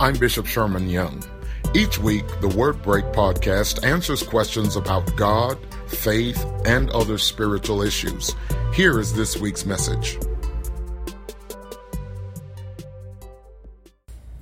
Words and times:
I'm 0.00 0.16
Bishop 0.16 0.46
Sherman 0.46 0.88
Young. 0.88 1.22
Each 1.74 1.98
week, 1.98 2.24
the 2.40 2.48
Word 2.48 2.80
Break 2.80 3.04
podcast 3.12 3.84
answers 3.84 4.22
questions 4.22 4.76
about 4.76 5.14
God, 5.14 5.58
faith, 5.88 6.42
and 6.64 6.88
other 6.88 7.18
spiritual 7.18 7.82
issues. 7.82 8.34
Here 8.72 8.98
is 8.98 9.12
this 9.12 9.36
week's 9.36 9.66
message. 9.66 10.18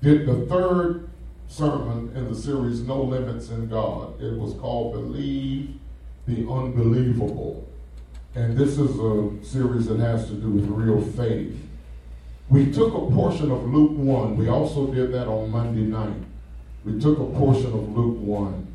Did 0.00 0.26
the 0.28 0.46
third 0.48 1.10
sermon 1.48 2.12
in 2.14 2.32
the 2.32 2.36
series 2.36 2.82
No 2.82 3.02
Limits 3.02 3.48
in 3.48 3.68
God. 3.68 4.22
It 4.22 4.38
was 4.38 4.54
called 4.60 4.92
Believe 4.92 5.74
the 6.28 6.48
Unbelievable. 6.48 7.68
And 8.36 8.56
this 8.56 8.78
is 8.78 8.96
a 8.96 9.44
series 9.44 9.88
that 9.88 9.98
has 9.98 10.28
to 10.28 10.34
do 10.34 10.50
with 10.50 10.66
real 10.66 11.00
faith. 11.00 11.67
We 12.50 12.72
took 12.72 12.94
a 12.94 13.14
portion 13.14 13.50
of 13.50 13.68
Luke 13.68 13.92
1. 13.92 14.36
We 14.36 14.48
also 14.48 14.86
did 14.86 15.12
that 15.12 15.28
on 15.28 15.50
Monday 15.50 15.82
night. 15.82 16.22
We 16.82 16.98
took 16.98 17.18
a 17.18 17.26
portion 17.26 17.66
of 17.66 17.94
Luke 17.94 18.18
1. 18.20 18.66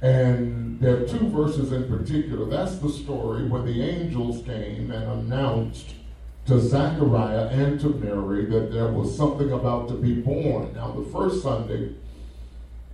And 0.00 0.80
there 0.80 1.02
are 1.02 1.06
two 1.06 1.28
verses 1.28 1.72
in 1.72 1.88
particular. 1.88 2.46
That's 2.46 2.78
the 2.78 2.88
story 2.88 3.44
where 3.44 3.60
the 3.60 3.82
angels 3.82 4.42
came 4.46 4.90
and 4.90 5.04
announced 5.10 5.94
to 6.46 6.58
Zachariah 6.58 7.48
and 7.48 7.78
to 7.80 7.88
Mary 7.88 8.46
that 8.46 8.72
there 8.72 8.90
was 8.90 9.14
something 9.14 9.52
about 9.52 9.88
to 9.88 9.94
be 9.94 10.14
born. 10.14 10.72
Now, 10.74 10.92
the 10.92 11.04
first 11.10 11.42
Sunday, 11.42 11.92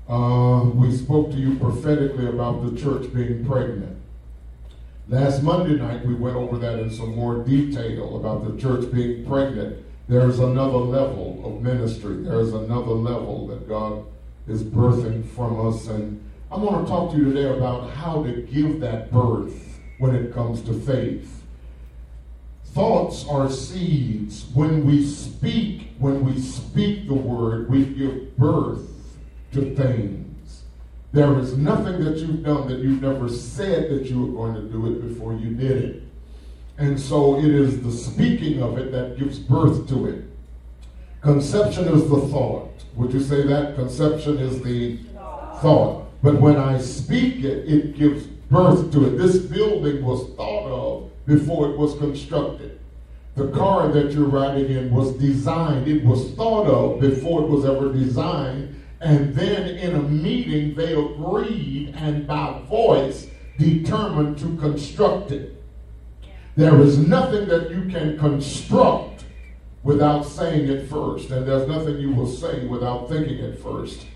uh, 0.09 0.65
we 0.74 0.96
spoke 0.96 1.30
to 1.30 1.37
you 1.37 1.55
prophetically 1.57 2.27
about 2.27 2.65
the 2.65 2.80
church 2.80 3.12
being 3.15 3.46
pregnant. 3.46 3.98
Last 5.09 5.43
Monday 5.43 5.77
night, 5.77 6.05
we 6.05 6.15
went 6.15 6.37
over 6.37 6.59
that 6.59 6.80
in 6.80 6.91
some 6.91 7.15
more 7.15 7.45
detail 7.45 8.16
about 8.16 8.45
the 8.51 8.60
church 8.60 8.91
being 8.91 9.24
pregnant 9.27 9.84
there's 10.09 10.38
another 10.38 10.79
level 10.79 11.41
of 11.45 11.62
ministry. 11.62 12.23
There's 12.23 12.52
another 12.52 12.93
level 12.93 13.47
that 13.48 13.69
God 13.69 14.05
is 14.48 14.62
birthing 14.62 15.29
from 15.30 15.69
us. 15.69 15.87
And 15.87 16.23
I 16.51 16.56
want 16.56 16.85
to 16.85 16.90
talk 16.90 17.13
to 17.13 17.16
you 17.16 17.32
today 17.32 17.49
about 17.49 17.90
how 17.90 18.23
to 18.24 18.43
give 18.43 18.80
that 18.80 19.12
birth 19.12 19.79
when 19.99 20.15
it 20.15 20.35
comes 20.35 20.60
to 20.62 20.74
faith. 20.74 21.43
Thoughts 22.66 23.27
are 23.29 23.51
seeds. 23.51 24.46
When 24.54 24.87
we 24.87 25.07
speak, 25.07 25.90
when 25.99 26.24
we 26.24 26.40
speak 26.40 27.07
the 27.07 27.15
word, 27.15 27.71
we 27.71 27.84
give 27.84 28.37
birth 28.37 28.88
to 29.52 29.74
things. 29.74 30.62
There 31.12 31.38
is 31.38 31.57
nothing 31.57 32.02
that 32.05 32.16
you've 32.16 32.43
done 32.43 32.68
that 32.68 32.79
you've 32.79 33.02
never 33.02 33.29
said 33.29 33.90
that 33.90 34.07
you 34.07 34.24
were 34.24 34.32
going 34.32 34.55
to 34.55 34.62
do 34.62 34.87
it 34.87 35.07
before 35.07 35.34
you 35.34 35.55
did 35.55 35.84
it. 35.84 36.02
And 36.83 36.99
so 36.99 37.38
it 37.38 37.45
is 37.45 37.80
the 37.80 37.93
speaking 37.93 38.61
of 38.61 38.77
it 38.77 38.91
that 38.91 39.16
gives 39.16 39.38
birth 39.38 39.88
to 39.91 40.07
it. 40.07 40.25
Conception 41.21 41.87
is 41.87 42.11
the 42.11 42.21
thought. 42.23 42.73
Would 42.97 43.13
you 43.13 43.21
say 43.21 43.47
that? 43.47 43.77
Conception 43.77 44.39
is 44.39 44.61
the 44.63 44.97
thought. 45.61 46.09
But 46.24 46.41
when 46.41 46.57
I 46.57 46.79
speak 46.79 47.45
it, 47.45 47.73
it 47.73 47.97
gives 47.97 48.24
birth 48.27 48.91
to 48.95 49.07
it. 49.07 49.11
This 49.16 49.37
building 49.37 50.05
was 50.05 50.29
thought 50.30 50.66
of 50.66 51.24
before 51.24 51.71
it 51.71 51.79
was 51.79 51.97
constructed. 51.99 52.80
The 53.37 53.52
car 53.52 53.87
that 53.87 54.11
you're 54.11 54.27
riding 54.27 54.77
in 54.77 54.91
was 54.93 55.13
designed, 55.13 55.87
it 55.87 56.05
was 56.05 56.33
thought 56.33 56.67
of 56.67 57.01
before 57.01 57.45
it 57.45 57.49
was 57.49 57.65
ever 57.65 57.93
designed. 57.93 58.74
And 59.01 59.33
then 59.37 59.69
in 59.77 59.95
a 59.95 60.02
meeting, 60.02 60.74
they 60.74 60.95
agreed 60.95 61.95
and 61.96 62.27
by 62.27 62.61
voice 62.69 63.29
determined 63.57 64.37
to 64.39 64.56
construct 64.56 65.31
it. 65.31 65.62
There 66.55 66.81
is 66.83 66.99
nothing 66.99 67.49
that 67.49 67.71
you 67.71 67.89
can 67.91 68.19
construct 68.19 69.25
without 69.83 70.22
saying 70.22 70.69
it 70.69 70.89
first, 70.89 71.31
and 71.31 71.47
there's 71.47 71.67
nothing 71.67 71.99
you 71.99 72.11
will 72.11 72.28
say 72.28 72.67
without 72.67 73.09
thinking 73.09 73.39
it 73.39 73.59
first. 73.59 74.06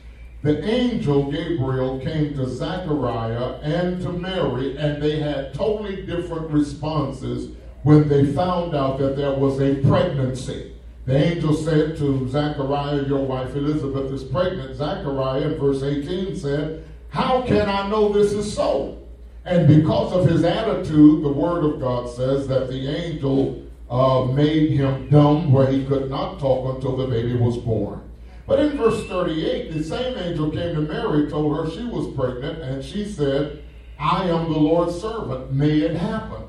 The 0.42 0.62
angel 0.62 1.30
Gabriel 1.32 1.98
came 1.98 2.34
to 2.34 2.46
Zechariah 2.46 3.58
and 3.62 4.02
to 4.02 4.10
Mary, 4.10 4.76
and 4.76 5.02
they 5.02 5.18
had 5.18 5.54
totally 5.54 6.04
different 6.04 6.50
responses 6.50 7.56
when 7.84 8.06
they 8.06 8.26
found 8.26 8.74
out 8.74 8.98
that 8.98 9.16
there 9.16 9.32
was 9.32 9.58
a 9.60 9.76
pregnancy. 9.76 10.74
The 11.06 11.16
angel 11.16 11.54
said 11.54 11.96
to 11.98 12.28
Zechariah, 12.28 13.06
Your 13.06 13.24
wife 13.24 13.56
Elizabeth 13.56 14.12
is 14.12 14.24
pregnant. 14.24 14.76
Zechariah, 14.76 15.52
in 15.52 15.58
verse 15.58 15.82
18, 15.82 16.36
said, 16.36 16.84
How 17.08 17.42
can 17.42 17.68
I 17.70 17.88
know 17.88 18.12
this 18.12 18.32
is 18.32 18.52
so? 18.52 19.05
And 19.46 19.68
because 19.68 20.12
of 20.12 20.28
his 20.28 20.42
attitude, 20.42 21.22
the 21.22 21.32
Word 21.32 21.64
of 21.64 21.80
God 21.80 22.10
says 22.10 22.48
that 22.48 22.68
the 22.68 22.88
angel 22.88 23.62
uh, 23.88 24.24
made 24.24 24.72
him 24.72 25.08
dumb 25.08 25.52
where 25.52 25.70
he 25.70 25.84
could 25.86 26.10
not 26.10 26.40
talk 26.40 26.74
until 26.74 26.96
the 26.96 27.06
baby 27.06 27.34
was 27.34 27.56
born. 27.56 28.00
But 28.48 28.58
in 28.58 28.76
verse 28.76 29.06
38, 29.06 29.72
the 29.72 29.84
same 29.84 30.18
angel 30.18 30.50
came 30.50 30.74
to 30.74 30.80
Mary, 30.80 31.30
told 31.30 31.56
her 31.56 31.70
she 31.70 31.84
was 31.84 32.12
pregnant, 32.16 32.60
and 32.60 32.84
she 32.84 33.04
said, 33.04 33.62
I 33.98 34.24
am 34.24 34.52
the 34.52 34.58
Lord's 34.58 35.00
servant. 35.00 35.52
May 35.52 35.78
it 35.78 35.96
happen. 35.96 36.42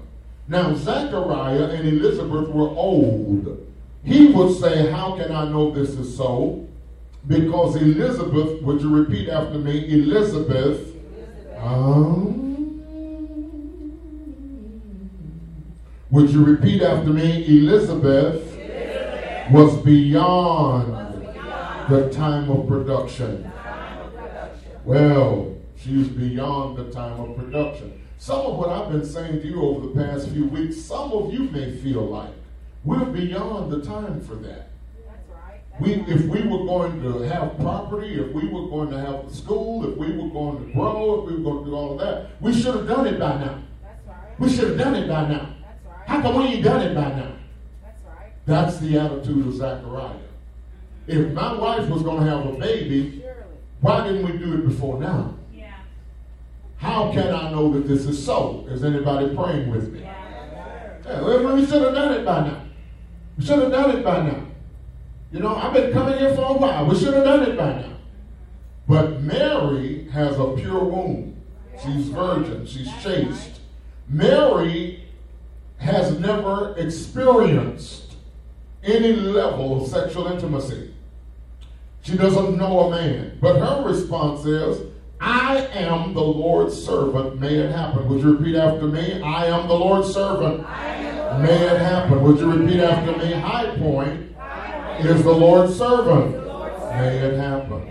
Now, 0.48 0.74
Zechariah 0.74 1.70
and 1.70 1.88
Elizabeth 1.88 2.50
were 2.50 2.70
old. 2.70 3.64
He 4.04 4.28
would 4.28 4.58
say, 4.60 4.90
How 4.92 5.16
can 5.18 5.32
I 5.32 5.50
know 5.50 5.72
this 5.72 5.90
is 5.90 6.16
so? 6.16 6.68
Because 7.28 7.76
Elizabeth, 7.76 8.62
would 8.62 8.82
you 8.82 8.90
repeat 8.90 9.30
after 9.30 9.60
me? 9.60 9.88
Elizabeth, 9.94 10.80
Elizabeth. 10.80 11.58
Um, 11.58 12.47
Would 16.10 16.30
you 16.30 16.46
repeat 16.46 16.82
after 16.82 17.10
me? 17.10 17.46
Elizabeth, 17.48 18.36
Elizabeth. 18.58 19.52
was 19.52 19.76
beyond, 19.84 20.88
was 20.88 21.34
beyond 21.34 21.90
the 21.90 22.10
time 22.14 22.50
of 22.50 22.66
production. 22.66 23.52
Well, 24.86 25.54
she 25.76 25.98
was 25.98 26.08
beyond 26.08 26.78
the 26.78 26.90
time 26.92 27.20
of 27.20 27.36
production. 27.36 28.02
Some 28.20 28.40
of 28.40 28.56
what 28.56 28.70
I've 28.70 28.90
been 28.90 29.06
saying 29.06 29.42
to 29.42 29.48
you 29.48 29.62
over 29.62 29.88
the 29.88 30.06
past 30.06 30.30
few 30.30 30.46
weeks, 30.46 30.78
some 30.78 31.12
of 31.12 31.34
you 31.34 31.40
may 31.50 31.76
feel 31.76 32.06
like 32.06 32.34
we're 32.86 33.04
beyond 33.04 33.70
the 33.70 33.82
time 33.82 34.22
for 34.22 34.36
that. 34.36 34.70
we, 35.82 35.96
if 36.08 36.22
we 36.22 36.42
were 36.42 36.66
going 36.66 37.02
to 37.02 37.20
have 37.28 37.60
property, 37.60 38.18
if 38.18 38.32
we 38.32 38.48
were 38.48 38.70
going 38.70 38.92
to 38.92 38.98
have 38.98 39.26
a 39.26 39.34
school, 39.34 39.86
if 39.92 39.98
we 39.98 40.10
were 40.12 40.30
going 40.30 40.66
to 40.66 40.72
grow, 40.72 41.20
if 41.20 41.30
we 41.30 41.36
were 41.36 41.52
going 41.52 41.66
to 41.66 41.70
do 41.70 41.76
all 41.76 41.92
of 41.92 42.00
that, 42.00 42.30
we 42.40 42.54
should 42.54 42.76
have 42.76 42.88
done 42.88 43.08
it 43.08 43.20
by 43.20 43.38
now. 43.40 43.62
Right. 44.08 44.40
We 44.40 44.50
should 44.50 44.70
have 44.70 44.78
done 44.78 44.96
it 44.96 45.10
by 45.10 45.28
now. 45.28 45.57
How 46.08 46.22
come 46.22 46.38
we 46.38 46.44
ain't 46.46 46.64
done 46.64 46.82
it 46.82 46.96
by 46.96 47.10
now? 47.10 47.34
That's 47.84 48.04
right. 48.06 48.32
That's 48.46 48.78
the 48.80 48.98
attitude 48.98 49.46
of 49.46 49.54
Zachariah. 49.54 50.16
If 51.06 51.34
my 51.34 51.54
wife 51.54 51.90
was 51.90 52.02
going 52.02 52.24
to 52.24 52.30
have 52.30 52.46
a 52.46 52.54
baby, 52.54 53.24
why 53.82 54.08
didn't 54.08 54.26
we 54.26 54.38
do 54.38 54.54
it 54.54 54.68
before 54.68 55.00
now? 55.00 55.36
Yeah. 55.54 55.74
How 56.78 57.12
can 57.12 57.34
I 57.34 57.52
know 57.52 57.74
that 57.74 57.88
this 57.88 58.06
is 58.06 58.24
so? 58.26 58.66
Is 58.70 58.86
anybody 58.86 59.36
praying 59.36 59.70
with 59.70 59.92
me? 59.92 60.00
Yeah. 60.00 60.98
yeah 61.06 61.22
well, 61.22 61.56
we 61.56 61.66
should 61.66 61.82
have 61.82 61.94
done 61.94 62.14
it 62.14 62.26
by 62.26 62.48
now. 62.48 62.64
We 63.38 63.46
should 63.46 63.60
have 63.60 63.72
done 63.72 63.98
it 63.98 64.04
by 64.04 64.24
now. 64.24 64.46
You 65.34 65.40
know, 65.42 65.56
I've 65.56 65.74
been 65.74 65.92
coming 65.92 66.18
here 66.18 66.34
for 66.34 66.42
a 66.42 66.54
while. 66.54 66.86
We 66.88 66.98
should 66.98 67.14
have 67.14 67.26
done 67.26 67.44
it 67.44 67.58
by 67.58 67.82
now. 67.82 67.94
But 68.88 69.22
Mary 69.22 70.08
has 70.14 70.40
a 70.40 70.54
pure 70.54 70.86
womb. 70.86 71.36
She's 71.84 72.08
virgin. 72.08 72.66
She's 72.66 72.90
chaste. 73.04 73.60
Mary 74.08 74.97
has 75.78 76.20
never 76.20 76.76
experienced 76.78 78.16
any 78.84 79.14
level 79.14 79.82
of 79.82 79.90
sexual 79.90 80.28
intimacy. 80.28 80.94
She 82.02 82.18
doesn't 82.18 82.58
know 82.58 82.80
a 82.82 82.90
man. 82.92 83.38
But 83.42 83.60
her 83.60 83.88
response 83.88 84.46
is, 84.46 84.88
I 85.20 85.58
am 85.74 86.14
the 86.14 86.22
Lord's 86.22 86.82
servant. 86.82 87.40
May 87.40 87.56
it 87.56 87.72
happen. 87.72 88.08
Would 88.08 88.22
you 88.22 88.38
repeat 88.38 88.56
after 88.56 88.88
me? 88.88 89.22
I 89.22 89.48
am 89.48 89.68
the 89.68 89.74
Lord's 89.74 90.14
servant. 90.14 90.62
May 90.62 91.68
it 91.68 91.80
happen. 91.80 92.22
Would 92.22 92.40
you 92.40 92.52
repeat 92.52 92.80
after 92.80 93.12
me? 93.18 93.34
High 93.34 93.76
point 93.78 94.36
is 95.00 95.24
the 95.24 95.32
Lord's 95.32 95.76
servant. 95.76 96.32
May 96.96 97.18
it 97.18 97.38
happen. 97.38 97.86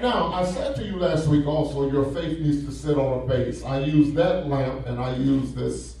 Now, 0.00 0.32
I 0.32 0.44
said 0.44 0.76
to 0.76 0.84
you 0.84 0.96
last 0.96 1.26
week 1.26 1.46
also, 1.46 1.90
your 1.90 2.04
faith 2.12 2.38
needs 2.38 2.64
to 2.64 2.72
sit 2.72 2.98
on 2.98 3.22
a 3.22 3.26
base. 3.26 3.64
I 3.64 3.80
use 3.80 4.14
that 4.14 4.48
lamp 4.48 4.86
and 4.86 5.00
I 5.00 5.16
use 5.16 5.52
this 5.52 5.95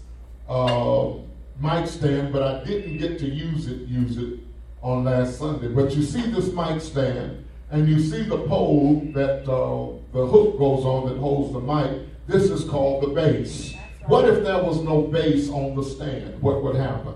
uh, 0.48 1.12
mic 1.60 1.86
stand, 1.86 2.32
but 2.32 2.42
I 2.42 2.64
didn't 2.64 2.98
get 2.98 3.18
to 3.20 3.26
use 3.26 3.66
it, 3.66 3.88
use 3.88 4.18
it 4.18 4.40
on 4.82 5.04
last 5.04 5.38
Sunday. 5.38 5.68
But 5.68 5.94
you 5.94 6.02
see 6.02 6.22
this 6.30 6.52
mic 6.52 6.80
stand, 6.80 7.44
and 7.70 7.88
you 7.88 8.00
see 8.00 8.22
the 8.22 8.38
pole 8.38 9.02
that 9.14 9.42
uh, 9.42 9.92
the 10.12 10.26
hook 10.26 10.58
goes 10.58 10.84
on 10.84 11.08
that 11.08 11.18
holds 11.18 11.52
the 11.52 11.60
mic. 11.60 12.08
This 12.26 12.50
is 12.50 12.64
called 12.64 13.02
the 13.02 13.08
base. 13.08 13.74
What 14.06 14.28
if 14.28 14.44
there 14.44 14.62
was 14.62 14.82
no 14.82 15.02
base 15.02 15.48
on 15.50 15.74
the 15.74 15.82
stand? 15.82 16.40
What 16.40 16.62
would 16.62 16.76
happen? 16.76 17.14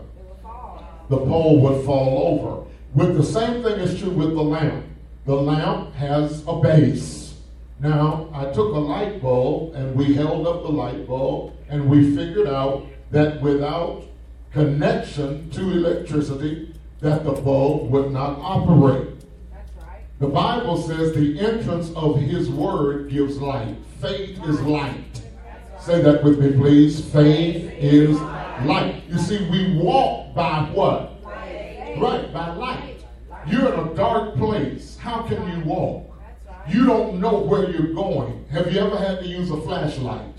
The 1.08 1.18
pole 1.18 1.60
would 1.60 1.84
fall 1.84 2.38
over. 2.38 2.66
With 2.94 3.16
the 3.16 3.24
same 3.24 3.62
thing 3.62 3.78
is 3.80 3.98
true 4.00 4.10
with 4.10 4.30
the 4.30 4.42
lamp. 4.42 4.86
The 5.26 5.34
lamp 5.34 5.94
has 5.94 6.42
a 6.46 6.58
base. 6.60 7.34
Now, 7.78 8.28
I 8.34 8.46
took 8.46 8.74
a 8.74 8.78
light 8.78 9.22
bulb 9.22 9.74
and 9.74 9.94
we 9.94 10.14
held 10.14 10.46
up 10.46 10.62
the 10.62 10.68
light 10.68 11.06
bulb 11.06 11.52
and 11.68 11.88
we 11.88 12.14
figured 12.14 12.48
out 12.48 12.86
that 13.10 13.40
without 13.40 14.04
connection 14.52 15.50
to 15.50 15.60
electricity, 15.60 16.74
that 17.00 17.24
the 17.24 17.32
bulb 17.32 17.90
would 17.90 18.10
not 18.12 18.38
operate. 18.38 19.08
That's 19.50 19.70
right. 19.76 20.02
The 20.18 20.28
Bible 20.28 20.76
says 20.76 21.14
the 21.14 21.38
entrance 21.40 21.90
of 21.94 22.20
his 22.20 22.50
word 22.50 23.10
gives 23.10 23.38
light. 23.38 23.76
Faith 24.00 24.42
is 24.44 24.60
light. 24.60 25.22
Say 25.80 26.02
that 26.02 26.22
with 26.22 26.38
me, 26.38 26.52
please. 26.52 27.04
Faith 27.06 27.72
is 27.78 28.20
light. 28.66 29.02
You 29.08 29.18
see, 29.18 29.48
we 29.48 29.76
walk 29.76 30.34
by 30.34 30.68
what? 30.72 31.22
Right, 31.24 32.30
by 32.32 32.54
light. 32.54 33.04
You're 33.46 33.72
in 33.72 33.88
a 33.88 33.94
dark 33.94 34.36
place. 34.36 34.98
How 34.98 35.22
can 35.22 35.50
you 35.50 35.64
walk? 35.64 36.06
You 36.68 36.86
don't 36.86 37.18
know 37.18 37.38
where 37.38 37.70
you're 37.70 37.94
going. 37.94 38.44
Have 38.50 38.72
you 38.72 38.80
ever 38.80 38.96
had 38.96 39.20
to 39.20 39.26
use 39.26 39.50
a 39.50 39.60
flashlight? 39.62 40.29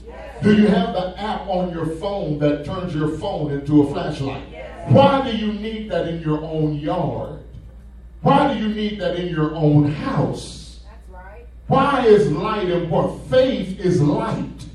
Do 0.42 0.56
you 0.56 0.68
have 0.68 0.94
the 0.94 1.14
app 1.20 1.48
on 1.48 1.72
your 1.72 1.86
phone 1.86 2.40
that 2.40 2.66
turns 2.66 2.96
your 2.96 3.10
phone 3.20 3.52
into 3.52 3.84
a 3.84 3.94
flashlight? 3.94 4.44
Why 4.88 5.30
do 5.30 5.38
you 5.38 5.54
need 5.54 5.92
that 5.92 6.08
in 6.08 6.20
your 6.22 6.44
own 6.44 6.78
yard? 6.78 7.44
Why 8.22 8.52
do 8.52 8.60
you 8.60 8.74
need 8.74 9.00
that 9.02 9.18
in 9.18 9.28
your 9.28 9.54
own 9.54 9.92
house? 9.92 10.80
Why 11.68 12.06
is 12.08 12.32
light 12.32 12.70
important? 12.72 13.30
Faith 13.30 13.80
is 13.80 14.02
light. 14.02 14.66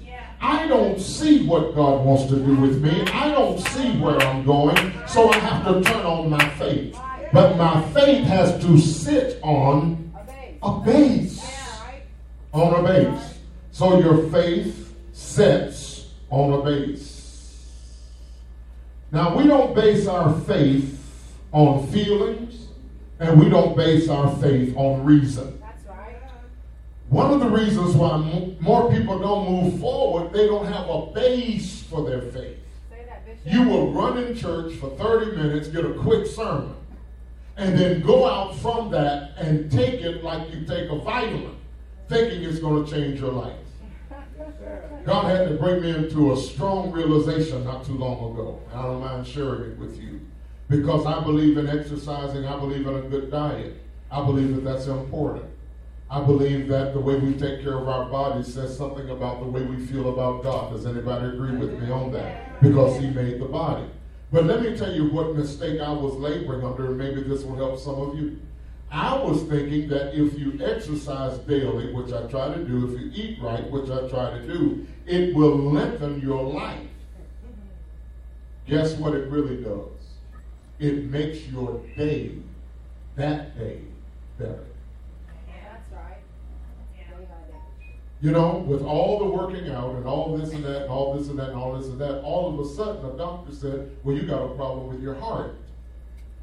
I 0.40 0.68
don't 0.68 1.00
see 1.00 1.44
what 1.46 1.74
God 1.74 2.04
wants 2.04 2.26
to 2.26 2.36
do 2.36 2.54
with 2.54 2.80
me. 2.80 3.00
I 3.12 3.30
don't 3.30 3.58
see 3.58 3.90
where 3.98 4.20
I'm 4.22 4.44
going, 4.44 4.76
so 5.08 5.30
I 5.30 5.38
have 5.38 5.64
to 5.64 5.82
turn 5.82 6.06
on 6.06 6.30
my 6.30 6.48
faith. 6.50 6.96
But 7.32 7.56
my 7.56 7.82
faith 7.92 8.24
has 8.24 8.62
to 8.62 8.78
sit 8.78 9.40
on 9.42 10.12
a 10.62 10.78
base. 10.80 11.44
On 12.52 12.72
a 12.72 12.82
base. 12.86 13.34
So 13.72 13.98
your 13.98 14.30
faith 14.30 14.85
sets 15.36 16.06
on 16.30 16.50
a 16.50 16.62
base. 16.62 17.92
Now, 19.12 19.36
we 19.36 19.46
don't 19.46 19.74
base 19.74 20.06
our 20.06 20.32
faith 20.40 20.98
on 21.52 21.86
feelings, 21.88 22.68
and 23.20 23.38
we 23.38 23.50
don't 23.50 23.76
base 23.76 24.08
our 24.08 24.34
faith 24.36 24.74
on 24.76 25.04
reason. 25.04 25.62
One 27.10 27.32
of 27.32 27.40
the 27.40 27.48
reasons 27.48 27.94
why 27.94 28.16
more 28.60 28.90
people 28.90 29.18
don't 29.18 29.48
move 29.50 29.78
forward, 29.78 30.32
they 30.32 30.46
don't 30.46 30.66
have 30.66 30.88
a 30.88 31.06
base 31.12 31.82
for 31.82 32.08
their 32.08 32.22
faith. 32.22 32.56
You 33.44 33.62
will 33.62 33.92
run 33.92 34.16
in 34.18 34.34
church 34.34 34.74
for 34.76 34.88
30 34.96 35.36
minutes, 35.36 35.68
get 35.68 35.84
a 35.84 35.92
quick 35.92 36.26
sermon, 36.26 36.74
and 37.58 37.78
then 37.78 38.00
go 38.00 38.26
out 38.26 38.56
from 38.56 38.90
that 38.90 39.36
and 39.36 39.70
take 39.70 40.00
it 40.00 40.24
like 40.24 40.50
you 40.52 40.64
take 40.64 40.90
a 40.90 40.96
vitamin, 40.96 41.56
thinking 42.08 42.42
it's 42.42 42.58
going 42.58 42.86
to 42.86 42.90
change 42.90 43.20
your 43.20 43.32
life. 43.32 43.65
God 45.04 45.24
had 45.26 45.48
to 45.48 45.54
bring 45.54 45.82
me 45.82 45.90
into 45.90 46.32
a 46.32 46.36
strong 46.36 46.90
realization 46.90 47.64
not 47.64 47.84
too 47.84 47.96
long 47.96 48.32
ago. 48.32 48.60
and 48.70 48.80
I 48.80 48.82
don't 48.82 49.00
mind 49.00 49.26
sharing 49.26 49.72
it 49.72 49.78
with 49.78 50.00
you. 50.00 50.20
Because 50.68 51.06
I 51.06 51.22
believe 51.22 51.56
in 51.58 51.68
exercising, 51.68 52.44
I 52.44 52.58
believe 52.58 52.86
in 52.86 52.94
a 52.94 53.02
good 53.02 53.30
diet. 53.30 53.82
I 54.10 54.24
believe 54.24 54.54
that 54.56 54.64
that's 54.64 54.86
important. 54.86 55.44
I 56.10 56.20
believe 56.20 56.68
that 56.68 56.92
the 56.92 57.00
way 57.00 57.16
we 57.16 57.32
take 57.32 57.62
care 57.62 57.78
of 57.78 57.88
our 57.88 58.08
bodies 58.08 58.52
says 58.52 58.76
something 58.76 59.10
about 59.10 59.40
the 59.40 59.46
way 59.46 59.62
we 59.62 59.84
feel 59.86 60.12
about 60.12 60.42
God. 60.42 60.72
Does 60.72 60.86
anybody 60.86 61.28
agree 61.28 61.56
with 61.56 61.80
me 61.80 61.90
on 61.90 62.12
that? 62.12 62.60
Because 62.60 63.00
He 63.00 63.08
made 63.10 63.40
the 63.40 63.46
body. 63.46 63.86
But 64.32 64.44
let 64.44 64.60
me 64.60 64.76
tell 64.76 64.92
you 64.92 65.08
what 65.10 65.36
mistake 65.36 65.80
I 65.80 65.92
was 65.92 66.14
laboring 66.14 66.64
under, 66.64 66.86
and 66.86 66.98
maybe 66.98 67.22
this 67.22 67.44
will 67.44 67.56
help 67.56 67.78
some 67.78 67.94
of 67.94 68.18
you. 68.18 68.38
I 68.90 69.18
was 69.18 69.42
thinking 69.44 69.88
that 69.88 70.14
if 70.14 70.38
you 70.38 70.58
exercise 70.64 71.38
daily, 71.40 71.92
which 71.92 72.12
I 72.12 72.22
try 72.28 72.54
to 72.54 72.64
do, 72.64 72.92
if 72.92 73.00
you 73.00 73.10
eat 73.12 73.42
right, 73.42 73.68
which 73.70 73.90
I 73.90 74.08
try 74.08 74.30
to 74.30 74.46
do, 74.46 74.86
it 75.06 75.34
will 75.34 75.56
lengthen 75.56 76.20
your 76.20 76.42
life. 76.42 76.86
Guess 78.66 78.94
what 78.94 79.14
it 79.14 79.28
really 79.28 79.62
does? 79.62 79.88
It 80.78 81.04
makes 81.04 81.46
your 81.46 81.80
day, 81.96 82.32
that 83.16 83.58
day, 83.58 83.80
better. 84.38 84.64
That's 85.46 85.92
right. 85.92 86.18
You 88.20 88.30
know, 88.30 88.58
with 88.66 88.82
all 88.82 89.18
the 89.18 89.24
working 89.26 89.70
out 89.70 89.94
and 89.96 90.06
all 90.06 90.36
this 90.36 90.52
and 90.52 90.64
that 90.64 90.82
and 90.82 90.90
all 90.90 91.16
this 91.16 91.28
and 91.28 91.38
that 91.38 91.50
and 91.50 91.58
all 91.58 91.76
this 91.78 91.88
and 91.88 92.00
that, 92.00 92.22
all 92.22 92.52
of 92.52 92.66
a 92.66 92.68
sudden 92.68 93.04
a 93.04 93.16
doctor 93.16 93.52
said, 93.52 93.90
Well, 94.02 94.16
you 94.16 94.22
got 94.22 94.42
a 94.42 94.54
problem 94.54 94.88
with 94.88 95.02
your 95.02 95.14
heart. 95.14 95.54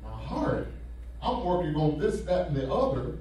My 0.04 0.12
heart? 0.12 0.68
I'm 1.24 1.44
working 1.44 1.76
on 1.76 2.00
this, 2.00 2.22
that, 2.22 2.48
and 2.48 2.56
the 2.56 2.72
other. 2.72 3.18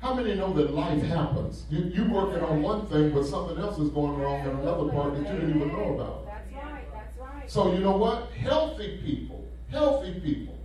How 0.00 0.12
many 0.12 0.34
know 0.34 0.52
that 0.52 0.74
life 0.74 1.02
happens? 1.02 1.64
You, 1.70 1.90
you're 1.94 2.08
working 2.08 2.44
on 2.44 2.60
one 2.60 2.86
thing, 2.86 3.12
but 3.14 3.24
something 3.24 3.56
else 3.56 3.78
is 3.78 3.88
going 3.88 4.18
wrong 4.18 4.40
in 4.40 4.48
another 4.48 4.90
part 4.90 5.14
that 5.14 5.20
you 5.20 5.40
didn't 5.40 5.56
even 5.56 5.68
know 5.68 5.94
about. 5.94 6.26
That's 6.26 6.52
right, 6.52 6.84
that's 6.92 7.18
right. 7.18 7.50
So, 7.50 7.72
you 7.72 7.78
know 7.78 7.96
what? 7.96 8.30
Healthy 8.32 9.00
people, 9.02 9.48
healthy 9.70 10.20
people 10.20 10.58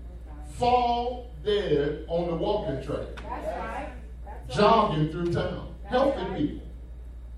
fall 0.56 1.32
dead 1.46 2.06
on 2.10 2.28
the 2.28 2.36
walking 2.36 2.84
track. 2.84 3.08
That's 3.16 3.58
right. 3.58 3.90
That's 4.26 4.58
jogging 4.58 5.10
through 5.10 5.32
town. 5.32 5.74
Healthy 5.86 6.26
people. 6.38 6.68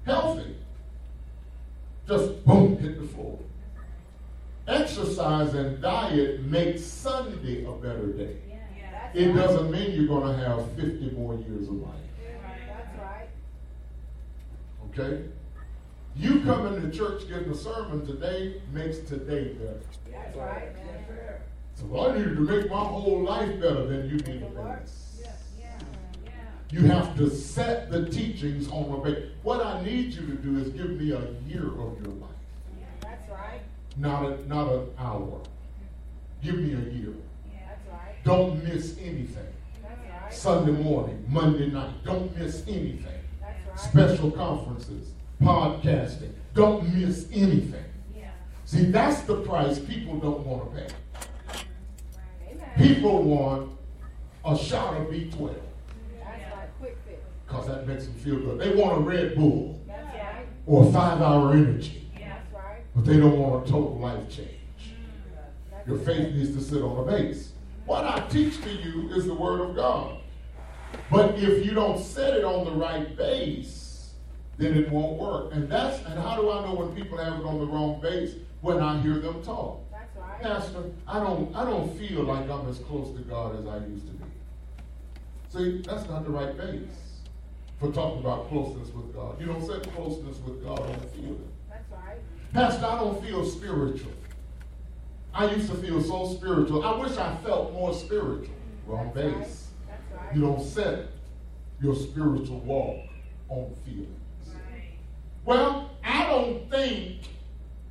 Healthy. 0.04 0.56
Just 2.08 2.44
boom, 2.46 2.80
hit 2.80 3.00
the 3.00 3.08
floor. 3.10 3.38
Exercise 4.68 5.54
and 5.54 5.80
diet 5.82 6.42
make 6.46 6.80
Sunday 6.80 7.64
a 7.64 7.72
better 7.74 8.08
day. 8.08 8.38
It 9.14 9.34
doesn't 9.34 9.72
mean 9.72 9.92
you're 9.92 10.08
going 10.08 10.38
to 10.38 10.44
have 10.46 10.72
50 10.74 11.12
more 11.12 11.36
years 11.36 11.68
of 11.68 11.76
life. 11.76 11.96
That's 12.68 13.00
right. 13.00 13.30
Okay? 14.90 15.24
You 16.16 16.42
coming 16.42 16.82
to 16.82 16.98
church 16.98 17.28
getting 17.28 17.50
a 17.50 17.56
sermon 17.56 18.06
today 18.06 18.62
makes 18.72 19.00
today 19.00 19.54
better. 19.54 19.80
That's 20.12 20.38
right. 20.38 20.70
So 21.76 22.08
I 22.08 22.18
needed 22.18 22.36
to 22.36 22.42
make 22.42 22.70
my 22.70 22.78
whole 22.78 23.24
life 23.24 23.60
better, 23.60 23.88
than 23.88 24.10
you 24.10 24.18
need 24.18 24.44
a 24.44 24.50
base. 24.50 25.24
You 26.70 26.82
have 26.86 27.18
to 27.18 27.30
set 27.30 27.92
the 27.92 28.10
teachings 28.10 28.70
on 28.70 28.94
a 28.94 29.04
base. 29.04 29.26
What 29.44 29.66
I 29.66 29.84
need 29.84 30.14
you 30.14 30.26
to 30.28 30.34
do 30.34 30.58
is 30.60 30.70
give 30.70 30.92
me 30.92 31.12
a 31.12 31.32
year 31.48 31.68
of 31.68 32.00
your 32.02 32.14
life. 32.16 32.30
That's 33.02 33.30
right. 33.30 33.62
Not 33.98 34.24
a 34.24 34.48
not 34.48 34.72
an 34.72 34.90
hour. 34.98 35.42
Give 36.42 36.56
me 36.56 36.74
a 36.74 36.94
year. 36.94 37.14
Right. 38.26 38.36
Don't 38.36 38.64
miss 38.64 38.98
anything. 39.00 39.48
Right. 39.84 40.34
Sunday 40.34 40.72
morning, 40.72 41.26
Monday 41.28 41.68
night. 41.68 42.04
Don't 42.04 42.36
miss 42.38 42.64
anything. 42.68 43.06
Right. 43.42 43.80
Special 43.80 44.32
conferences, 44.32 45.12
podcasting. 45.42 46.34
Don't 46.54 46.94
miss 46.94 47.28
anything. 47.32 47.84
Yeah. 48.16 48.32
See, 48.66 48.86
that's 48.86 49.22
the 49.22 49.42
price 49.42 49.80
people 49.80 50.18
don't 50.20 50.46
want 50.46 50.72
to 50.72 50.82
pay. 50.82 50.88
Amen. 52.52 52.70
People 52.78 53.24
want 53.24 53.72
a 54.46 54.58
shot 54.58 54.96
of 54.96 55.08
B12 55.08 55.32
That's 55.40 56.54
right. 56.54 56.70
Quick 56.80 56.98
because 57.48 57.68
that 57.68 57.88
makes 57.88 58.06
them 58.06 58.14
feel 58.16 58.40
good. 58.40 58.60
They 58.60 58.76
want 58.76 58.98
a 58.98 59.02
Red 59.02 59.36
Bull 59.36 59.82
right. 59.88 60.46
or 60.66 60.88
a 60.88 60.92
five 60.92 61.22
hour 61.22 61.54
energy, 61.54 62.10
right. 62.16 62.82
but 62.96 63.06
they 63.06 63.18
don't 63.18 63.38
want 63.38 63.68
a 63.68 63.72
total 63.72 64.00
life 64.00 64.30
change. 64.30 64.50
Your 65.88 65.98
faith 65.98 66.34
needs 66.34 66.56
to 66.56 66.62
sit 66.62 66.82
on 66.82 67.08
a 67.08 67.12
base. 67.12 67.51
What 67.92 68.06
I 68.06 68.22
teach 68.30 68.62
to 68.62 68.70
you 68.72 69.10
is 69.10 69.26
the 69.26 69.34
Word 69.34 69.60
of 69.60 69.76
God. 69.76 70.16
But 71.12 71.38
if 71.38 71.66
you 71.66 71.74
don't 71.74 72.02
set 72.02 72.34
it 72.36 72.46
on 72.46 72.64
the 72.64 72.72
right 72.72 73.18
base, 73.18 74.14
then 74.58 74.78
it 74.78 74.90
won't 74.90 75.20
work. 75.20 75.54
And 75.54 75.70
that's 75.70 75.98
and 76.06 76.18
how 76.18 76.38
do 76.38 76.50
I 76.52 76.66
know 76.66 76.74
when 76.74 76.96
people 76.96 77.18
have 77.18 77.42
it 77.42 77.46
on 77.46 77.60
the 77.60 77.66
wrong 77.66 78.00
base? 78.00 78.36
When 78.62 78.80
I 78.80 79.02
hear 79.02 79.16
them 79.16 79.44
talk. 79.44 79.82
That's 79.92 80.16
right. 80.16 80.42
Pastor, 80.42 80.86
I 81.06 81.20
don't 81.20 81.54
I 81.54 81.66
don't 81.66 81.94
feel 82.00 82.24
like 82.24 82.50
I'm 82.50 82.66
as 82.70 82.80
close 82.80 83.14
to 83.14 83.24
God 83.24 83.60
as 83.60 83.68
I 83.68 83.86
used 83.86 84.08
to 84.08 84.14
be. 84.14 84.24
See, 85.50 85.82
that's 85.82 86.08
not 86.08 86.24
the 86.24 86.32
right 86.32 86.56
base 86.56 87.20
for 87.78 87.92
talking 87.92 88.22
about 88.22 88.48
closeness 88.48 88.88
with 88.92 89.14
God. 89.14 89.38
You 89.38 89.48
don't 89.48 89.68
set 89.68 89.84
closeness 89.94 90.38
with 90.38 90.64
God 90.64 90.80
on 90.80 90.94
the 90.94 91.08
feeling. 91.08 91.52
That's 91.70 91.92
right. 91.92 92.20
Pastor, 92.54 92.86
I 92.86 93.00
don't 93.00 93.22
feel 93.22 93.44
spiritual. 93.46 94.14
I 95.34 95.52
used 95.52 95.70
to 95.70 95.78
feel 95.78 96.02
so 96.02 96.34
spiritual. 96.36 96.84
I 96.84 96.98
wish 97.00 97.18
I 97.18 97.36
felt 97.38 97.74
more 97.74 97.94
spiritual. 97.94 98.54
Wrong 98.86 99.12
That's 99.14 99.26
right. 99.26 99.40
base. 99.40 99.68
That's 99.88 100.22
right. 100.22 100.36
You 100.36 100.42
don't 100.42 100.64
set 100.64 101.08
your 101.82 101.96
spiritual 101.96 102.60
walk 102.60 103.08
on 103.50 103.74
feelings. 103.86 104.18
Well, 105.46 105.90
I 106.04 106.28
don't 106.28 106.70
think 106.70 107.22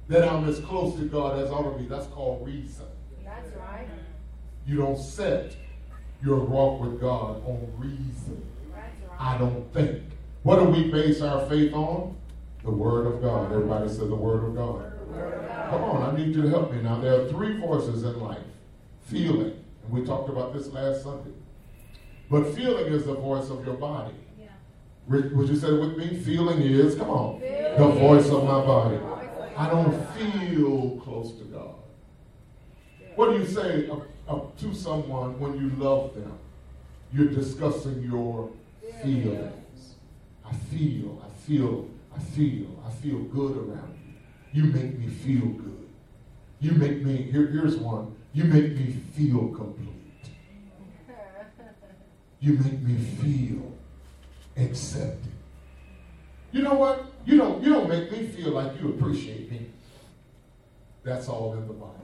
that 0.08 0.28
I'm 0.28 0.48
as 0.48 0.60
close 0.60 0.94
to 0.96 1.04
God 1.04 1.40
as 1.40 1.50
I 1.50 1.54
ought 1.54 1.72
to 1.72 1.78
be. 1.78 1.86
That's 1.86 2.06
called 2.08 2.46
reason. 2.46 2.86
That's 3.24 3.50
right. 3.56 3.88
You 4.66 4.76
don't 4.76 4.98
set 4.98 5.56
your 6.22 6.38
walk 6.40 6.80
with 6.80 7.00
God 7.00 7.42
on 7.46 7.72
reason. 7.76 8.46
That's 8.72 9.10
right. 9.10 9.18
I 9.18 9.38
don't 9.38 9.72
think. 9.72 10.02
What 10.42 10.56
do 10.56 10.66
we 10.66 10.90
base 10.90 11.20
our 11.22 11.46
faith 11.46 11.72
on? 11.72 12.16
The 12.62 12.70
Word 12.70 13.06
of 13.06 13.22
God. 13.22 13.52
Everybody 13.52 13.88
said 13.88 14.08
the 14.10 14.14
Word 14.14 14.44
of 14.44 14.54
God. 14.54 14.92
Come 15.14 15.84
on, 15.84 16.14
I 16.14 16.18
need 16.18 16.34
you 16.34 16.42
to 16.42 16.48
help 16.48 16.72
me 16.72 16.82
now. 16.82 17.00
There 17.00 17.20
are 17.20 17.28
three 17.28 17.58
voices 17.58 18.02
in 18.02 18.20
life 18.20 18.38
feeling, 19.02 19.64
and 19.84 19.92
we 19.92 20.04
talked 20.04 20.28
about 20.28 20.52
this 20.52 20.68
last 20.68 21.02
Sunday. 21.02 21.30
But 22.30 22.54
feeling 22.54 22.92
is 22.92 23.06
the 23.06 23.14
voice 23.14 23.50
of 23.50 23.64
your 23.64 23.74
body. 23.74 24.14
Rick, 25.06 25.32
Would 25.32 25.48
you 25.48 25.56
say 25.56 25.68
it 25.68 25.80
with 25.80 25.96
me? 25.96 26.16
Feeling 26.20 26.60
is, 26.60 26.94
come 26.94 27.10
on, 27.10 27.40
the 27.40 27.88
voice 27.98 28.28
of 28.28 28.44
my 28.44 28.64
body. 28.64 28.98
I 29.56 29.68
don't 29.68 29.92
feel 30.14 31.00
close 31.02 31.32
to 31.38 31.44
God. 31.44 31.74
What 33.16 33.30
do 33.30 33.38
you 33.38 33.46
say 33.46 33.88
of, 33.88 34.04
of, 34.28 34.52
to 34.60 34.72
someone 34.74 35.38
when 35.40 35.58
you 35.58 35.70
love 35.82 36.14
them? 36.14 36.38
You're 37.12 37.28
discussing 37.28 38.02
your 38.02 38.50
feelings. 39.02 39.94
I 40.44 40.54
feel, 40.54 41.22
I 41.24 41.46
feel, 41.46 41.88
I 42.14 42.20
feel, 42.20 42.66
I 42.86 42.90
feel 42.90 43.18
good 43.24 43.56
around 43.56 43.94
you. 43.94 43.99
You 44.52 44.64
make 44.64 44.98
me 44.98 45.06
feel 45.06 45.46
good. 45.46 45.88
You 46.60 46.72
make 46.72 47.02
me, 47.02 47.22
here, 47.22 47.46
here's 47.46 47.76
one. 47.76 48.14
You 48.32 48.44
make 48.44 48.76
me 48.76 48.96
feel 49.14 49.48
complete. 49.48 49.88
You 52.40 52.54
make 52.54 52.80
me 52.80 52.96
feel 52.96 53.72
accepted. 54.56 55.32
You 56.52 56.62
know 56.62 56.74
what? 56.74 57.06
You 57.24 57.36
don't, 57.36 57.62
you 57.62 57.72
don't 57.72 57.88
make 57.88 58.10
me 58.10 58.26
feel 58.26 58.50
like 58.50 58.80
you 58.80 58.90
appreciate 58.90 59.50
me. 59.50 59.66
That's 61.02 61.28
all 61.28 61.54
in 61.54 61.66
the 61.66 61.72
body. 61.72 61.94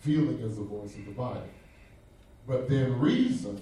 Feeling 0.00 0.38
is 0.40 0.56
the 0.56 0.62
voice 0.62 0.94
of 0.94 1.06
the 1.06 1.12
body. 1.12 1.40
But 2.46 2.68
then 2.68 2.98
reason 2.98 3.60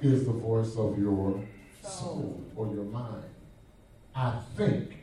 is 0.00 0.24
the 0.24 0.32
voice 0.32 0.76
of 0.76 0.98
your 0.98 1.40
soul 1.82 2.42
or 2.56 2.72
your 2.74 2.84
mind. 2.84 3.24
I 4.14 4.40
think. 4.56 4.97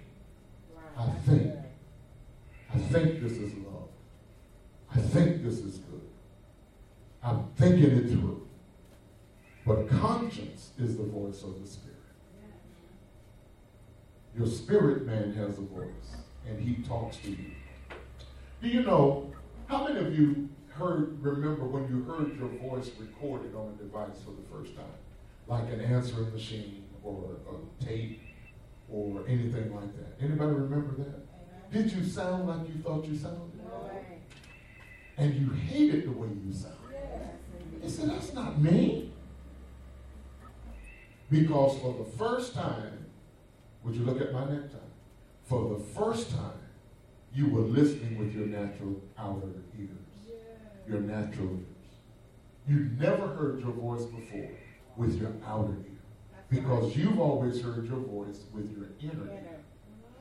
I 0.98 1.10
think. 1.26 1.54
I 2.74 2.78
think 2.78 3.22
this 3.22 3.34
is 3.34 3.54
love. 3.56 3.90
I 4.94 5.00
think 5.00 5.44
this 5.44 5.60
is 5.60 5.78
good. 5.78 6.02
I'm 7.24 7.48
thinking 7.56 7.98
it 7.98 8.10
through. 8.10 8.48
But 9.66 9.90
conscience 9.90 10.72
is 10.78 10.98
the 10.98 11.04
voice 11.04 11.42
of 11.44 11.62
the 11.62 11.68
Spirit. 11.68 11.96
Your 14.38 14.48
spirit 14.48 15.06
man 15.06 15.34
has 15.34 15.58
a 15.58 15.62
voice, 15.62 16.18
and 16.48 16.60
he 16.60 16.84
talks 16.84 17.18
to 17.18 17.30
you. 17.30 17.52
Do 18.62 18.68
you 18.68 18.84
know 18.84 19.32
how 19.68 19.88
many 19.88 20.06
of 20.06 20.18
you 20.18 20.50
heard, 20.70 21.24
remember 21.24 21.64
when 21.66 21.88
you 21.88 22.04
heard 22.04 22.38
your 22.38 22.50
voice 22.70 22.92
recorded 23.00 23.56
on 23.56 23.74
a 23.74 23.84
device 23.84 24.22
for 24.26 24.32
the 24.32 24.46
first 24.52 24.76
time? 24.76 24.86
Like 25.48 25.72
an 25.72 25.80
answering 25.80 26.34
machine 26.34 26.84
or 27.02 27.38
a 27.50 27.55
anything 29.40 29.74
like 29.76 29.96
that. 29.98 30.24
Anybody 30.26 30.54
remember 30.54 30.96
that? 31.04 31.72
Did 31.72 31.92
you 31.92 32.04
sound 32.04 32.48
like 32.48 32.68
you 32.68 32.82
thought 32.82 33.06
you 33.06 33.18
sounded? 33.18 33.52
And 35.18 35.34
you 35.34 35.50
hated 35.52 36.06
the 36.06 36.12
way 36.12 36.28
you 36.28 36.54
sounded. 36.54 36.78
You 37.84 37.90
said, 37.90 38.10
that's 38.10 38.34
not 38.34 38.60
me. 38.62 39.12
Because 41.30 41.80
for 41.80 41.94
the 41.94 42.18
first 42.18 42.54
time, 42.54 43.06
would 43.84 43.96
you 43.96 44.04
look 44.04 44.22
at 44.22 44.32
my 44.34 44.46
necktie? 44.46 44.78
For 45.44 45.78
the 45.78 45.84
first 45.84 46.32
time, 46.32 46.60
you 47.34 47.48
were 47.50 47.62
listening 47.62 48.18
with 48.18 48.34
your 48.34 48.48
natural 48.48 49.02
outer 49.18 49.48
ears. 49.78 49.90
Your 50.88 51.02
natural 51.02 51.50
ears. 51.50 51.66
You 52.68 52.90
never 52.98 53.28
heard 53.28 53.60
your 53.60 53.72
voice 53.72 54.06
before 54.06 54.50
with 54.98 55.20
your 55.20 55.34
outer 55.46 55.74
ear. 55.74 55.95
Because 56.50 56.96
you've 56.96 57.20
always 57.20 57.62
heard 57.62 57.88
your 57.88 58.00
voice 58.00 58.44
with 58.54 58.72
your 58.72 58.88
inner 59.02 59.32
ear. 59.32 59.60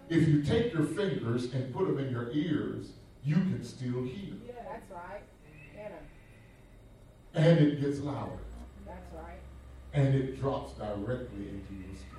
If 0.09 0.29
you 0.29 0.43
take 0.43 0.73
your 0.73 0.85
fingers 0.85 1.53
and 1.53 1.73
put 1.75 1.87
them 1.87 1.99
in 1.99 2.11
your 2.11 2.31
ears, 2.33 2.93
you 3.25 3.37
can 3.37 3.65
still 3.65 4.03
hear. 4.03 4.35
Yeah, 4.47 4.53
That's 4.71 4.91
right. 4.91 5.23
Inner. 5.75 6.03
And 7.35 7.59
it 7.59 7.81
gets 7.81 8.01
louder. 8.01 8.33
That's 8.87 9.13
right. 9.15 9.41
And 9.93 10.15
it 10.15 10.41
drops 10.41 10.73
directly 10.75 11.49
into 11.49 11.75
your 11.75 11.95
spirit. 11.97 12.15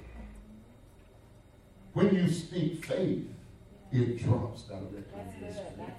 When 1.93 2.15
you 2.15 2.29
speak 2.29 2.85
faith, 2.85 3.27
it 3.91 4.23
drops 4.23 4.63
directly 4.63 4.99
into 4.99 5.45
your 5.45 5.53
spirit. 5.53 5.93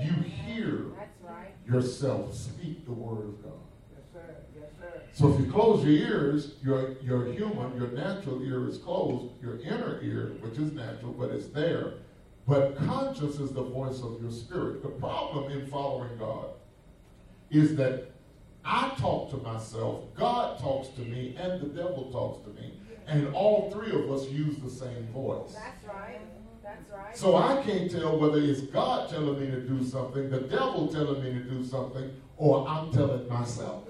You 0.00 0.22
hear 0.22 0.86
right. 1.22 1.52
yourself 1.66 2.34
speak 2.34 2.84
the 2.84 2.92
word 2.92 3.24
of 3.24 3.42
God. 3.42 3.52
Yes, 3.92 4.04
sir. 4.12 4.36
Yes, 4.58 4.70
sir. 4.80 5.01
So 5.14 5.32
if 5.32 5.40
you 5.40 5.52
close 5.52 5.84
your 5.84 5.92
ears, 5.92 6.54
your, 6.62 6.92
your 7.02 7.32
human, 7.32 7.76
your 7.76 7.88
natural 7.88 8.42
ear 8.42 8.66
is 8.66 8.78
closed. 8.78 9.32
Your 9.42 9.60
inner 9.60 10.00
ear, 10.02 10.32
which 10.40 10.58
is 10.58 10.72
natural, 10.72 11.12
but 11.12 11.30
it's 11.30 11.48
there. 11.48 11.94
But 12.46 12.76
conscious 12.76 13.38
is 13.38 13.52
the 13.52 13.62
voice 13.62 14.00
of 14.02 14.20
your 14.22 14.30
spirit. 14.30 14.82
The 14.82 14.88
problem 14.88 15.52
in 15.52 15.66
following 15.66 16.16
God 16.18 16.46
is 17.50 17.76
that 17.76 18.10
I 18.64 18.92
talk 18.98 19.30
to 19.30 19.36
myself, 19.36 20.04
God 20.14 20.58
talks 20.58 20.88
to 20.96 21.00
me, 21.02 21.36
and 21.38 21.60
the 21.60 21.66
devil 21.66 22.10
talks 22.10 22.44
to 22.46 22.60
me. 22.60 22.72
And 23.06 23.34
all 23.34 23.70
three 23.70 23.90
of 23.90 24.10
us 24.10 24.28
use 24.28 24.56
the 24.58 24.70
same 24.70 25.06
voice. 25.08 25.54
That's 25.54 25.84
right. 25.84 26.20
That's 26.62 26.90
right. 26.90 27.16
So 27.16 27.36
I 27.36 27.62
can't 27.62 27.90
tell 27.90 28.18
whether 28.18 28.38
it's 28.38 28.62
God 28.62 29.10
telling 29.10 29.38
me 29.38 29.50
to 29.50 29.60
do 29.60 29.84
something, 29.84 30.30
the 30.30 30.40
devil 30.40 30.88
telling 30.88 31.22
me 31.22 31.32
to 31.32 31.44
do 31.44 31.64
something, 31.64 32.10
or 32.36 32.66
I'm 32.66 32.92
telling 32.92 33.28
myself. 33.28 33.84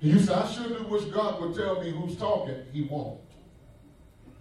You 0.00 0.20
say, 0.20 0.32
I 0.32 0.46
sure 0.46 0.68
do 0.68 0.84
wish 0.84 1.04
God 1.06 1.40
would 1.40 1.56
tell 1.56 1.82
me 1.82 1.90
who's 1.90 2.16
talking. 2.16 2.56
He 2.72 2.82
won't. 2.82 3.20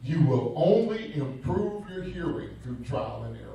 You 0.03 0.21
will 0.21 0.53
only 0.55 1.15
improve 1.15 1.89
your 1.89 2.03
hearing 2.03 2.49
through 2.63 2.83
trial 2.85 3.23
and 3.23 3.35
error. 3.35 3.53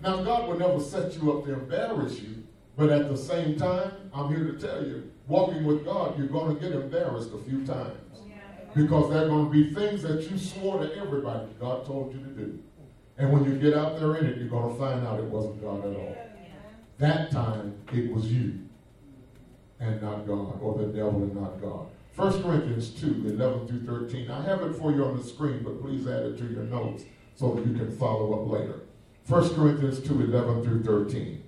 Now, 0.00 0.22
God 0.22 0.48
will 0.48 0.58
never 0.58 0.80
set 0.80 1.14
you 1.14 1.32
up 1.32 1.44
to 1.44 1.52
embarrass 1.52 2.20
you, 2.20 2.44
but 2.76 2.88
at 2.88 3.08
the 3.08 3.16
same 3.16 3.56
time, 3.56 3.92
I'm 4.14 4.28
here 4.28 4.44
to 4.50 4.58
tell 4.58 4.86
you, 4.86 5.10
walking 5.26 5.64
with 5.64 5.84
God, 5.84 6.16
you're 6.16 6.28
going 6.28 6.54
to 6.56 6.60
get 6.60 6.72
embarrassed 6.72 7.30
a 7.34 7.38
few 7.38 7.66
times. 7.66 7.98
Because 8.74 9.10
there 9.10 9.24
are 9.24 9.28
going 9.28 9.46
to 9.46 9.50
be 9.50 9.74
things 9.74 10.02
that 10.02 10.30
you 10.30 10.38
swore 10.38 10.78
to 10.78 10.94
everybody 10.96 11.48
God 11.58 11.84
told 11.84 12.14
you 12.14 12.20
to 12.20 12.30
do. 12.30 12.58
And 13.16 13.32
when 13.32 13.44
you 13.44 13.58
get 13.58 13.76
out 13.76 13.98
there 13.98 14.16
in 14.16 14.26
it, 14.26 14.38
you're 14.38 14.48
going 14.48 14.72
to 14.72 14.78
find 14.78 15.06
out 15.06 15.18
it 15.18 15.24
wasn't 15.24 15.60
God 15.60 15.80
at 15.80 15.96
all. 15.96 16.16
That 16.98 17.30
time, 17.32 17.74
it 17.92 18.12
was 18.12 18.32
you 18.32 18.67
and 19.80 20.02
not 20.02 20.26
God, 20.26 20.60
or 20.60 20.78
the 20.78 20.86
devil 20.86 21.22
and 21.22 21.34
not 21.34 21.60
God. 21.60 21.86
1 22.16 22.42
Corinthians 22.42 22.90
2, 23.00 23.24
11 23.26 23.68
through 23.68 24.08
13. 24.08 24.30
I 24.30 24.42
have 24.42 24.62
it 24.62 24.74
for 24.74 24.90
you 24.90 25.04
on 25.04 25.16
the 25.16 25.22
screen, 25.22 25.62
but 25.62 25.80
please 25.80 26.06
add 26.06 26.24
it 26.24 26.38
to 26.38 26.44
your 26.46 26.64
notes 26.64 27.04
so 27.36 27.54
that 27.54 27.64
you 27.64 27.74
can 27.74 27.96
follow 27.96 28.42
up 28.42 28.50
later. 28.50 28.80
1 29.28 29.54
Corinthians 29.54 30.00
2, 30.00 30.22
11 30.22 30.64
through 30.64 30.82
13. 30.82 31.44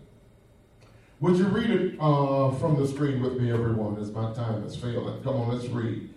Would 1.21 1.37
you 1.37 1.49
read 1.49 1.71
it 1.71 1.97
uh, 2.01 2.51
from 2.53 2.81
the 2.81 2.87
screen 2.87 3.21
with 3.21 3.39
me, 3.41 3.51
everyone, 3.51 3.99
as 3.99 4.13
my 4.13 4.33
time 4.33 4.65
is 4.65 4.77
failing? 4.77 5.23
Come 5.23 5.37
on, 5.37 5.49
let's 5.49 5.67
read. 5.67 6.09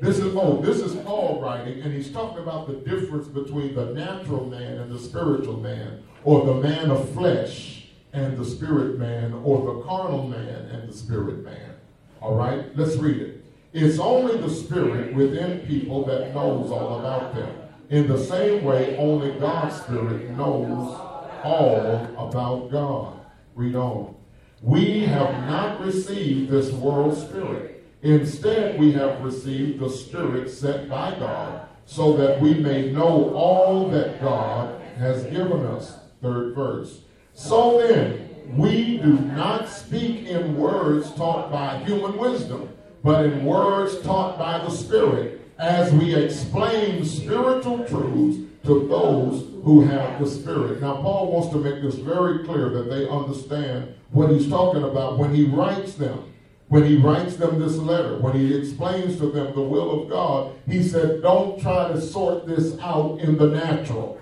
This 0.00 0.18
is 0.18 0.34
oh, 0.36 0.60
this 0.62 0.78
is 0.78 0.94
Paul 1.02 1.40
writing, 1.40 1.80
and 1.80 1.92
he's 1.92 2.10
talking 2.10 2.38
about 2.38 2.68
the 2.68 2.74
difference 2.74 3.26
between 3.26 3.74
the 3.74 3.86
natural 3.86 4.46
man 4.46 4.78
and 4.78 4.92
the 4.92 4.98
spiritual 4.98 5.58
man, 5.58 6.02
or 6.24 6.46
the 6.46 6.54
man 6.54 6.90
of 6.90 7.08
flesh 7.10 7.77
and 8.12 8.36
the 8.36 8.44
spirit 8.44 8.98
man, 8.98 9.32
or 9.44 9.74
the 9.74 9.82
carnal 9.82 10.26
man 10.26 10.66
and 10.72 10.88
the 10.88 10.92
spirit 10.92 11.44
man. 11.44 11.74
All 12.20 12.34
right, 12.34 12.76
let's 12.76 12.96
read 12.96 13.20
it. 13.20 13.44
It's 13.72 13.98
only 13.98 14.38
the 14.38 14.50
spirit 14.50 15.14
within 15.14 15.60
people 15.66 16.04
that 16.06 16.34
knows 16.34 16.70
all 16.70 16.98
about 16.98 17.34
them. 17.34 17.54
In 17.90 18.08
the 18.08 18.18
same 18.18 18.64
way, 18.64 18.96
only 18.96 19.38
God's 19.38 19.80
spirit 19.82 20.30
knows 20.30 20.98
all 21.44 22.14
about 22.18 22.70
God. 22.70 23.20
Read 23.54 23.76
on. 23.76 24.14
We 24.62 25.00
have 25.00 25.46
not 25.46 25.80
received 25.80 26.50
this 26.50 26.72
world's 26.72 27.20
spirit. 27.20 27.86
Instead, 28.02 28.78
we 28.78 28.92
have 28.92 29.22
received 29.22 29.80
the 29.80 29.90
Spirit 29.90 30.48
sent 30.50 30.88
by 30.88 31.18
God, 31.18 31.66
so 31.84 32.16
that 32.16 32.40
we 32.40 32.54
may 32.54 32.92
know 32.92 33.34
all 33.34 33.88
that 33.88 34.20
God 34.20 34.80
has 34.98 35.24
given 35.24 35.64
us. 35.66 35.96
Third 36.22 36.54
verse. 36.54 37.00
So 37.38 37.78
then, 37.78 38.56
we 38.56 38.98
do 38.98 39.12
not 39.12 39.68
speak 39.68 40.26
in 40.26 40.56
words 40.56 41.12
taught 41.12 41.52
by 41.52 41.78
human 41.84 42.18
wisdom, 42.18 42.68
but 43.04 43.26
in 43.26 43.44
words 43.44 44.00
taught 44.00 44.36
by 44.36 44.58
the 44.58 44.70
Spirit, 44.70 45.40
as 45.56 45.92
we 45.92 46.16
explain 46.16 47.04
spiritual 47.04 47.84
truths 47.84 48.38
to 48.64 48.88
those 48.88 49.46
who 49.62 49.82
have 49.82 50.18
the 50.18 50.28
Spirit. 50.28 50.80
Now, 50.80 50.96
Paul 50.96 51.30
wants 51.30 51.50
to 51.50 51.58
make 51.58 51.80
this 51.80 51.94
very 51.94 52.44
clear 52.44 52.70
that 52.70 52.90
they 52.90 53.08
understand 53.08 53.94
what 54.10 54.30
he's 54.30 54.48
talking 54.48 54.82
about 54.82 55.16
when 55.16 55.32
he 55.32 55.44
writes 55.44 55.94
them. 55.94 56.34
When 56.66 56.84
he 56.84 56.96
writes 56.96 57.36
them 57.36 57.60
this 57.60 57.76
letter, 57.76 58.18
when 58.18 58.34
he 58.34 58.58
explains 58.58 59.16
to 59.18 59.30
them 59.30 59.54
the 59.54 59.62
will 59.62 60.02
of 60.02 60.10
God, 60.10 60.56
he 60.68 60.82
said, 60.82 61.22
Don't 61.22 61.60
try 61.60 61.86
to 61.86 62.00
sort 62.00 62.48
this 62.48 62.76
out 62.80 63.20
in 63.20 63.38
the 63.38 63.46
natural. 63.46 64.20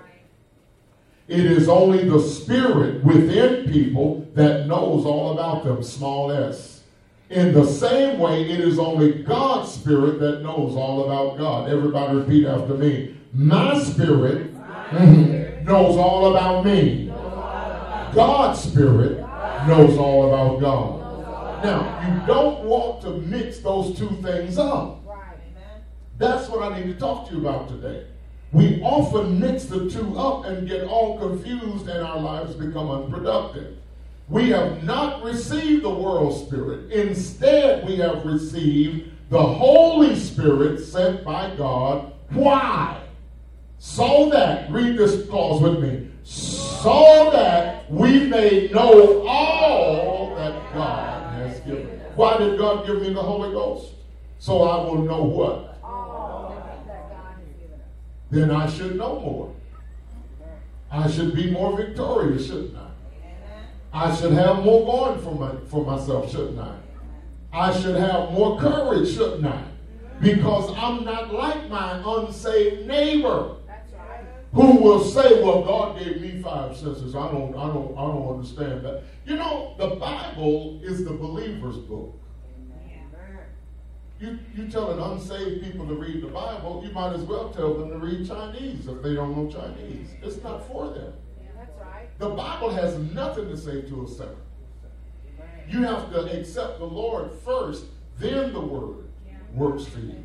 It 1.27 1.45
is 1.45 1.67
only 1.67 2.07
the 2.07 2.21
spirit 2.21 3.03
within 3.03 3.69
people 3.69 4.25
that 4.33 4.65
knows 4.65 5.05
all 5.05 5.33
about 5.33 5.65
them, 5.65 5.83
small 5.83 6.31
s. 6.31 6.83
In 7.29 7.53
the 7.53 7.65
same 7.65 8.17
way, 8.17 8.49
it 8.49 8.61
is 8.61 8.79
only 8.79 9.23
God's 9.23 9.73
spirit 9.73 10.19
that 10.19 10.41
knows 10.41 10.77
all 10.77 11.03
about 11.03 11.37
God. 11.37 11.69
Everybody 11.69 12.17
repeat 12.17 12.45
after 12.45 12.75
me. 12.75 13.17
My 13.33 13.77
spirit 13.79 14.53
knows 15.65 15.97
all 15.97 16.33
about 16.33 16.63
me. 16.63 17.07
God's 18.15 18.61
spirit 18.61 19.19
knows 19.67 19.97
all 19.97 20.27
about 20.29 20.61
God. 20.61 21.63
Now, 21.65 22.01
you 22.07 22.25
don't 22.25 22.63
want 22.63 23.01
to 23.01 23.17
mix 23.17 23.59
those 23.59 23.97
two 23.97 24.09
things 24.21 24.57
up. 24.57 25.03
That's 26.17 26.47
what 26.47 26.71
I 26.71 26.79
need 26.79 26.93
to 26.93 26.97
talk 26.97 27.27
to 27.27 27.35
you 27.35 27.41
about 27.41 27.67
today. 27.67 28.05
We 28.51 28.81
often 28.81 29.39
mix 29.39 29.65
the 29.65 29.89
two 29.89 30.17
up 30.17 30.45
and 30.45 30.67
get 30.67 30.87
all 30.87 31.19
confused 31.19 31.87
and 31.87 32.05
our 32.05 32.19
lives 32.19 32.55
become 32.55 32.89
unproductive. 32.89 33.77
We 34.29 34.49
have 34.49 34.83
not 34.83 35.23
received 35.23 35.83
the 35.83 35.89
world 35.89 36.45
spirit. 36.45 36.91
Instead, 36.91 37.85
we 37.87 37.97
have 37.97 38.25
received 38.25 39.11
the 39.29 39.41
Holy 39.41 40.15
Spirit 40.15 40.79
sent 40.79 41.23
by 41.23 41.55
God. 41.55 42.13
Why? 42.29 43.01
So 43.79 44.29
that, 44.31 44.71
read 44.71 44.97
this 44.97 45.27
clause 45.29 45.61
with 45.61 45.79
me, 45.79 46.09
so 46.23 47.29
that 47.31 47.89
we 47.91 48.27
may 48.27 48.69
know 48.69 49.25
all 49.27 50.35
that 50.35 50.73
God 50.73 51.33
has 51.35 51.59
given. 51.61 51.99
Why 52.15 52.37
did 52.37 52.57
God 52.57 52.85
give 52.87 53.01
me 53.01 53.13
the 53.13 53.21
Holy 53.21 53.51
Ghost? 53.51 53.93
So 54.39 54.63
I 54.63 54.83
will 54.83 55.03
know 55.03 55.23
what? 55.23 55.79
All 55.83 56.55
that 56.65 56.87
God 56.87 57.35
has 57.35 57.45
given 57.61 57.79
us. 57.79 57.87
Then 58.29 58.51
I 58.51 58.69
should 58.69 58.95
know 58.95 59.19
more. 59.19 59.55
I 60.91 61.09
should 61.09 61.35
be 61.35 61.51
more 61.51 61.75
victorious, 61.75 62.47
shouldn't 62.47 62.75
I? 62.75 62.87
I 63.93 64.15
should 64.15 64.33
have 64.33 64.63
more 64.63 64.85
going 64.85 65.19
for, 65.21 65.35
my, 65.35 65.51
for 65.67 65.85
myself, 65.85 66.29
shouldn't 66.31 66.59
I? 66.59 66.75
I 67.53 67.79
should 67.79 67.95
have 67.95 68.31
more 68.31 68.59
courage, 68.59 69.13
shouldn't 69.13 69.45
I? 69.45 69.63
Because 70.21 70.73
I'm 70.77 71.05
not 71.05 71.33
like 71.33 71.69
my 71.69 72.01
unsaved 72.05 72.87
neighbor 72.87 73.55
who 74.53 74.77
will 74.77 75.03
say, 75.03 75.43
"Well, 75.43 75.63
God 75.63 75.99
gave 75.99 76.21
me 76.21 76.41
five 76.41 76.75
senses. 76.75 77.15
I 77.15 77.31
don't, 77.31 77.55
I 77.55 77.67
don't, 77.67 77.97
I 77.97 78.01
don't 78.01 78.35
understand 78.35 78.83
that." 78.83 79.03
You 79.25 79.35
know, 79.35 79.75
the 79.77 79.95
Bible 79.95 80.79
is 80.83 81.03
the 81.05 81.11
believer's 81.11 81.77
book. 81.77 82.19
You, 84.19 84.39
you 84.55 84.67
tell 84.67 84.91
an 84.91 84.99
unsaved 84.99 85.63
people 85.63 85.87
to 85.87 85.93
read 85.93 86.23
the 86.23 86.27
Bible, 86.27 86.83
you 86.83 86.91
might 86.91 87.13
as 87.13 87.21
well 87.21 87.49
tell 87.49 87.75
them 87.75 87.91
to 87.91 87.97
read 87.97 88.27
Chinese 88.27 88.87
if 88.87 89.01
they 89.03 89.13
don't 89.13 89.35
know 89.35 89.51
Chinese. 89.51 90.09
It's 90.23 90.43
not 90.43 90.67
for 90.67 90.89
them. 90.89 91.13
That's 91.55 91.79
right. 91.79 92.07
The 92.17 92.29
Bible 92.29 92.71
has 92.71 92.97
nothing 92.97 93.47
to 93.49 93.57
say 93.57 93.81
to 93.83 94.03
a 94.05 94.07
sinner. 94.07 94.35
You 95.69 95.83
have 95.83 96.11
to 96.11 96.39
accept 96.39 96.79
the 96.79 96.85
Lord 96.85 97.31
first, 97.45 97.85
then 98.17 98.53
the 98.53 98.61
Word 98.61 99.05
works 99.53 99.85
for 99.85 99.99
you. 99.99 100.23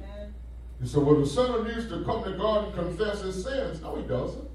You 0.80 0.86
say, 0.86 0.98
well, 0.98 1.20
the 1.20 1.26
sinner 1.26 1.62
needs 1.62 1.88
to 1.88 2.02
come 2.04 2.24
to 2.24 2.32
God 2.32 2.64
and 2.64 2.74
confess 2.74 3.20
his 3.20 3.44
sins. 3.44 3.80
No, 3.82 3.96
he 3.96 4.02
doesn't. 4.02 4.48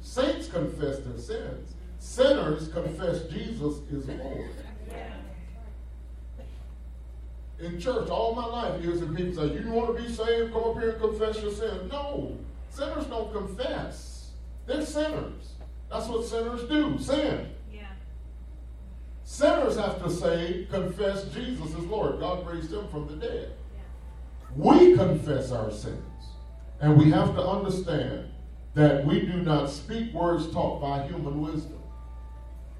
Saints 0.00 0.48
confess 0.48 0.98
their 0.98 1.18
sins. 1.18 1.74
Sinners 1.98 2.68
confess 2.68 3.22
Jesus 3.24 3.78
is 3.90 4.08
Lord. 4.08 4.50
In 7.62 7.78
church, 7.78 8.08
all 8.08 8.34
my 8.34 8.46
life, 8.46 8.82
you 8.82 8.92
hear 8.92 9.06
people 9.06 9.34
say, 9.34 9.54
you 9.54 9.70
want 9.70 9.94
to 9.96 10.02
be 10.02 10.08
saved? 10.10 10.52
Come 10.52 10.64
up 10.64 10.78
here 10.78 10.90
and 10.90 11.00
confess 11.00 11.42
your 11.42 11.52
sin. 11.52 11.88
No, 11.90 12.38
sinners 12.70 13.06
don't 13.06 13.32
confess. 13.32 14.30
They're 14.66 14.84
sinners. 14.84 15.52
That's 15.90 16.06
what 16.06 16.24
sinners 16.24 16.68
do, 16.68 16.98
sin. 16.98 17.50
Yeah. 17.72 17.82
Sinners 19.24 19.76
have 19.76 20.02
to 20.02 20.10
say, 20.10 20.66
confess 20.70 21.24
Jesus 21.34 21.68
is 21.70 21.84
Lord. 21.84 22.20
God 22.20 22.46
raised 22.46 22.72
him 22.72 22.88
from 22.88 23.08
the 23.08 23.16
dead. 23.16 23.52
Yeah. 23.74 23.80
We 24.56 24.96
confess 24.96 25.50
our 25.52 25.70
sins. 25.70 26.00
And 26.80 26.96
we 26.96 27.10
have 27.10 27.34
to 27.34 27.42
understand 27.42 28.30
that 28.74 29.04
we 29.04 29.20
do 29.20 29.42
not 29.42 29.68
speak 29.68 30.14
words 30.14 30.50
taught 30.50 30.80
by 30.80 31.06
human 31.06 31.42
wisdom. 31.42 31.80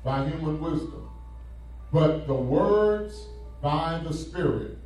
By 0.05 0.27
human 0.27 0.59
wisdom. 0.61 1.11
But 1.93 2.27
the 2.27 2.35
words 2.35 3.27
by 3.61 4.01
the 4.07 4.13
Spirit. 4.13 4.79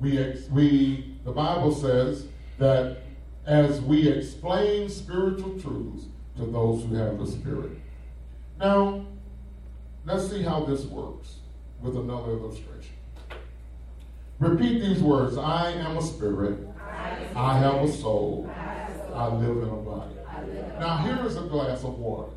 We, 0.00 0.18
ex- 0.18 0.48
we, 0.50 1.16
the 1.24 1.32
Bible 1.32 1.74
says 1.74 2.26
that 2.58 2.98
as 3.46 3.80
we 3.80 4.08
explain 4.08 4.88
spiritual 4.88 5.60
truths 5.60 6.04
to 6.36 6.46
those 6.46 6.84
who 6.84 6.94
have 6.94 7.18
the 7.18 7.26
Spirit. 7.26 7.72
Now, 8.58 9.04
let's 10.04 10.28
see 10.30 10.42
how 10.42 10.64
this 10.64 10.84
works 10.84 11.36
with 11.80 11.96
another 11.96 12.32
illustration. 12.32 12.94
Repeat 14.38 14.80
these 14.80 15.00
words 15.00 15.36
I 15.36 15.70
am 15.70 15.98
a 15.98 16.02
spirit, 16.02 16.58
I 17.36 17.58
have 17.58 17.82
a 17.82 17.92
soul, 17.92 18.50
I 19.14 19.28
live 19.28 19.58
in 19.58 19.68
a 19.68 19.76
body. 19.76 20.14
Now, 20.80 20.96
here 20.98 21.24
is 21.24 21.36
a 21.36 21.42
glass 21.42 21.84
of 21.84 21.98
water. 21.98 22.32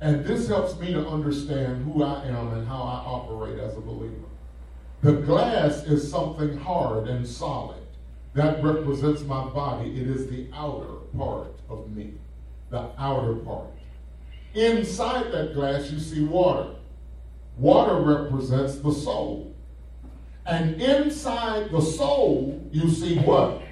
And 0.00 0.24
this 0.24 0.48
helps 0.48 0.78
me 0.78 0.92
to 0.92 1.06
understand 1.06 1.84
who 1.84 2.02
I 2.02 2.24
am 2.26 2.52
and 2.52 2.68
how 2.68 2.82
I 2.82 3.02
operate 3.06 3.58
as 3.58 3.76
a 3.76 3.80
believer. 3.80 4.25
The 5.06 5.12
glass 5.12 5.84
is 5.84 6.10
something 6.10 6.58
hard 6.58 7.06
and 7.06 7.24
solid. 7.24 7.78
That 8.34 8.60
represents 8.60 9.22
my 9.22 9.44
body. 9.44 10.00
It 10.00 10.08
is 10.08 10.26
the 10.26 10.48
outer 10.52 10.94
part 11.16 11.54
of 11.70 11.94
me, 11.94 12.14
the 12.70 12.88
outer 12.98 13.36
part. 13.36 13.68
Inside 14.54 15.30
that 15.30 15.54
glass, 15.54 15.92
you 15.92 16.00
see 16.00 16.24
water. 16.24 16.70
Water 17.56 18.00
represents 18.00 18.78
the 18.78 18.90
soul. 18.90 19.54
And 20.44 20.82
inside 20.82 21.70
the 21.70 21.82
soul, 21.82 22.60
you 22.72 22.90
see 22.90 23.16
what? 23.18 23.62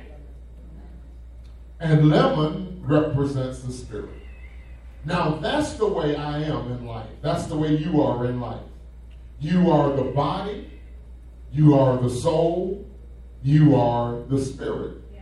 And 1.80 2.10
lemon 2.10 2.80
represents 2.86 3.58
the 3.62 3.72
spirit. 3.72 4.22
Now, 5.04 5.30
that's 5.42 5.72
the 5.72 5.88
way 5.88 6.14
I 6.14 6.44
am 6.44 6.70
in 6.70 6.86
life. 6.86 7.10
That's 7.22 7.46
the 7.46 7.56
way 7.56 7.74
you 7.74 8.02
are 8.02 8.24
in 8.26 8.40
life. 8.40 8.62
You 9.40 9.72
are 9.72 9.96
the 9.96 10.04
body, 10.04 10.70
you 11.54 11.78
are 11.78 11.96
the 11.96 12.10
soul, 12.10 12.84
you 13.44 13.76
are 13.76 14.20
the 14.28 14.40
spirit. 14.40 14.96
Yeah. 15.12 15.20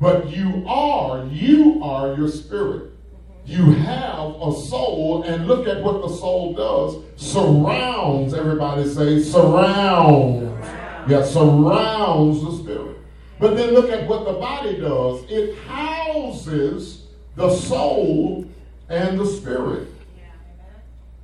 But 0.00 0.30
you 0.30 0.64
are, 0.66 1.26
you 1.26 1.82
are 1.82 2.14
your 2.14 2.28
spirit. 2.28 2.84
Mm-hmm. 2.84 3.52
You 3.52 3.72
have 3.82 4.34
a 4.40 4.52
soul, 4.52 5.24
and 5.24 5.46
look 5.46 5.68
at 5.68 5.82
what 5.82 6.00
the 6.00 6.08
soul 6.08 6.54
does. 6.54 7.04
Surrounds, 7.22 8.32
everybody 8.32 8.88
say, 8.88 9.20
surrounds. 9.20 10.66
Yeah, 11.06 11.22
surrounds 11.22 12.42
the 12.42 12.62
spirit. 12.62 12.96
But 13.38 13.54
then 13.54 13.74
look 13.74 13.90
at 13.90 14.08
what 14.08 14.24
the 14.24 14.32
body 14.32 14.78
does. 14.78 15.22
It 15.28 15.58
houses 15.66 17.08
the 17.36 17.54
soul 17.54 18.46
and 18.88 19.20
the 19.20 19.26
spirit. 19.26 19.88
Yeah. 20.16 20.24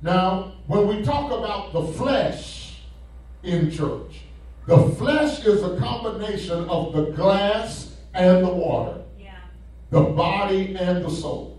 Now, 0.03 0.53
when 0.67 0.87
we 0.87 1.01
talk 1.01 1.31
about 1.31 1.73
the 1.73 1.81
flesh 1.93 2.81
in 3.41 3.71
church, 3.71 4.21
the 4.67 4.77
flesh 4.95 5.45
is 5.45 5.63
a 5.63 5.77
combination 5.77 6.67
of 6.69 6.93
the 6.93 7.05
glass 7.11 7.95
and 8.13 8.43
the 8.45 8.49
water, 8.49 8.99
Yeah. 9.19 9.31
the 9.89 10.01
body 10.01 10.75
and 10.79 11.03
the 11.03 11.09
soul. 11.09 11.57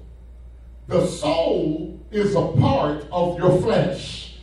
The 0.88 1.06
soul 1.06 1.98
is 2.10 2.34
a 2.34 2.46
part 2.46 3.06
of 3.10 3.38
your 3.38 3.60
flesh. 3.60 4.36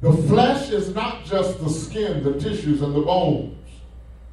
The 0.00 0.12
flesh 0.12 0.70
is 0.70 0.94
not 0.94 1.24
just 1.24 1.62
the 1.62 1.70
skin, 1.70 2.24
the 2.24 2.32
tissues, 2.32 2.82
and 2.82 2.94
the 2.94 3.00
bones. 3.00 3.54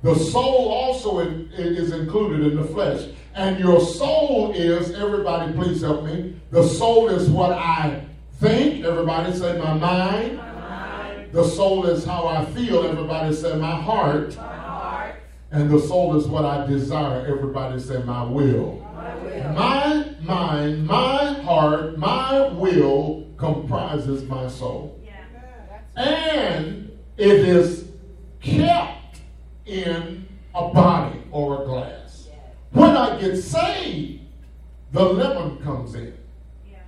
The 0.01 0.15
soul 0.15 0.69
also 0.69 1.19
in- 1.19 1.49
is 1.55 1.91
included 1.91 2.51
in 2.51 2.57
the 2.57 2.63
flesh. 2.63 3.01
And 3.35 3.59
your 3.59 3.79
soul 3.79 4.51
is, 4.55 4.91
everybody 4.95 5.53
please 5.53 5.81
help 5.81 6.03
me, 6.03 6.33
the 6.51 6.63
soul 6.63 7.09
is 7.09 7.29
what 7.29 7.51
I 7.51 8.01
think. 8.39 8.83
Everybody 8.83 9.33
say 9.33 9.57
my 9.59 9.73
mind. 9.75 10.39
The 11.31 11.43
soul 11.43 11.85
is 11.85 12.05
how 12.05 12.27
I 12.27 12.43
feel. 12.45 12.83
Everybody 12.83 13.35
say 13.35 13.55
my 13.55 13.75
heart. 13.75 14.37
And 15.51 15.69
the 15.69 15.79
soul 15.79 16.15
is 16.15 16.27
what 16.27 16.45
I 16.45 16.65
desire. 16.65 17.25
Everybody 17.25 17.79
say 17.79 18.01
my 18.03 18.23
will. 18.23 18.85
My 19.53 20.15
mind, 20.21 20.85
my 20.85 21.33
heart, 21.41 21.97
my 21.97 22.49
will 22.49 23.27
comprises 23.37 24.23
my 24.23 24.47
soul. 24.47 24.99
Yeah. 25.03 26.01
And 26.01 26.97
it 27.17 27.39
is 27.47 27.89
kept 28.41 29.19
in 29.65 30.27
a 30.53 30.67
body 30.69 31.21
or 31.31 31.63
a 31.63 31.65
glass. 31.65 32.27
When 32.71 32.95
I 32.95 33.19
get 33.19 33.37
saved, 33.37 34.21
the 34.91 35.03
lemon 35.03 35.57
comes 35.63 35.95
in. 35.95 36.17
Yeah. 36.69 36.79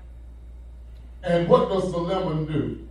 And 1.24 1.48
what 1.48 1.70
does 1.70 1.92
the 1.92 1.98
lemon 1.98 2.46
do? 2.46 2.88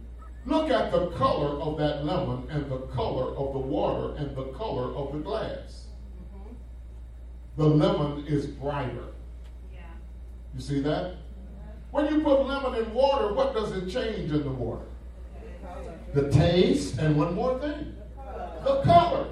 Look 0.46 0.70
at 0.70 0.90
the 0.90 1.08
color 1.08 1.60
of 1.60 1.76
that 1.78 2.04
lemon 2.04 2.46
and 2.50 2.70
the 2.70 2.78
color 2.78 3.36
of 3.36 3.52
the 3.52 3.58
water 3.58 4.16
and 4.16 4.34
the 4.34 4.44
color 4.46 4.94
of 4.94 5.12
the 5.12 5.18
glass. 5.18 5.86
Mm-hmm. 6.34 6.54
The 7.56 7.66
lemon 7.66 8.26
is 8.26 8.46
brighter. 8.46 9.08
Yeah. 9.72 9.80
You 10.54 10.60
see 10.60 10.80
that? 10.80 11.16
When 11.90 12.06
you 12.06 12.22
put 12.22 12.46
lemon 12.46 12.82
in 12.82 12.92
water, 12.94 13.34
what 13.34 13.52
does 13.52 13.72
it 13.72 13.90
change 13.90 14.30
in 14.30 14.42
the 14.42 14.50
water? 14.50 14.86
The 16.14 16.30
taste 16.30 16.98
and 16.98 17.16
one 17.16 17.34
more 17.34 17.58
thing 17.58 17.94
the 18.64 18.82
color. 18.82 19.26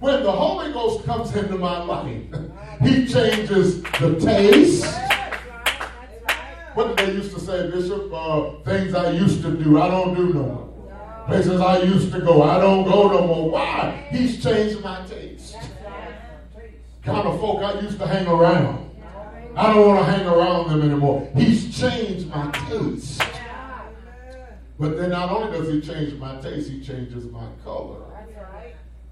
When 0.00 0.22
the 0.22 0.32
Holy 0.32 0.72
Ghost 0.72 1.04
comes 1.06 1.34
into 1.34 1.56
my 1.56 1.82
life, 1.82 2.22
He 2.82 3.06
changes 3.06 3.82
the 3.82 4.20
taste. 4.20 4.84
What 6.76 6.94
did 6.94 7.06
they 7.06 7.12
used 7.14 7.32
to 7.32 7.40
say, 7.40 7.70
Bishop? 7.70 8.12
Uh, 8.12 8.50
things 8.62 8.92
I 8.92 9.12
used 9.12 9.40
to 9.40 9.50
do, 9.50 9.80
I 9.80 9.88
don't 9.88 10.14
do 10.14 10.34
no 10.34 10.42
more. 10.42 11.24
Places 11.26 11.58
I 11.58 11.78
used 11.78 12.12
to 12.12 12.20
go, 12.20 12.42
I 12.42 12.60
don't 12.60 12.84
go 12.84 13.08
no 13.08 13.26
more. 13.26 13.50
Why? 13.50 14.06
He's 14.10 14.42
changed 14.42 14.82
my 14.82 15.02
taste. 15.06 15.56
Kind 17.02 17.26
of 17.26 17.40
folk 17.40 17.62
I 17.62 17.80
used 17.80 17.98
to 17.98 18.06
hang 18.06 18.26
around. 18.26 18.90
I 19.56 19.72
don't 19.72 19.88
want 19.88 20.04
to 20.04 20.12
hang 20.12 20.26
around 20.26 20.68
them 20.68 20.82
anymore. 20.82 21.26
He's 21.34 21.80
changed 21.80 22.28
my 22.28 22.50
taste. 22.68 23.22
But 24.78 24.98
then 24.98 25.08
not 25.08 25.30
only 25.30 25.56
does 25.56 25.72
he 25.72 25.80
change 25.80 26.12
my 26.20 26.38
taste, 26.42 26.68
he 26.68 26.82
changes 26.82 27.24
my 27.24 27.46
color. 27.64 28.02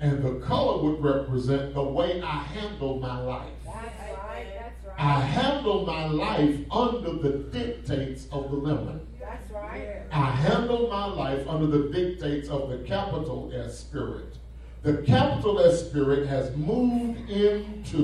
And 0.00 0.22
the 0.22 0.34
color 0.44 0.82
would 0.82 1.02
represent 1.02 1.72
the 1.72 1.82
way 1.82 2.20
I 2.20 2.42
handle 2.42 3.00
my 3.00 3.18
life. 3.20 3.46
That's 3.64 3.74
right. 3.74 4.46
That's 4.52 4.83
right. 4.83 4.83
I 4.96 5.20
handle 5.20 5.84
my 5.84 6.06
life 6.06 6.60
under 6.70 7.12
the 7.12 7.38
dictates 7.50 8.26
of 8.30 8.50
the 8.50 8.56
lemon. 8.56 9.06
That's 9.20 9.50
right. 9.50 10.02
I 10.12 10.30
handle 10.30 10.88
my 10.88 11.06
life 11.06 11.46
under 11.48 11.66
the 11.66 11.90
dictates 11.90 12.48
of 12.48 12.70
the 12.70 12.78
capital 12.78 13.52
S 13.54 13.78
spirit. 13.78 14.38
The 14.82 14.98
capital 14.98 15.60
S 15.60 15.88
spirit 15.88 16.28
has 16.28 16.54
moved 16.56 17.28
into 17.30 17.98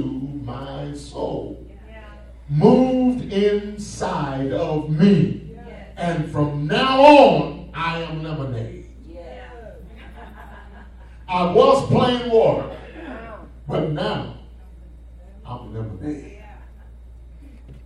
my 0.44 0.92
soul, 0.94 1.66
moved 2.48 3.32
inside 3.32 4.52
of 4.52 4.90
me. 4.90 5.58
And 5.96 6.30
from 6.32 6.66
now 6.66 7.00
on, 7.00 7.70
I 7.74 8.00
am 8.00 8.22
lemonade. 8.22 8.86
I 11.28 11.52
was 11.52 11.86
plain 11.86 12.30
water, 12.30 12.76
but 13.68 13.90
now 13.90 14.38
I'm 15.46 15.72
lemonade. 15.72 16.39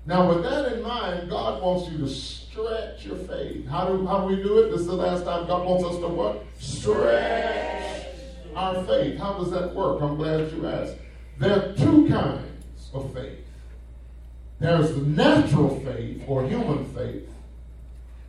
Now, 0.06 0.28
with 0.28 0.42
that 0.42 0.72
in 0.72 0.82
mind, 0.82 1.30
God 1.30 1.62
wants 1.62 1.90
you 1.90 1.98
to 1.98 2.08
stretch 2.08 3.06
your 3.06 3.16
faith. 3.16 3.66
How 3.66 3.88
do, 3.88 4.06
how 4.06 4.20
do 4.20 4.36
we 4.36 4.42
do 4.42 4.58
it? 4.58 4.70
This 4.70 4.80
is 4.80 4.86
the 4.86 4.94
last 4.94 5.24
time 5.24 5.46
God 5.46 5.66
wants 5.66 5.84
us 5.84 5.96
to 5.96 6.08
what? 6.08 6.44
Stretch 6.58 8.06
our 8.54 8.84
faith. 8.84 9.18
How 9.18 9.34
does 9.34 9.50
that 9.50 9.74
work? 9.74 10.02
I'm 10.02 10.16
glad 10.16 10.52
you 10.52 10.66
asked. 10.66 10.96
There 11.38 11.52
are 11.52 11.72
two 11.72 12.06
kinds 12.08 12.90
of 12.92 13.12
faith. 13.14 13.38
There's 14.60 14.94
the 14.94 15.02
natural 15.02 15.80
faith 15.80 16.22
or 16.26 16.46
human 16.46 16.84
faith. 16.94 17.28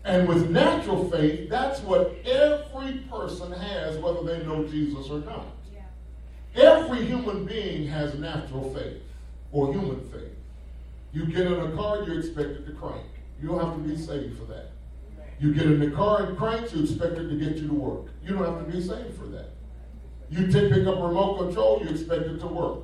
And 0.06 0.28
with 0.28 0.50
natural 0.50 1.10
faith, 1.10 1.50
that's 1.50 1.82
what 1.82 2.16
every 2.26 3.00
person 3.10 3.52
has, 3.52 3.98
whether 3.98 4.24
they 4.24 4.46
know 4.46 4.66
Jesus 4.66 5.10
or 5.10 5.20
not. 5.20 5.48
Every 6.56 7.06
human 7.06 7.46
being 7.46 7.88
has 7.88 8.16
natural 8.16 8.74
faith 8.74 9.02
or 9.52 9.74
human 9.74 10.00
faith. 10.10 10.35
You 11.16 11.26
get 11.28 11.48
in 11.48 11.54
a 11.54 11.72
car, 11.78 12.04
you're 12.04 12.20
expected 12.20 12.66
to 12.66 12.74
crank. 12.74 13.06
You 13.42 13.48
don't 13.48 13.64
have 13.64 13.74
to 13.76 13.80
be 13.80 13.96
saved 13.96 14.38
for 14.38 14.44
that. 14.46 14.72
You 15.40 15.54
get 15.54 15.66
in 15.66 15.80
the 15.80 15.92
car 15.92 16.26
and 16.26 16.38
cranks, 16.38 16.74
you 16.74 16.84
expect 16.84 17.18
it 17.18 17.30
to 17.30 17.36
get 17.40 17.56
you 17.56 17.70
to 17.70 17.74
work. 17.74 18.08
You 18.22 18.36
don't 18.36 18.44
have 18.44 18.66
to 18.66 18.70
be 18.70 18.82
saved 18.82 19.18
for 19.18 19.28
that. 19.28 19.52
You 20.30 20.48
take 20.48 20.74
pick 20.74 20.86
up 20.86 20.98
a 20.98 21.08
remote 21.08 21.38
control, 21.38 21.82
you 21.82 21.90
expect 21.90 22.24
it 22.24 22.40
to 22.40 22.48
work. 22.48 22.80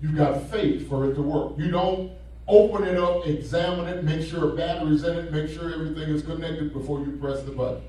You've 0.00 0.16
got 0.16 0.50
faith 0.50 0.88
for 0.88 1.08
it 1.08 1.14
to 1.14 1.22
work. 1.22 1.52
You 1.56 1.70
don't 1.70 2.10
open 2.48 2.82
it 2.88 2.98
up, 2.98 3.24
examine 3.24 3.86
it, 3.86 4.02
make 4.02 4.26
sure 4.26 4.52
a 4.52 4.56
battery's 4.56 5.04
in 5.04 5.16
it, 5.16 5.30
make 5.32 5.48
sure 5.48 5.72
everything 5.72 6.12
is 6.12 6.22
connected 6.22 6.72
before 6.72 7.00
you 7.00 7.12
press 7.20 7.42
the 7.42 7.52
button. 7.52 7.82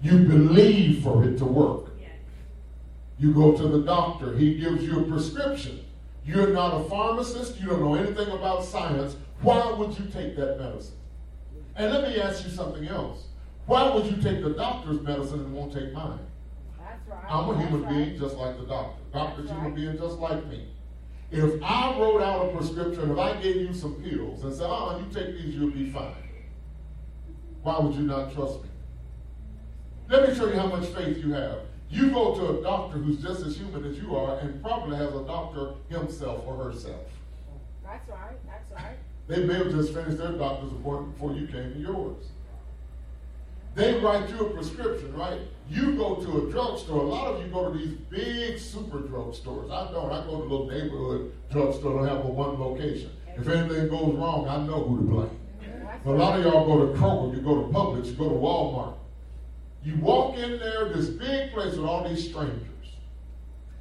You 0.00 0.18
believe 0.20 1.02
for 1.02 1.24
it 1.24 1.38
to 1.38 1.44
work. 1.44 1.90
You 3.18 3.34
go 3.34 3.56
to 3.56 3.66
the 3.66 3.80
doctor, 3.80 4.36
he 4.36 4.54
gives 4.60 4.84
you 4.84 5.00
a 5.00 5.02
prescription. 5.02 5.83
You're 6.24 6.48
not 6.48 6.80
a 6.80 6.88
pharmacist, 6.88 7.60
you 7.60 7.68
don't 7.68 7.80
know 7.80 7.94
anything 7.94 8.28
about 8.28 8.64
science. 8.64 9.16
Why 9.42 9.72
would 9.72 9.98
you 9.98 10.06
take 10.06 10.36
that 10.36 10.58
medicine? 10.58 10.96
And 11.76 11.92
let 11.92 12.08
me 12.08 12.20
ask 12.20 12.44
you 12.44 12.50
something 12.50 12.86
else. 12.88 13.26
Why 13.66 13.92
would 13.94 14.06
you 14.06 14.22
take 14.22 14.42
the 14.42 14.50
doctor's 14.50 15.00
medicine 15.00 15.40
and 15.40 15.52
won't 15.52 15.72
take 15.72 15.92
mine? 15.92 16.18
That's 16.78 17.08
right. 17.08 17.24
I'm 17.28 17.50
a 17.50 17.58
human 17.58 17.82
right. 17.82 17.90
being 17.90 18.18
just 18.18 18.36
like 18.36 18.58
the 18.58 18.66
doctor. 18.66 19.02
Doctor's 19.12 19.46
That's 19.46 19.58
human 19.58 19.72
right. 19.72 19.74
being 19.74 19.98
just 19.98 20.18
like 20.18 20.46
me. 20.46 20.68
If 21.30 21.62
I 21.62 21.98
wrote 21.98 22.22
out 22.22 22.46
a 22.46 22.56
prescription, 22.56 23.02
and 23.02 23.12
if 23.12 23.18
I 23.18 23.40
gave 23.40 23.56
you 23.56 23.74
some 23.74 23.94
pills 23.96 24.44
and 24.44 24.54
said, 24.54 24.66
oh, 24.68 24.98
you 24.98 25.12
take 25.12 25.34
these, 25.34 25.54
you'll 25.54 25.70
be 25.70 25.90
fine. 25.90 26.14
Why 27.62 27.80
would 27.80 27.94
you 27.94 28.02
not 28.02 28.32
trust 28.34 28.62
me? 28.62 28.68
Let 30.08 30.28
me 30.28 30.34
show 30.34 30.46
you 30.46 30.54
how 30.54 30.66
much 30.66 30.86
faith 30.90 31.18
you 31.18 31.32
have. 31.32 31.60
You 31.94 32.10
go 32.10 32.34
to 32.34 32.58
a 32.58 32.62
doctor 32.62 32.98
who's 32.98 33.22
just 33.22 33.46
as 33.46 33.56
human 33.56 33.84
as 33.84 33.96
you 33.96 34.16
are 34.16 34.40
and 34.40 34.60
probably 34.60 34.96
has 34.96 35.14
a 35.14 35.22
doctor 35.22 35.74
himself 35.88 36.44
or 36.44 36.56
herself. 36.56 37.06
That's 37.84 38.08
right. 38.08 38.36
That's 38.48 38.72
right. 38.72 38.96
They 39.28 39.44
may 39.44 39.54
have 39.54 39.70
just 39.70 39.94
finished 39.94 40.18
their 40.18 40.32
doctor's 40.32 40.72
appointment 40.72 41.14
before 41.14 41.34
you 41.34 41.46
came 41.46 41.72
to 41.72 41.78
yours. 41.78 42.26
They 43.76 44.00
write 44.00 44.28
you 44.28 44.40
a 44.40 44.50
prescription, 44.50 45.14
right? 45.14 45.40
You 45.70 45.94
go 45.94 46.16
to 46.16 46.48
a 46.48 46.50
drugstore. 46.50 47.04
A 47.04 47.06
lot 47.06 47.28
of 47.28 47.46
you 47.46 47.52
go 47.52 47.72
to 47.72 47.78
these 47.78 47.96
big 48.10 48.58
super 48.58 48.98
drugstores. 48.98 49.70
I 49.70 49.92
don't. 49.92 50.10
I 50.10 50.24
go 50.26 50.38
to 50.38 50.42
a 50.42 50.48
little 50.48 50.66
neighborhood 50.66 51.32
drugstore 51.52 52.02
that 52.02 52.08
have 52.08 52.24
a 52.24 52.28
one 52.28 52.58
location. 52.58 53.12
If 53.36 53.46
anything 53.46 53.88
goes 53.88 54.16
wrong, 54.16 54.48
I 54.48 54.56
know 54.66 54.82
who 54.82 54.96
to 54.96 55.02
blame. 55.04 55.38
But 56.04 56.16
a 56.16 56.18
lot 56.18 56.40
of 56.40 56.44
y'all 56.44 56.66
go 56.66 56.86
to 56.86 56.98
Kroger, 56.98 57.36
you 57.36 57.40
go 57.40 57.62
to 57.62 57.68
Publix, 57.68 58.06
you 58.06 58.14
go 58.14 58.28
to 58.28 58.34
Walmart. 58.34 58.94
You 59.84 59.96
walk 59.96 60.38
in 60.38 60.58
there, 60.58 60.88
this 60.88 61.08
big 61.08 61.52
place 61.52 61.74
with 61.74 61.84
all 61.84 62.08
these 62.08 62.26
strangers, 62.26 62.88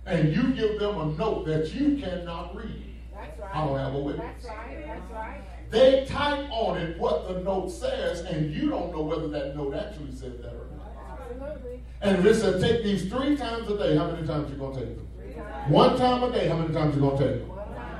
and 0.05 0.35
you 0.35 0.53
give 0.53 0.77
them 0.77 0.99
a 0.99 1.05
note 1.17 1.45
that 1.45 1.73
you 1.73 1.97
cannot 1.97 2.53
read. 2.53 2.95
That's 3.13 3.39
right. 3.39 3.55
I 3.55 3.65
don't 3.65 3.79
have 3.79 3.93
a 3.93 3.99
witness. 3.99 4.43
That's 4.43 4.45
right. 4.45 4.85
That's 4.85 5.11
right. 5.11 5.41
They 5.69 6.05
type 6.05 6.45
on 6.51 6.77
it 6.77 6.99
what 6.99 7.29
the 7.29 7.39
note 7.39 7.69
says, 7.69 8.19
and 8.21 8.53
you 8.53 8.69
don't 8.69 8.91
know 8.91 9.01
whether 9.01 9.29
that 9.29 9.55
note 9.55 9.75
actually 9.75 10.11
said 10.11 10.43
that 10.43 10.53
or 10.53 10.67
not. 10.75 11.21
Absolutely. 11.21 11.81
And 12.01 12.19
if 12.19 12.25
it 12.25 12.35
said 12.35 12.59
take 12.59 12.83
these 12.83 13.09
three 13.09 13.37
times 13.37 13.69
a 13.69 13.77
day, 13.77 13.95
how 13.95 14.11
many 14.11 14.27
times 14.27 14.51
you 14.51 14.57
gonna 14.57 14.75
take 14.75 14.97
them? 14.97 15.07
Three 15.17 15.33
times. 15.33 15.71
One 15.71 15.97
time 15.97 16.21
a 16.23 16.31
day, 16.33 16.49
how 16.49 16.57
many 16.57 16.73
times 16.73 16.95
you 16.95 17.01
gonna 17.01 17.17
take 17.17 17.47
them? 17.47 17.49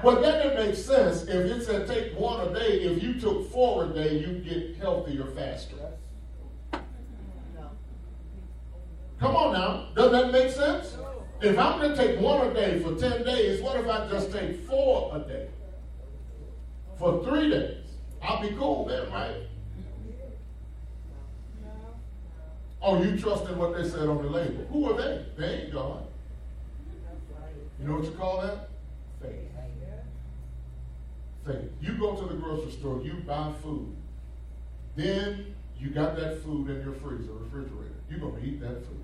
Well, 0.04 0.22
that 0.22 0.44
didn't 0.44 0.68
make 0.68 0.76
sense. 0.76 1.24
If 1.24 1.30
it 1.30 1.64
said 1.64 1.88
take 1.88 2.20
one 2.20 2.46
a 2.46 2.54
day, 2.54 2.82
if 2.82 3.02
you 3.02 3.18
took 3.18 3.50
four 3.50 3.86
a 3.86 3.88
day, 3.88 4.18
you'd 4.20 4.44
get 4.44 4.76
healthier 4.76 5.26
faster. 5.28 5.78
Come 9.24 9.38
on 9.38 9.54
now. 9.54 9.86
Doesn't 9.96 10.12
that 10.12 10.32
make 10.34 10.52
sense? 10.52 10.98
If 11.40 11.58
I'm 11.58 11.80
going 11.80 11.92
to 11.92 11.96
take 11.96 12.20
one 12.20 12.46
a 12.46 12.54
day 12.54 12.84
for 12.84 12.94
10 12.94 13.24
days, 13.24 13.62
what 13.62 13.80
if 13.80 13.88
I 13.88 14.10
just 14.10 14.34
take 14.34 14.68
four 14.68 15.16
a 15.16 15.20
day? 15.20 15.48
For 17.00 17.24
three 17.24 17.50
days. 17.50 17.86
I'll 18.22 18.42
be 18.42 18.50
cool 18.58 18.86
then, 18.86 19.10
right? 19.14 19.36
Oh, 22.82 23.02
you 23.02 23.18
trust 23.18 23.46
in 23.46 23.58
what 23.58 23.78
they 23.78 23.88
said 23.88 24.10
on 24.10 24.22
the 24.22 24.30
label. 24.30 24.66
Who 24.74 24.92
are 24.92 25.02
they? 25.02 25.26
They 25.38 25.54
ain't 25.62 25.74
God. 25.74 26.06
You 27.80 27.88
know 27.88 27.96
what 27.96 28.04
you 28.04 28.12
call 28.12 28.42
that? 28.42 28.68
Faith. 29.22 29.48
Faith. 31.46 31.72
You 31.80 31.94
go 31.94 32.18
to 32.18 32.26
the 32.26 32.42
grocery 32.42 32.72
store, 32.72 33.02
you 33.02 33.14
buy 33.26 33.54
food. 33.62 33.96
Then 34.98 35.56
you 35.80 35.92
got 35.92 36.18
that 36.18 36.44
food 36.44 36.70
in 36.70 36.82
your 36.82 36.94
freezer, 36.96 37.32
refrigerator. 37.32 37.96
You're 38.10 38.20
going 38.20 38.42
to 38.42 38.46
eat 38.46 38.60
that 38.60 38.86
food 38.86 39.03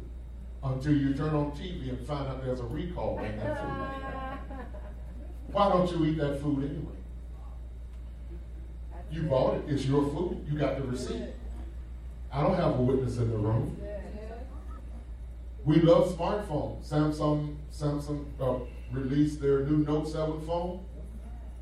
until 0.64 0.94
you 0.94 1.14
turn 1.14 1.34
on 1.34 1.52
TV 1.52 1.90
and 1.90 2.00
find 2.06 2.28
out 2.28 2.44
there's 2.44 2.60
a 2.60 2.66
recall 2.66 3.18
on 3.18 3.38
that 3.38 3.60
food. 3.60 4.58
Why 5.52 5.70
don't 5.70 5.92
you 5.92 6.06
eat 6.06 6.18
that 6.18 6.42
food 6.42 6.64
anyway? 6.64 7.00
You 9.12 9.24
bought 9.24 9.56
it. 9.56 9.64
It's 9.68 9.86
your 9.86 10.04
food. 10.12 10.46
You 10.50 10.58
got 10.58 10.78
the 10.78 10.84
receipt. 10.84 11.34
I 12.32 12.44
don't 12.44 12.56
have 12.56 12.78
a 12.78 12.82
witness 12.82 13.18
in 13.18 13.32
the 13.32 13.38
room. 13.38 13.76
We 15.66 15.82
love 15.82 16.16
smartphones. 16.16 16.88
Samsung, 16.88 17.56
Samsung 17.74 18.26
uh, 18.40 18.66
released 18.92 19.42
their 19.42 19.66
new 19.66 19.78
Note 19.78 20.08
7 20.08 20.42
phone. 20.46 20.84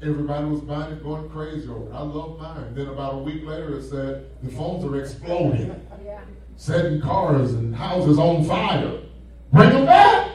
Everybody 0.02 0.46
was 0.46 0.62
buying 0.62 0.94
it, 0.94 1.04
going 1.04 1.30
crazy 1.30 1.68
over 1.68 1.90
it. 1.90 1.94
I 1.94 2.02
love 2.02 2.38
mine. 2.38 2.76
Then 2.76 2.88
about 2.88 3.16
a 3.16 3.18
week 3.18 3.44
later, 3.44 3.78
it 3.78 3.84
said 3.84 4.30
the 4.44 4.52
phones 4.52 4.86
are 4.86 5.00
exploding. 5.00 5.70
Setting 6.58 7.00
cars 7.00 7.54
and 7.54 7.74
houses 7.76 8.18
on 8.20 8.44
fire. 8.44 9.00
Bring 9.54 9.70
them 9.70 9.86
back. 9.86 10.32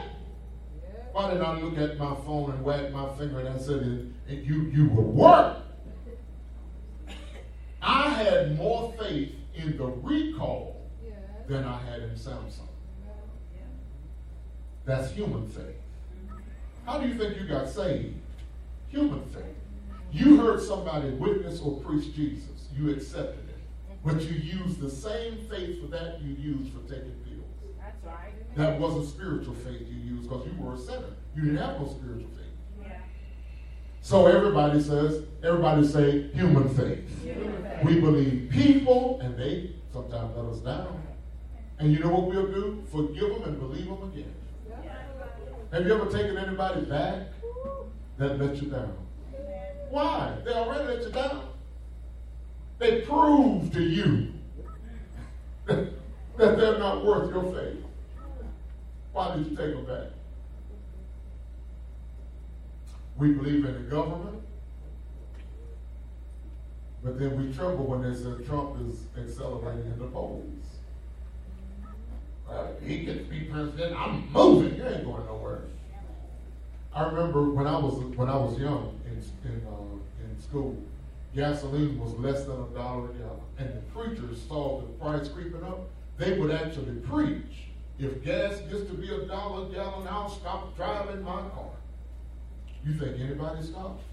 Why 1.11 1.31
did 1.31 1.41
I 1.41 1.59
look 1.59 1.77
at 1.77 1.97
my 1.99 2.15
phone 2.25 2.51
and 2.51 2.63
wag 2.63 2.91
my 2.91 3.07
finger 3.17 3.39
and 3.39 3.49
I 3.49 3.57
said, 3.59 3.83
"It- 3.83 4.33
it- 4.33 4.43
"You, 4.45 4.63
you 4.73 4.89
will 4.89 5.03
work"? 5.03 5.57
I 7.81 8.09
had 8.09 8.57
more 8.57 8.93
faith 8.97 9.35
in 9.53 9.77
the 9.77 9.85
recall 9.85 10.81
than 11.47 11.65
I 11.65 11.77
had 11.83 12.01
in 12.01 12.11
Samsung. 12.15 12.67
That's 14.85 15.11
human 15.11 15.47
faith. 15.47 15.75
How 16.85 16.97
do 16.99 17.07
you 17.07 17.15
think 17.15 17.37
you 17.39 17.47
got 17.47 17.69
saved? 17.69 18.15
Human 18.89 19.23
faith. 19.27 19.43
You 20.11 20.37
heard 20.37 20.61
somebody 20.61 21.09
witness 21.11 21.61
or 21.61 21.79
preach 21.81 22.13
Jesus. 22.15 22.67
You 22.75 22.91
accepted. 22.91 23.42
But 24.05 24.21
you 24.21 24.35
used 24.35 24.79
the 24.79 24.89
same 24.89 25.37
faith 25.49 25.81
for 25.81 25.87
that 25.87 26.21
you 26.21 26.33
used 26.35 26.73
for 26.73 26.79
taking 26.81 27.15
pills. 27.23 27.77
That's 27.79 28.03
right. 28.03 28.55
That 28.55 28.79
wasn't 28.79 29.07
spiritual 29.07 29.53
faith 29.55 29.87
you 29.89 29.97
used 30.15 30.29
because 30.29 30.45
you 30.45 30.53
were 30.61 30.75
a 30.75 30.77
sinner. 30.77 31.15
You 31.35 31.43
didn't 31.43 31.57
have 31.57 31.79
no 31.79 31.87
spiritual 31.87 32.29
faith. 32.29 32.81
Yeah. 32.81 32.97
So 34.01 34.27
everybody 34.27 34.81
says, 34.81 35.23
everybody 35.41 35.87
say 35.87 36.27
human 36.33 36.67
faith. 36.75 37.09
We 37.83 37.99
believe 38.01 38.49
people 38.51 39.19
and 39.21 39.37
they 39.37 39.71
sometimes 39.93 40.35
let 40.35 40.45
us 40.45 40.59
down. 40.59 41.01
And 41.79 41.91
you 41.91 41.99
know 41.99 42.09
what 42.09 42.27
we'll 42.27 42.47
do? 42.47 42.83
Forgive 42.91 43.29
them 43.29 43.43
and 43.43 43.59
believe 43.59 43.85
them 43.85 44.03
again. 44.11 44.33
Have 45.71 45.85
you 45.85 45.93
ever 45.95 46.11
taken 46.11 46.37
anybody 46.37 46.81
back 46.81 47.27
that 48.17 48.39
let 48.39 48.61
you 48.61 48.69
down? 48.69 48.95
Why? 49.89 50.35
They 50.43 50.51
already 50.51 50.85
let 50.85 51.03
you 51.03 51.09
down. 51.09 51.52
They 52.83 52.99
prove 52.99 53.71
to 53.71 53.81
you 53.81 54.33
that 55.67 55.87
they're 56.37 56.77
not 56.77 57.05
worth 57.05 57.33
your 57.33 57.43
faith. 57.53 57.81
Why 59.13 59.37
did 59.37 59.47
you 59.47 59.55
take 59.55 59.73
them 59.73 59.85
back? 59.85 60.09
We 63.15 63.31
believe 63.31 63.63
in 63.63 63.73
the 63.73 63.89
government, 63.89 64.43
but 67.01 67.17
then 67.17 67.41
we 67.41 67.53
tremble 67.53 67.85
when 67.85 68.01
they 68.01 68.13
say 68.19 68.43
Trump 68.45 68.75
is 68.85 69.05
accelerating 69.17 69.85
in 69.85 69.99
the 69.99 70.07
polls. 70.07 70.43
Uh, 72.49 72.65
he 72.85 73.05
gets 73.05 73.19
to 73.19 73.23
be 73.23 73.45
president. 73.45 73.95
I'm 73.97 74.29
moving. 74.33 74.75
You 74.75 74.85
ain't 74.85 75.05
going 75.05 75.25
nowhere. 75.25 75.61
I 76.93 77.03
remember 77.03 77.49
when 77.49 77.65
I 77.65 77.77
was 77.77 77.93
when 78.17 78.27
I 78.27 78.35
was 78.35 78.59
young 78.59 78.99
in 79.05 79.49
in, 79.49 79.61
uh, 79.67 80.25
in 80.25 80.41
school, 80.41 80.75
gasoline 81.35 81.99
was 81.99 82.13
less 82.13 82.43
than 82.43 82.61
a 82.61 82.65
dollar 82.67 83.09
a 83.09 83.13
gallon, 83.13 83.41
and 83.57 83.69
the 83.69 83.81
preachers 83.93 84.41
saw 84.47 84.81
the 84.81 84.87
price 84.93 85.27
creeping 85.27 85.63
up. 85.63 85.89
They 86.17 86.37
would 86.37 86.51
actually 86.51 86.95
preach. 86.97 87.69
If 87.99 88.23
gas 88.23 88.59
gets 88.61 88.85
to 88.89 88.93
be 88.93 89.09
a 89.13 89.25
dollar 89.25 89.67
a 89.67 89.73
gallon, 89.73 90.07
I'll 90.07 90.29
stop 90.29 90.75
driving 90.75 91.23
my 91.23 91.41
car. 91.49 91.71
You 92.85 92.93
think 92.93 93.19
anybody 93.19 93.63
stops? 93.63 94.03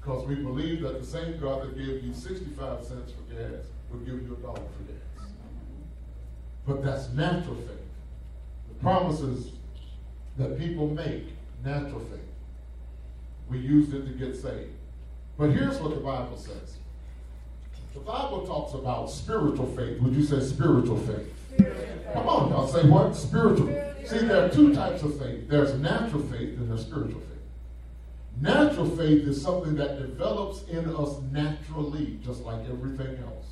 Because 0.00 0.26
we 0.26 0.36
believe 0.36 0.80
that 0.82 1.00
the 1.00 1.06
same 1.06 1.38
God 1.38 1.62
that 1.62 1.76
gave 1.76 2.02
you 2.02 2.14
65 2.14 2.84
cents 2.84 3.12
for 3.12 3.34
gas 3.34 3.66
will 3.90 4.00
give 4.00 4.22
you 4.22 4.36
a 4.38 4.42
dollar 4.42 4.56
for 4.56 4.82
gas. 4.84 5.28
But 6.66 6.82
that's 6.82 7.10
natural 7.10 7.56
faith. 7.56 7.76
The 8.68 8.74
promises 8.76 9.50
that 10.38 10.58
people 10.58 10.86
make, 10.88 11.26
natural 11.64 12.00
faith. 12.00 12.29
We 13.50 13.58
used 13.58 13.92
it 13.92 14.06
to 14.06 14.12
get 14.12 14.36
saved. 14.36 14.72
But 15.36 15.50
here's 15.50 15.78
what 15.78 15.90
the 15.90 16.00
Bible 16.00 16.36
says. 16.36 16.76
The 17.94 18.00
Bible 18.00 18.46
talks 18.46 18.74
about 18.74 19.10
spiritual 19.10 19.66
faith. 19.74 20.00
Would 20.00 20.14
you 20.14 20.22
say 20.22 20.40
spiritual 20.40 20.98
faith? 20.98 21.34
Come 22.12 22.28
on, 22.28 22.50
y'all 22.50 22.68
say 22.68 22.88
what? 22.88 23.16
Spiritual. 23.16 23.66
See, 24.06 24.18
there 24.18 24.44
are 24.44 24.48
two 24.48 24.74
types 24.74 25.02
of 25.02 25.18
faith. 25.18 25.48
There's 25.48 25.74
natural 25.74 26.22
faith 26.22 26.56
and 26.58 26.70
there's 26.70 26.82
spiritual 26.82 27.20
faith. 27.20 27.30
Natural 28.40 28.88
faith 28.90 29.26
is 29.26 29.42
something 29.42 29.74
that 29.76 29.98
develops 29.98 30.62
in 30.68 30.88
us 30.94 31.20
naturally, 31.30 32.18
just 32.24 32.42
like 32.42 32.60
everything 32.68 33.18
else. 33.24 33.46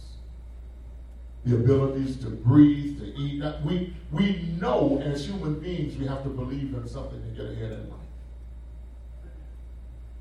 The 1.45 1.57
abilities 1.57 2.17
to 2.19 2.31
breathe, 2.31 3.01
to 3.01 3.07
eat. 3.07 3.43
We, 3.65 3.95
we 4.13 4.55
know 4.61 5.01
as 5.05 5.27
human 5.27 5.59
beings 5.61 5.97
we 5.97 6.07
have 6.07 6.23
to 6.23 6.29
believe 6.29 6.75
in 6.75 6.89
something 6.89 7.21
to 7.23 7.29
get 7.31 7.53
ahead 7.53 7.73
in 7.73 7.91
life. 7.91 7.98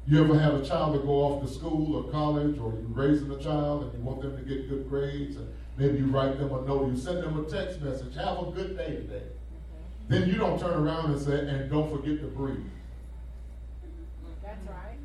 You 0.10 0.24
ever 0.24 0.40
have 0.40 0.54
a 0.54 0.66
child 0.66 0.96
that 0.96 1.06
go 1.06 1.12
off 1.12 1.44
to 1.44 1.54
school 1.54 1.98
or 1.98 2.10
college, 2.10 2.58
or 2.60 2.72
you're 2.72 2.88
raising 2.94 3.30
a 3.30 3.38
child 3.44 3.84
and 3.84 3.94
you 3.94 4.00
want 4.00 4.22
them 4.22 4.38
to 4.38 4.44
get 4.44 4.70
good 4.70 4.90
grades, 4.90 5.36
and 5.36 5.54
maybe 5.76 5.98
you 5.98 6.06
write 6.06 6.40
them 6.40 6.54
a 6.54 6.62
note, 6.62 6.90
you 6.90 6.98
send 6.98 7.22
them 7.22 7.38
a 7.38 7.50
text 7.50 7.82
message, 7.82 8.16
have 8.16 8.40
a 8.40 8.52
good 8.52 8.78
day 8.78 8.96
today. 8.96 9.24
Then 10.08 10.30
you 10.30 10.36
don't 10.36 10.58
turn 10.58 10.82
around 10.82 11.12
and 11.12 11.20
say, 11.20 11.40
and 11.40 11.70
don't 11.70 11.92
forget 11.92 12.22
to 12.22 12.28
breathe. 12.28 12.64
That's 14.42 14.66
right. 14.70 14.98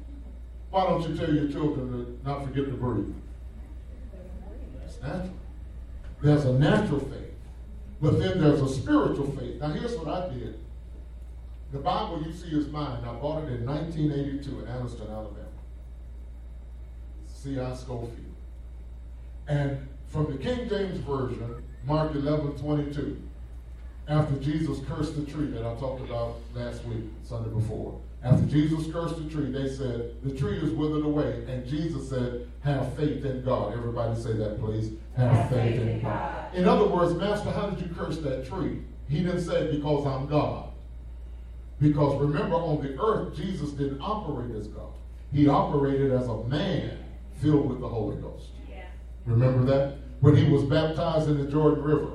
Why 0.70 0.84
don't 0.84 1.08
you 1.08 1.16
tell 1.16 1.34
your 1.34 1.48
children 1.50 1.90
to 1.90 2.28
not 2.28 2.44
forget 2.44 2.66
to 2.66 2.74
breathe? 2.74 3.12
It's 4.84 5.02
natural. 5.02 5.34
There's 6.20 6.44
a 6.44 6.52
natural 6.52 7.00
faith, 7.00 7.34
but 8.00 8.20
then 8.20 8.40
there's 8.40 8.62
a 8.62 8.68
spiritual 8.68 9.32
faith. 9.32 9.60
Now, 9.60 9.70
here's 9.70 9.96
what 9.96 10.06
I 10.06 10.28
did. 10.32 10.60
The 11.72 11.78
Bible 11.78 12.22
you 12.22 12.32
see 12.32 12.54
is 12.54 12.68
mine. 12.68 13.02
I 13.02 13.14
bought 13.14 13.44
it 13.44 13.52
in 13.54 13.66
1982 13.66 14.60
in 14.60 14.66
Anniston, 14.66 15.10
Alabama. 15.10 15.48
C.I. 17.26 17.74
Scofield. 17.74 18.12
And 19.48 19.88
from 20.06 20.30
the 20.30 20.36
King 20.36 20.68
James 20.68 20.98
Version, 20.98 21.62
Mark 21.86 22.14
11 22.14 22.58
22, 22.58 23.20
after 24.06 24.36
Jesus 24.36 24.80
cursed 24.86 25.16
the 25.16 25.30
tree 25.30 25.46
that 25.46 25.64
I 25.64 25.74
talked 25.76 26.02
about 26.02 26.36
last 26.54 26.84
week, 26.84 27.04
Sunday 27.24 27.48
before. 27.48 27.98
After 28.22 28.46
Jesus 28.46 28.92
cursed 28.92 29.16
the 29.16 29.30
tree, 29.30 29.50
they 29.50 29.68
said, 29.68 30.14
The 30.22 30.36
tree 30.36 30.58
is 30.58 30.72
withered 30.72 31.04
away. 31.04 31.44
And 31.48 31.66
Jesus 31.66 32.08
said, 32.08 32.48
Have 32.60 32.94
faith 32.94 33.24
in 33.24 33.42
God. 33.44 33.72
Everybody 33.72 34.20
say 34.20 34.34
that, 34.34 34.60
please. 34.60 34.92
Have, 35.16 35.32
Have 35.32 35.50
faith, 35.50 35.76
faith 35.76 35.80
in 35.80 36.02
God. 36.02 36.52
God. 36.52 36.54
In 36.54 36.68
other 36.68 36.86
words, 36.86 37.14
Master, 37.14 37.50
how 37.50 37.70
did 37.70 37.80
you 37.84 37.94
curse 37.94 38.18
that 38.18 38.46
tree? 38.46 38.82
He 39.08 39.22
didn't 39.22 39.40
say, 39.40 39.74
Because 39.74 40.06
I'm 40.06 40.26
God. 40.26 40.71
Because 41.82 42.20
remember, 42.20 42.54
on 42.54 42.80
the 42.80 42.96
earth, 43.02 43.34
Jesus 43.34 43.70
didn't 43.70 44.00
operate 44.00 44.54
as 44.54 44.68
God. 44.68 44.92
He 45.32 45.48
operated 45.48 46.12
as 46.12 46.28
a 46.28 46.44
man 46.44 46.96
filled 47.40 47.68
with 47.68 47.80
the 47.80 47.88
Holy 47.88 48.16
Ghost. 48.16 48.50
Yeah. 48.70 48.84
Remember 49.26 49.64
that? 49.64 49.96
When 50.20 50.36
he 50.36 50.48
was 50.48 50.62
baptized 50.62 51.28
in 51.28 51.44
the 51.44 51.50
Jordan 51.50 51.82
River, 51.82 52.10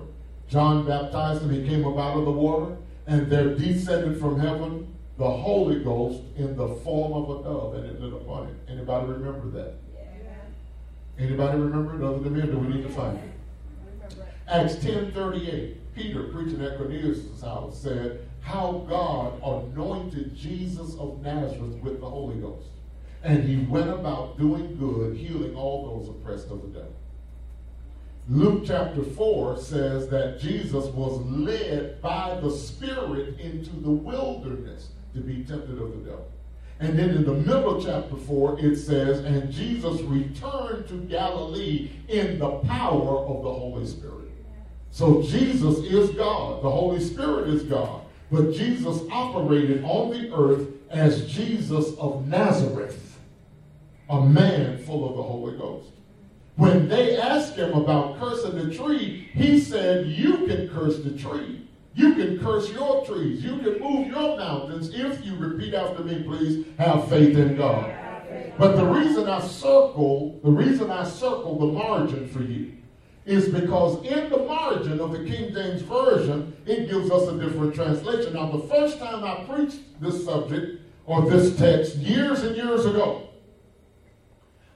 John 0.47 0.87
baptized 0.87 1.41
him, 1.41 1.49
he 1.49 1.67
came 1.67 1.85
up 1.85 1.97
out 1.97 2.17
of 2.17 2.23
the 2.23 2.31
water, 2.31 2.77
and 3.07 3.29
there 3.29 3.55
descended 3.55 4.17
from 4.21 4.39
heaven 4.39 4.95
the 5.17 5.29
Holy 5.29 5.83
Ghost 5.83 6.21
in 6.37 6.55
the 6.55 6.69
form 6.75 7.11
of 7.11 7.39
a 7.39 7.43
dove, 7.43 7.73
and 7.75 7.85
it 7.85 7.99
lit 7.99 8.13
upon 8.13 8.47
him. 8.47 8.59
Anybody 8.69 9.07
remember 9.07 9.49
that? 9.49 9.73
Yeah. 9.93 11.25
Anybody 11.25 11.57
remember 11.57 11.97
it 11.97 12.07
other 12.07 12.19
than 12.19 12.33
me, 12.33 12.41
or 12.41 12.45
do 12.45 12.59
we 12.59 12.67
need 12.67 12.83
to 12.83 12.89
find 12.89 13.17
it? 13.17 14.17
Acts 14.47 14.75
10 14.75 15.11
38. 15.11 15.93
Peter, 15.93 16.23
preaching 16.23 16.63
at 16.63 16.77
Cornelius' 16.77 17.41
house, 17.41 17.81
said, 17.81 18.26
How 18.47 18.85
God 18.87 19.41
anointed 19.43 20.33
Jesus 20.33 20.95
of 20.95 21.21
Nazareth 21.21 21.75
with 21.81 21.99
the 21.99 22.09
Holy 22.09 22.39
Ghost. 22.39 22.69
And 23.21 23.43
he 23.43 23.57
went 23.65 23.89
about 23.89 24.37
doing 24.37 24.77
good, 24.77 25.17
healing 25.17 25.53
all 25.53 25.99
those 25.99 26.07
oppressed 26.07 26.49
of 26.49 26.61
the 26.61 26.69
devil. 26.69 26.95
Luke 28.29 28.63
chapter 28.65 29.03
4 29.03 29.57
says 29.57 30.07
that 30.07 30.39
Jesus 30.39 30.85
was 30.85 31.19
led 31.25 32.01
by 32.01 32.39
the 32.41 32.49
Spirit 32.49 33.37
into 33.37 33.71
the 33.71 33.91
wilderness 33.91 34.91
to 35.13 35.19
be 35.19 35.43
tempted 35.43 35.77
of 35.81 35.91
the 35.91 36.09
devil. 36.09 36.31
And 36.79 36.97
then 36.97 37.09
in 37.09 37.25
the 37.25 37.33
middle 37.33 37.75
of 37.75 37.83
chapter 37.83 38.15
4, 38.15 38.61
it 38.61 38.77
says, 38.77 39.25
And 39.25 39.51
Jesus 39.51 39.99
returned 40.03 40.87
to 40.87 41.01
Galilee 41.09 41.89
in 42.07 42.39
the 42.39 42.59
power 42.59 43.25
of 43.25 43.43
the 43.43 43.53
Holy 43.53 43.85
Spirit. 43.85 44.31
So 44.89 45.21
Jesus 45.21 45.79
is 45.79 46.11
God. 46.11 46.63
The 46.63 46.71
Holy 46.71 47.01
Spirit 47.01 47.49
is 47.49 47.63
God. 47.63 48.03
But 48.31 48.53
Jesus 48.53 49.01
operated 49.11 49.83
on 49.83 50.11
the 50.11 50.33
earth 50.33 50.67
as 50.89 51.31
Jesus 51.31 51.95
of 51.97 52.27
Nazareth, 52.27 53.17
a 54.09 54.21
man 54.21 54.77
full 54.79 55.09
of 55.09 55.15
the 55.15 55.23
Holy 55.23 55.57
Ghost. 55.57 55.89
When 56.55 56.89
they 56.89 57.17
asked 57.17 57.55
him 57.55 57.73
about 57.73 58.19
cursing 58.19 58.55
the 58.55 58.73
tree, 58.73 59.29
he 59.33 59.59
said, 59.59 60.07
You 60.07 60.45
can 60.47 60.69
curse 60.69 60.99
the 60.99 61.11
tree. 61.11 61.67
You 61.93 62.15
can 62.15 62.39
curse 62.39 62.69
your 62.71 63.05
trees. 63.05 63.43
You 63.43 63.57
can 63.57 63.79
move 63.79 64.07
your 64.07 64.37
mountains 64.37 64.91
if 64.93 65.25
you 65.25 65.35
repeat 65.35 65.73
after 65.73 66.03
me, 66.03 66.23
please, 66.23 66.65
have 66.77 67.07
faith 67.09 67.37
in 67.37 67.55
God. 67.55 67.93
But 68.57 68.75
the 68.75 68.85
reason 68.85 69.27
I 69.27 69.39
circle, 69.39 70.39
the 70.43 70.51
reason 70.51 70.91
I 70.91 71.05
circle 71.05 71.57
the 71.59 71.73
margin 71.73 72.27
for 72.27 72.41
you 72.41 72.76
is 73.27 73.49
because 73.49 74.03
in 74.05 74.29
the 74.29 74.37
margin 74.37 75.01
of 75.01 75.11
the 75.11 75.19
King 75.19 75.53
James 75.53 75.81
Version, 75.81 76.55
it 76.65 76.89
gives 76.89 77.11
us 77.11 77.27
a 77.27 77.37
different 77.37 77.75
translation. 77.75 78.33
Now, 78.33 78.49
the 78.49 78.67
first 78.67 78.99
time 78.99 79.23
I 79.25 79.43
preached 79.43 79.79
this 79.99 80.23
subject 80.23 80.81
or 81.05 81.29
this 81.29 81.57
text 81.57 81.97
years 81.97 82.43
and 82.43 82.55
years 82.55 82.85
ago, 82.85 83.27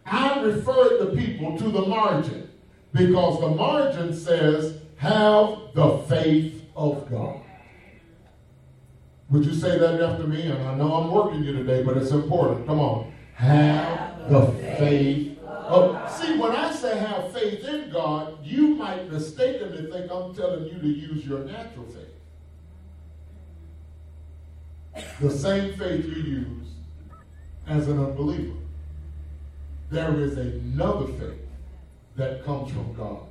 I 0.06 0.42
referred 0.42 1.00
the 1.00 1.16
people 1.16 1.58
to 1.58 1.70
the 1.70 1.86
margin 1.86 2.50
because 2.92 3.40
the 3.40 3.50
margin 3.50 4.14
says, 4.14 4.78
have 4.98 5.58
the 5.74 6.00
faith 6.10 6.66
of 6.76 7.10
God. 7.10 7.40
Would 9.30 9.46
you 9.46 9.54
say 9.54 9.78
that 9.78 10.02
after 10.02 10.28
me? 10.28 10.42
And 10.42 10.62
I 10.68 10.76
know 10.76 10.94
I'm 10.94 11.10
working 11.10 11.42
you 11.42 11.54
today, 11.54 11.84
but 11.84 11.96
it's 11.96 12.12
important. 12.12 12.68
Come 12.68 12.80
on. 12.80 13.14
Have 13.36 14.30
the 14.30 14.48
faith 14.78 15.31
Oh, 15.74 16.06
see, 16.20 16.38
when 16.38 16.52
I 16.52 16.74
say 16.74 16.98
have 16.98 17.32
faith 17.32 17.64
in 17.64 17.92
God, 17.92 18.46
you 18.46 18.76
might 18.76 19.10
mistakenly 19.10 19.90
think 19.90 20.12
I'm 20.12 20.36
telling 20.36 20.66
you 20.66 20.78
to 20.78 20.88
use 20.88 21.26
your 21.26 21.46
natural 21.46 21.86
faith. 21.86 22.08
The 25.22 25.32
same 25.32 25.74
faith 25.78 26.06
you 26.06 26.24
use 26.24 26.68
as 27.68 27.88
an 27.88 28.04
unbeliever. 28.04 28.58
There 29.90 30.20
is 30.20 30.38
another 30.38 31.08
faith 31.08 31.40
that 32.18 32.44
comes 32.44 32.74
from 32.74 32.94
God. 32.94 33.22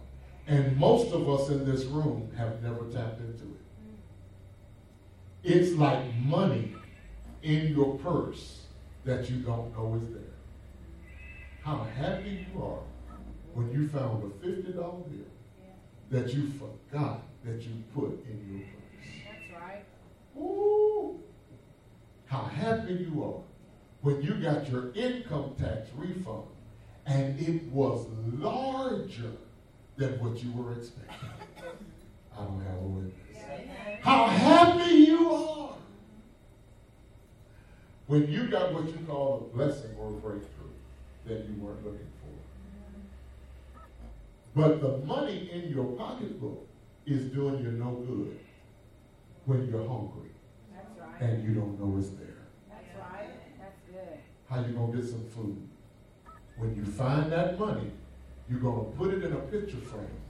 And 0.46 0.74
most 0.78 1.12
of 1.12 1.28
us 1.28 1.50
in 1.50 1.70
this 1.70 1.84
room 1.84 2.30
have 2.38 2.62
never 2.62 2.86
tapped 2.90 3.20
into 3.20 3.44
it. 3.44 3.60
It's 5.44 5.76
like 5.76 6.02
money 6.16 6.74
in 7.42 7.68
your 7.74 7.98
purse 7.98 8.62
that 9.04 9.28
you 9.28 9.36
don't 9.40 9.76
know 9.76 9.96
is 9.96 10.08
there 10.08 10.19
how 11.70 11.86
happy 11.96 12.46
you 12.52 12.62
are 12.64 12.82
when 13.54 13.70
you 13.70 13.88
found 13.88 14.24
a 14.24 14.44
$50 14.44 14.74
bill 14.74 15.04
that 16.10 16.34
you 16.34 16.50
forgot 16.58 17.22
that 17.44 17.62
you 17.62 17.70
put 17.94 18.26
in 18.26 18.44
your 18.50 18.60
purse. 18.66 19.12
That's 19.24 19.62
right. 19.62 19.84
Ooh. 20.36 21.20
How 22.26 22.42
happy 22.42 22.94
you 22.94 23.22
are 23.22 23.40
when 24.00 24.20
you 24.20 24.34
got 24.34 24.68
your 24.68 24.92
income 24.94 25.54
tax 25.60 25.88
refund 25.94 26.48
and 27.06 27.38
it 27.38 27.62
was 27.70 28.04
larger 28.32 29.30
than 29.96 30.18
what 30.18 30.42
you 30.42 30.50
were 30.50 30.72
expecting. 30.72 31.28
I 32.36 32.42
don't 32.42 32.64
have 32.64 32.78
a 32.78 32.88
witness. 32.88 33.14
How 34.00 34.26
happy 34.26 34.94
you 34.94 35.30
are 35.30 35.74
when 38.08 38.28
you 38.28 38.48
got 38.48 38.74
what 38.74 38.86
you 38.86 38.98
call 39.06 39.48
a 39.52 39.56
blessing 39.56 39.94
or 39.96 40.08
a 40.08 40.12
breakthrough 40.14 40.60
that 41.26 41.44
you 41.48 41.54
weren't 41.58 41.84
looking 41.84 42.06
for. 42.20 43.80
But 44.54 44.80
the 44.80 44.98
money 45.06 45.48
in 45.52 45.70
your 45.70 45.84
pocketbook 45.96 46.66
is 47.06 47.26
doing 47.26 47.62
you 47.62 47.72
no 47.72 47.92
good 48.06 48.38
when 49.44 49.66
you're 49.68 49.86
hungry 49.88 50.30
That's 50.74 50.98
right. 50.98 51.20
and 51.20 51.44
you 51.44 51.54
don't 51.54 51.78
know 51.80 51.98
it's 51.98 52.10
there. 52.10 52.46
That's 52.68 52.84
right. 52.98 53.30
That's 53.58 53.78
good. 53.90 54.18
How 54.48 54.60
you 54.66 54.74
gonna 54.74 54.96
get 54.96 55.08
some 55.08 55.24
food? 55.30 55.68
When 56.56 56.74
you 56.74 56.84
find 56.84 57.30
that 57.32 57.58
money, 57.58 57.90
you're 58.48 58.60
gonna 58.60 58.84
put 58.98 59.14
it 59.14 59.22
in 59.22 59.32
a 59.32 59.36
picture 59.36 59.78
frame 59.78 60.20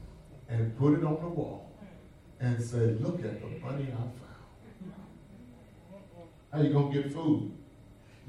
and 0.49 0.77
put 0.79 0.95
it 0.99 1.05
on 1.05 1.19
the 1.21 1.29
wall 1.29 1.71
and 2.41 2.63
say, 2.63 2.79
look 3.01 3.25
at 3.25 3.41
the 3.41 3.49
money 3.65 3.89
I 3.93 3.97
found. 3.97 4.17
How 6.53 6.61
you 6.61 6.73
gonna 6.73 6.93
get 6.93 7.13
food? 7.13 7.53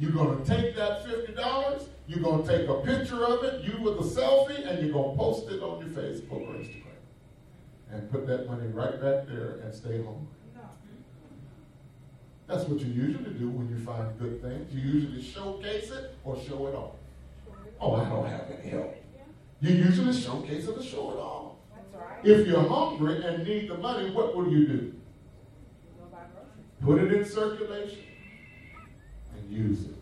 You're 0.02 0.10
gonna 0.10 0.44
take 0.44 0.76
that 0.78 1.06
fifty 1.06 1.32
dollars, 1.34 1.84
you're 2.08 2.24
gonna 2.24 2.44
take 2.44 2.68
a 2.68 2.82
picture 2.82 3.24
of 3.24 3.44
it, 3.44 3.64
you 3.64 3.80
with 3.84 4.00
a 4.00 4.22
selfie, 4.22 4.68
and 4.68 4.84
you're 4.84 4.92
gonna 4.92 5.16
post 5.16 5.48
it 5.48 5.62
on 5.62 5.80
your 5.80 5.90
Facebook 5.90 6.32
or 6.32 6.56
Instagram. 6.56 6.88
And 7.92 8.12
put 8.12 8.26
that 8.26 8.48
money 8.48 8.66
right 8.70 9.00
back 9.00 9.28
there 9.28 9.60
and 9.64 9.72
stay 9.72 10.02
home. 10.02 10.28
That's 12.48 12.64
what 12.68 12.80
you 12.80 12.92
usually 12.92 13.30
do 13.36 13.48
when 13.50 13.70
you 13.70 13.78
find 13.86 14.18
good 14.18 14.42
things. 14.42 14.74
You 14.74 14.82
usually 14.82 15.22
showcase 15.22 15.92
it 15.92 16.16
or 16.24 16.36
show 16.36 16.66
it 16.66 16.74
off. 16.74 16.96
Oh, 17.80 17.94
I 17.94 18.10
don't 18.10 18.28
have 18.28 18.48
any 18.60 18.72
help. 18.72 18.96
You 19.60 19.76
usually 19.76 20.20
showcase 20.20 20.68
it 20.68 20.80
or 20.80 20.82
show 20.82 21.12
it 21.12 21.18
off. 21.18 21.52
If 22.24 22.48
you're 22.48 22.68
hungry 22.68 23.24
and 23.24 23.44
need 23.44 23.70
the 23.70 23.78
money, 23.78 24.10
what 24.10 24.36
will 24.36 24.52
you 24.52 24.68
do? 24.68 24.94
Put 26.82 27.04
it 27.04 27.14
in 27.14 27.24
circulation 27.24 28.00
use 29.52 29.86
it. 29.86 29.96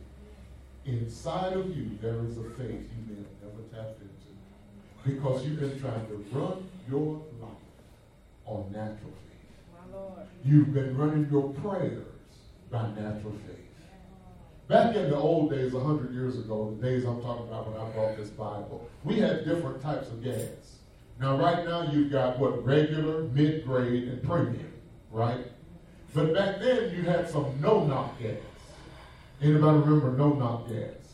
Inside 0.85 1.53
of 1.53 1.75
you, 1.75 1.97
there 2.01 2.23
is 2.25 2.38
a 2.38 2.43
faith 2.57 2.69
you 2.69 3.03
may 3.07 3.15
have 3.15 3.27
never 3.43 3.63
tapped 3.73 4.01
into 4.01 4.19
because 5.05 5.45
you've 5.45 5.59
been 5.59 5.79
trying 5.79 6.05
to 6.07 6.25
run 6.31 6.67
your 6.89 7.21
life 7.41 7.51
on 8.45 8.71
natural 8.71 9.12
faith. 9.12 9.71
My 9.73 9.97
Lord. 9.97 10.19
You've 10.43 10.73
been 10.73 10.97
running 10.97 11.27
your 11.31 11.53
prayers 11.53 12.05
by 12.71 12.88
natural 12.89 13.33
faith. 13.47 13.55
Back 14.67 14.95
in 14.95 15.09
the 15.09 15.15
old 15.17 15.49
days, 15.49 15.73
100 15.73 16.13
years 16.13 16.38
ago, 16.38 16.75
the 16.79 16.88
days 16.88 17.03
I'm 17.03 17.21
talking 17.21 17.47
about 17.47 17.71
when 17.71 17.81
I 17.81 17.89
brought 17.89 18.17
this 18.17 18.29
Bible, 18.29 18.88
we 19.03 19.17
had 19.19 19.43
different 19.43 19.81
types 19.81 20.09
of 20.09 20.23
gas. 20.23 20.77
Now, 21.19 21.38
right 21.38 21.65
now, 21.65 21.91
you've 21.91 22.12
got 22.12 22.38
what? 22.39 22.63
Regular, 22.63 23.23
mid 23.23 23.65
grade, 23.65 24.03
and 24.03 24.23
premium, 24.23 24.71
right? 25.12 25.45
But 26.13 26.33
back 26.33 26.59
then, 26.59 26.95
you 26.95 27.01
had 27.01 27.29
some 27.29 27.59
no 27.59 27.83
knock 27.83 28.19
gas. 28.21 28.38
Anybody 29.41 29.80
remember 29.80 30.12
no 30.17 30.34
knock 30.34 30.67
gas? 30.67 31.13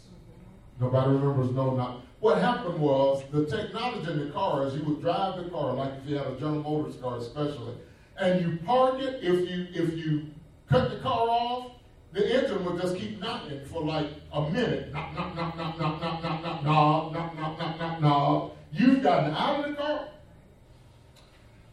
Nobody 0.80 1.12
remembers 1.12 1.52
no 1.52 1.76
knock. 1.76 2.02
What 2.20 2.40
happened 2.40 2.80
was 2.80 3.24
the 3.32 3.46
technology 3.46 4.12
in 4.12 4.26
the 4.26 4.32
car 4.32 4.66
is 4.66 4.74
you 4.74 4.84
would 4.84 5.02
drive 5.02 5.44
the 5.44 5.48
car, 5.52 5.74
like 5.74 5.94
if 6.02 6.10
you 6.10 6.18
had 6.18 6.28
a 6.28 6.36
General 6.40 6.64
Motors 6.64 6.96
car 6.96 7.18
especially, 7.18 7.76
and 8.18 8.42
you 8.42 8.58
park 8.66 9.00
it, 9.00 9.24
if 9.24 9.48
you 9.48 9.68
if 9.74 9.94
you 9.94 10.32
cut 10.68 10.90
the 10.90 10.98
car 10.98 11.28
off, 11.30 11.74
the 12.14 12.42
engine 12.42 12.66
would 12.66 12.82
just 12.82 12.96
keep 12.96 13.20
knocking 13.20 13.64
for 13.66 13.84
like 13.84 14.08
a 14.34 14.50
minute. 14.50 14.92
Knock, 14.92 15.14
knock, 15.14 15.36
knock, 15.36 15.56
knock, 15.56 15.78
knock, 15.78 16.02
knock, 16.02 16.24
knock, 16.24 16.64
knock, 16.64 17.14
knock, 17.14 17.60
knock, 17.60 17.80
knock, 17.80 18.02
knock. 18.02 18.56
You've 18.72 19.04
gotten 19.04 19.36
out 19.36 19.64
of 19.64 19.70
the 19.70 19.78
car, 19.78 20.08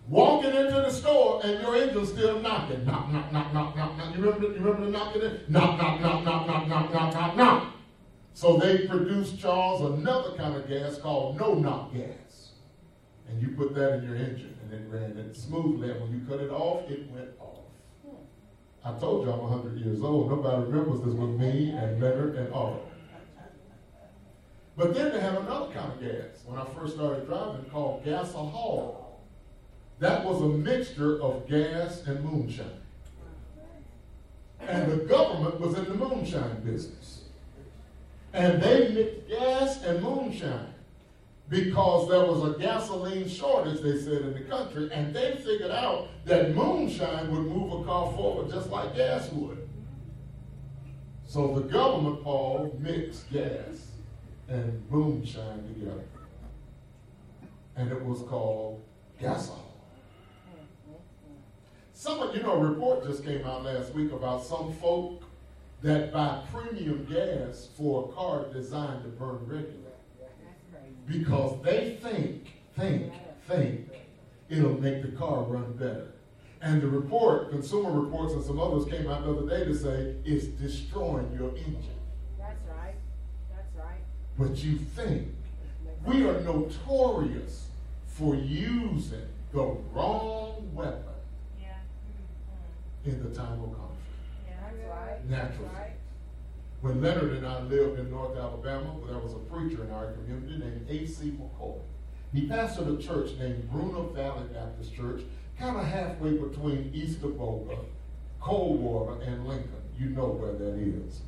walking 0.09 0.55
into 0.55 0.73
the 0.73 0.91
store, 0.91 1.41
and 1.45 1.61
your 1.63 1.77
engine's 1.77 2.11
still 2.11 2.41
knocking. 2.41 2.85
Knock, 2.85 3.11
knock, 3.11 3.33
knock, 3.33 3.53
knock, 3.53 3.77
knock, 3.77 3.97
knock. 3.97 4.17
You 4.17 4.23
remember, 4.23 4.47
you 4.47 4.61
remember 4.61 4.85
the 4.87 4.91
knocking? 4.91 5.23
Knock, 5.49 5.79
knock, 5.79 6.01
knock, 6.01 6.25
knock, 6.25 6.47
knock, 6.47 6.69
knock, 6.69 6.93
knock, 6.93 7.15
knock, 7.15 7.37
knock. 7.37 7.75
So 8.35 8.57
they 8.57 8.87
produced, 8.87 9.39
Charles, 9.39 9.99
another 9.99 10.37
kind 10.37 10.55
of 10.57 10.69
gas 10.69 10.99
called 10.99 11.39
no 11.39 11.55
knock 11.55 11.95
gas. 11.95 12.53
And 13.29 13.41
you 13.41 13.49
put 13.57 13.75
that 13.75 13.99
in 13.99 14.05
your 14.05 14.17
engine, 14.17 14.57
and 14.63 14.73
it 14.73 14.89
ran 14.89 15.17
it 15.19 15.37
smoothly. 15.37 15.91
And 15.91 16.01
when 16.01 16.13
you 16.13 16.27
cut 16.27 16.41
it 16.41 16.51
off, 16.51 16.91
it 16.91 17.11
went 17.11 17.31
off. 17.39 17.59
I 18.85 18.99
told 18.99 19.27
you 19.27 19.33
I'm 19.33 19.39
100 19.39 19.79
years 19.79 20.03
old. 20.03 20.29
Nobody 20.29 20.63
remembers 20.65 21.01
this 21.03 21.15
with 21.15 21.39
me 21.39 21.71
and 21.71 22.03
Leonard 22.03 22.35
and 22.35 22.53
Otto. 22.53 22.81
But 24.77 24.95
then 24.95 25.13
they 25.13 25.21
have 25.21 25.37
another 25.37 25.73
kind 25.73 25.93
of 25.93 26.01
gas 26.01 26.43
when 26.47 26.59
I 26.59 26.65
first 26.75 26.95
started 26.95 27.27
driving 27.27 27.65
called 27.71 28.05
gasohol. 28.05 29.02
That 29.99 30.25
was 30.25 30.41
a 30.43 30.47
mixture 30.47 31.23
of 31.23 31.49
gas 31.49 32.03
and 32.07 32.25
moonshine. 32.25 32.67
And 34.61 34.91
the 34.91 34.97
government 35.05 35.61
was 35.61 35.77
in 35.79 35.85
the 35.85 35.95
moonshine 35.95 36.61
business. 36.65 37.23
And 38.33 38.63
they 38.63 38.89
mixed 38.93 39.29
gas 39.29 39.83
and 39.85 40.03
moonshine 40.03 40.73
because 41.49 42.09
there 42.09 42.25
was 42.25 42.55
a 42.55 42.59
gasoline 42.59 43.29
shortage, 43.29 43.83
they 43.83 43.99
said, 43.99 44.23
in 44.23 44.33
the 44.33 44.41
country, 44.41 44.89
and 44.91 45.15
they 45.15 45.37
figured 45.37 45.71
out 45.71 46.09
that 46.25 46.55
moonshine 46.55 47.31
would 47.31 47.45
move 47.45 47.83
a 47.83 47.85
car 47.85 48.11
forward 48.13 48.51
just 48.51 48.71
like 48.71 48.97
gas 48.97 49.31
would. 49.33 49.69
So 51.27 51.55
the 51.55 51.69
government, 51.69 52.23
Paul, 52.23 52.75
mixed 52.81 53.31
gas 53.31 53.89
and 54.49 54.83
moonshine 54.91 55.67
together. 55.75 56.05
And 57.77 57.91
it 57.91 58.03
was 58.03 58.23
called 58.23 58.83
gasohol. 59.21 59.62
Some 62.03 62.19
of 62.19 62.35
you 62.35 62.43
know, 62.43 62.55
a 62.55 62.59
report 62.59 63.05
just 63.05 63.25
came 63.25 63.47
out 63.47 63.63
last 63.63 63.95
week 63.95 64.11
about 64.11 64.43
some 64.43 64.73
folk 64.73 65.23
that 65.83 66.13
buy 66.13 66.43
premium 66.53 67.05
gas 67.05 67.69
for 67.77 68.09
a 68.09 68.13
car 68.13 68.47
designed 68.53 69.05
to 69.05 69.09
burn 69.11 69.39
regular 69.47 69.93
because 71.07 71.63
they 71.63 71.97
think, 72.03 72.55
think, 72.77 73.13
think 73.47 73.89
it'll 74.49 74.81
make 74.81 75.03
the 75.03 75.17
car 75.17 75.45
run 75.45 75.75
better. 75.75 76.09
And 76.61 76.83
the 76.83 76.89
report, 76.89 77.51
Consumer 77.51 77.93
Reports 77.93 78.33
and 78.33 78.43
some 78.43 78.59
others 78.59 78.85
came 78.87 79.09
out 79.09 79.23
the 79.23 79.31
other 79.31 79.49
day 79.49 79.65
to 79.65 79.73
say 79.73 80.17
it's 80.25 80.47
destroying 80.47 81.33
your 81.39 81.51
engine. 81.51 82.01
That's 82.37 82.59
right. 82.69 82.97
That's 83.49 83.77
right. 83.77 84.01
But 84.37 84.57
you 84.65 84.77
think 84.77 85.29
we 86.05 86.25
are 86.25 86.41
notorious 86.41 87.69
for 88.09 88.35
using 88.35 89.29
the 89.53 89.77
wrong 89.93 90.69
weapon. 90.75 91.12
In 93.05 93.21
the 93.21 93.35
time 93.35 93.61
of 93.61 93.73
conflict. 93.77 93.99
That's 94.47 94.77
right. 94.89 95.29
Natural. 95.29 95.69
Right. 95.75 95.93
When 96.83 97.01
Leonard 97.01 97.33
and 97.33 97.45
I 97.45 97.61
lived 97.63 97.99
in 97.99 98.11
North 98.11 98.37
Alabama, 98.37 98.95
there 99.09 99.19
was 99.19 99.33
a 99.35 99.39
preacher 99.39 99.83
in 99.83 99.91
our 99.91 100.13
community 100.13 100.59
named 100.59 100.87
A.C. 100.89 101.33
McCoy. 101.33 101.81
He 102.33 102.49
pastored 102.49 102.97
a 102.97 103.03
church 103.03 103.33
named 103.39 103.69
Bruno 103.71 104.05
Valley 104.15 104.45
Baptist 104.53 104.95
Church, 104.95 105.23
kind 105.59 105.77
of 105.77 105.85
halfway 105.85 106.33
between 106.33 106.93
Eastaboga, 106.93 107.79
Coldwater, 108.41 109.21
and 109.23 109.49
Lincoln. 109.49 109.83
You 109.99 110.11
know 110.11 110.27
where 110.27 110.53
that 110.53 110.79
is. 110.79 111.23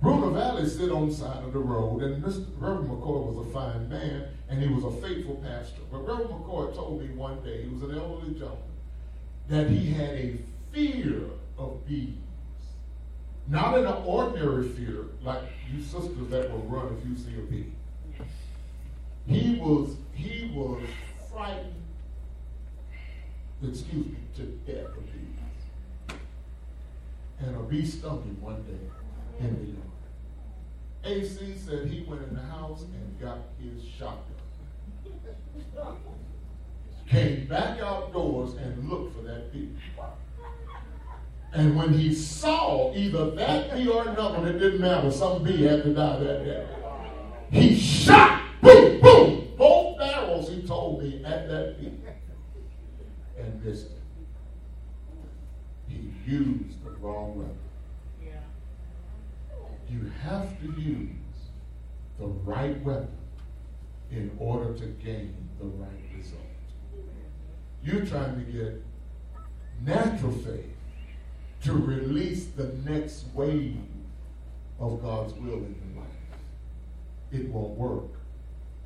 Bruno 0.00 0.30
Valley 0.30 0.68
sit 0.68 0.92
on 0.92 1.08
the 1.08 1.14
side 1.14 1.42
of 1.42 1.52
the 1.52 1.58
road, 1.58 2.02
and 2.02 2.22
Mr. 2.22 2.46
Reverend 2.56 2.88
McCoy 2.88 3.34
was 3.34 3.46
a 3.46 3.50
fine 3.50 3.88
man, 3.88 4.28
and 4.48 4.62
he 4.62 4.68
was 4.68 4.84
a 4.84 5.00
faithful 5.00 5.36
pastor. 5.36 5.82
But 5.90 6.06
Reverend 6.06 6.30
McCoy 6.30 6.74
told 6.74 7.02
me 7.02 7.08
one 7.08 7.42
day, 7.42 7.62
he 7.62 7.68
was 7.68 7.82
an 7.82 7.98
elderly 7.98 8.32
gentleman, 8.32 8.62
that 9.48 9.68
he 9.68 9.90
had 9.90 10.10
a 10.10 10.38
fear 10.72 11.22
of 11.58 11.86
bees. 11.86 12.14
Not 13.48 13.78
in 13.78 13.86
an 13.86 14.02
ordinary 14.04 14.68
fear, 14.68 15.06
like 15.22 15.42
you 15.72 15.82
sisters 15.82 16.28
that 16.30 16.50
will 16.50 16.62
run 16.68 16.96
if 16.98 17.08
you 17.08 17.16
see 17.16 17.34
a 17.38 17.42
bee. 17.42 17.72
He 19.26 19.58
was 19.60 19.96
he 20.14 20.50
was 20.54 20.82
frightened, 21.32 21.74
excuse 23.62 24.06
me, 24.06 24.16
to 24.36 24.42
death 24.66 24.86
of 24.86 25.12
bees. 25.12 26.16
And 27.40 27.56
a 27.56 27.60
bee 27.60 27.86
stung 27.86 28.22
him 28.22 28.40
one 28.40 28.62
day 28.62 29.44
in 29.46 29.56
the 29.56 29.72
yard. 29.72 29.90
AC 31.18 31.56
said 31.56 31.86
he 31.88 32.02
went 32.02 32.22
in 32.22 32.34
the 32.34 32.42
house 32.42 32.82
and 32.82 33.20
got 33.20 33.38
his 33.58 33.82
shotgun. 33.84 34.36
Came 37.08 37.46
back 37.46 37.80
outdoors 37.80 38.54
and 38.54 38.88
looked 38.88 39.16
for 39.16 39.22
that 39.22 39.52
bee. 39.52 39.70
And 41.52 41.76
when 41.76 41.92
he 41.92 42.14
saw 42.14 42.94
either 42.94 43.30
that 43.32 43.74
bee 43.74 43.88
or 43.88 44.08
another 44.08 44.38
one, 44.38 44.48
it 44.48 44.58
didn't 44.58 44.80
matter, 44.80 45.10
some 45.10 45.42
bee 45.42 45.64
had 45.64 45.82
to 45.82 45.92
die 45.92 46.18
that 46.20 46.44
day. 46.44 46.66
He 47.50 47.74
shot, 47.74 48.42
boom, 48.62 49.00
boom, 49.00 49.48
both 49.56 49.98
barrels, 49.98 50.48
he 50.48 50.62
told 50.62 51.02
me, 51.02 51.24
at 51.24 51.48
that 51.48 51.80
bee. 51.80 51.92
And 53.36 53.64
missed 53.64 53.86
it. 53.86 53.98
He 55.88 56.12
used 56.24 56.84
the 56.84 56.90
wrong 57.00 57.36
weapon. 57.36 57.56
You 59.88 60.12
have 60.22 60.60
to 60.60 60.80
use 60.80 61.10
the 62.20 62.26
right 62.26 62.80
weapon 62.84 63.08
in 64.12 64.30
order 64.38 64.72
to 64.74 64.86
gain 65.04 65.34
the 65.58 65.66
right 65.66 65.90
result. 66.16 66.42
You're 67.82 68.06
trying 68.06 68.36
to 68.36 68.52
get 68.52 68.84
natural 69.84 70.30
faith 70.32 70.76
to 71.64 71.72
release 71.72 72.46
the 72.46 72.68
next 72.88 73.24
wave 73.34 73.76
of 74.78 75.02
God's 75.02 75.34
will 75.34 75.54
in 75.54 75.76
your 75.94 76.02
life. 76.02 76.40
It 77.32 77.48
won't 77.48 77.76
work. 77.76 78.10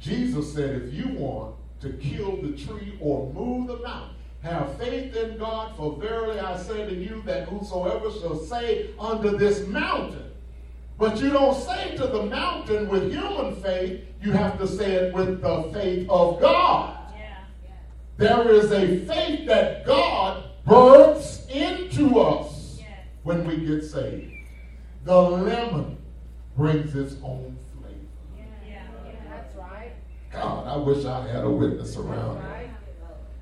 Jesus 0.00 0.52
said, 0.52 0.82
if 0.82 0.92
you 0.92 1.08
want 1.16 1.54
to 1.80 1.90
kill 1.94 2.42
the 2.42 2.52
tree 2.52 2.98
or 3.00 3.32
move 3.32 3.68
the 3.68 3.78
mountain, 3.78 4.16
have 4.42 4.76
faith 4.76 5.16
in 5.16 5.38
God, 5.38 5.74
for 5.76 5.96
verily 5.96 6.38
I 6.38 6.58
say 6.58 6.84
to 6.84 6.94
you 6.94 7.22
that 7.24 7.48
whosoever 7.48 8.10
shall 8.10 8.36
say 8.36 8.90
unto 8.98 9.38
this 9.38 9.66
mountain, 9.68 10.32
but 10.98 11.18
you 11.20 11.30
don't 11.30 11.56
say 11.56 11.96
to 11.96 12.06
the 12.06 12.24
mountain 12.24 12.88
with 12.88 13.10
human 13.10 13.56
faith, 13.62 14.04
you 14.20 14.32
have 14.32 14.58
to 14.58 14.66
say 14.68 14.92
it 14.92 15.14
with 15.14 15.40
the 15.40 15.70
faith 15.72 16.08
of 16.10 16.40
God. 16.40 16.98
Yeah. 17.16 17.38
There 18.16 18.50
is 18.50 18.70
a 18.70 19.04
faith 19.06 19.46
that 19.46 19.86
God 19.86 20.44
births 20.66 21.46
into 21.48 22.20
us. 22.20 22.43
When 23.24 23.46
we 23.46 23.66
get 23.66 23.82
saved. 23.82 24.32
The 25.04 25.20
lemon 25.20 25.98
brings 26.56 26.94
its 26.94 27.16
own 27.22 27.58
flavor. 27.76 27.98
Yeah. 28.36 28.44
Yeah. 29.04 29.12
That's 29.28 29.56
right. 29.56 29.92
God, 30.30 30.68
I 30.68 30.76
wish 30.76 31.04
I 31.04 31.26
had 31.26 31.44
a 31.44 31.50
witness 31.50 31.96
around 31.96 32.42
right. 32.44 32.70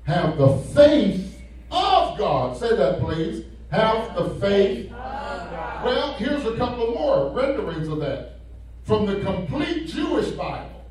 Have 0.05 0.37
the 0.37 0.57
faith 0.73 1.41
of 1.71 2.17
God. 2.17 2.57
Say 2.57 2.75
that, 2.75 2.99
please. 2.99 3.45
Have 3.69 4.15
the 4.15 4.29
faith. 4.39 4.91
Well, 4.91 6.13
here's 6.13 6.45
a 6.45 6.55
couple 6.55 6.93
more 6.93 7.29
renderings 7.31 7.87
of 7.89 7.99
that. 7.99 8.39
From 8.83 9.05
the 9.05 9.19
complete 9.21 9.87
Jewish 9.87 10.31
Bible, 10.31 10.85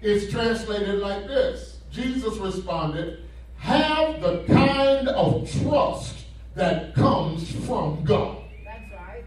it's 0.00 0.30
translated 0.30 0.98
like 1.00 1.26
this 1.26 1.78
Jesus 1.90 2.36
responded, 2.38 3.24
Have 3.58 4.20
the 4.20 4.44
kind 4.46 5.08
of 5.08 5.50
trust 5.62 6.11
that 6.54 6.94
comes 6.94 7.50
from 7.66 8.04
God. 8.04 8.44
That's 8.64 8.92
right. 8.92 9.24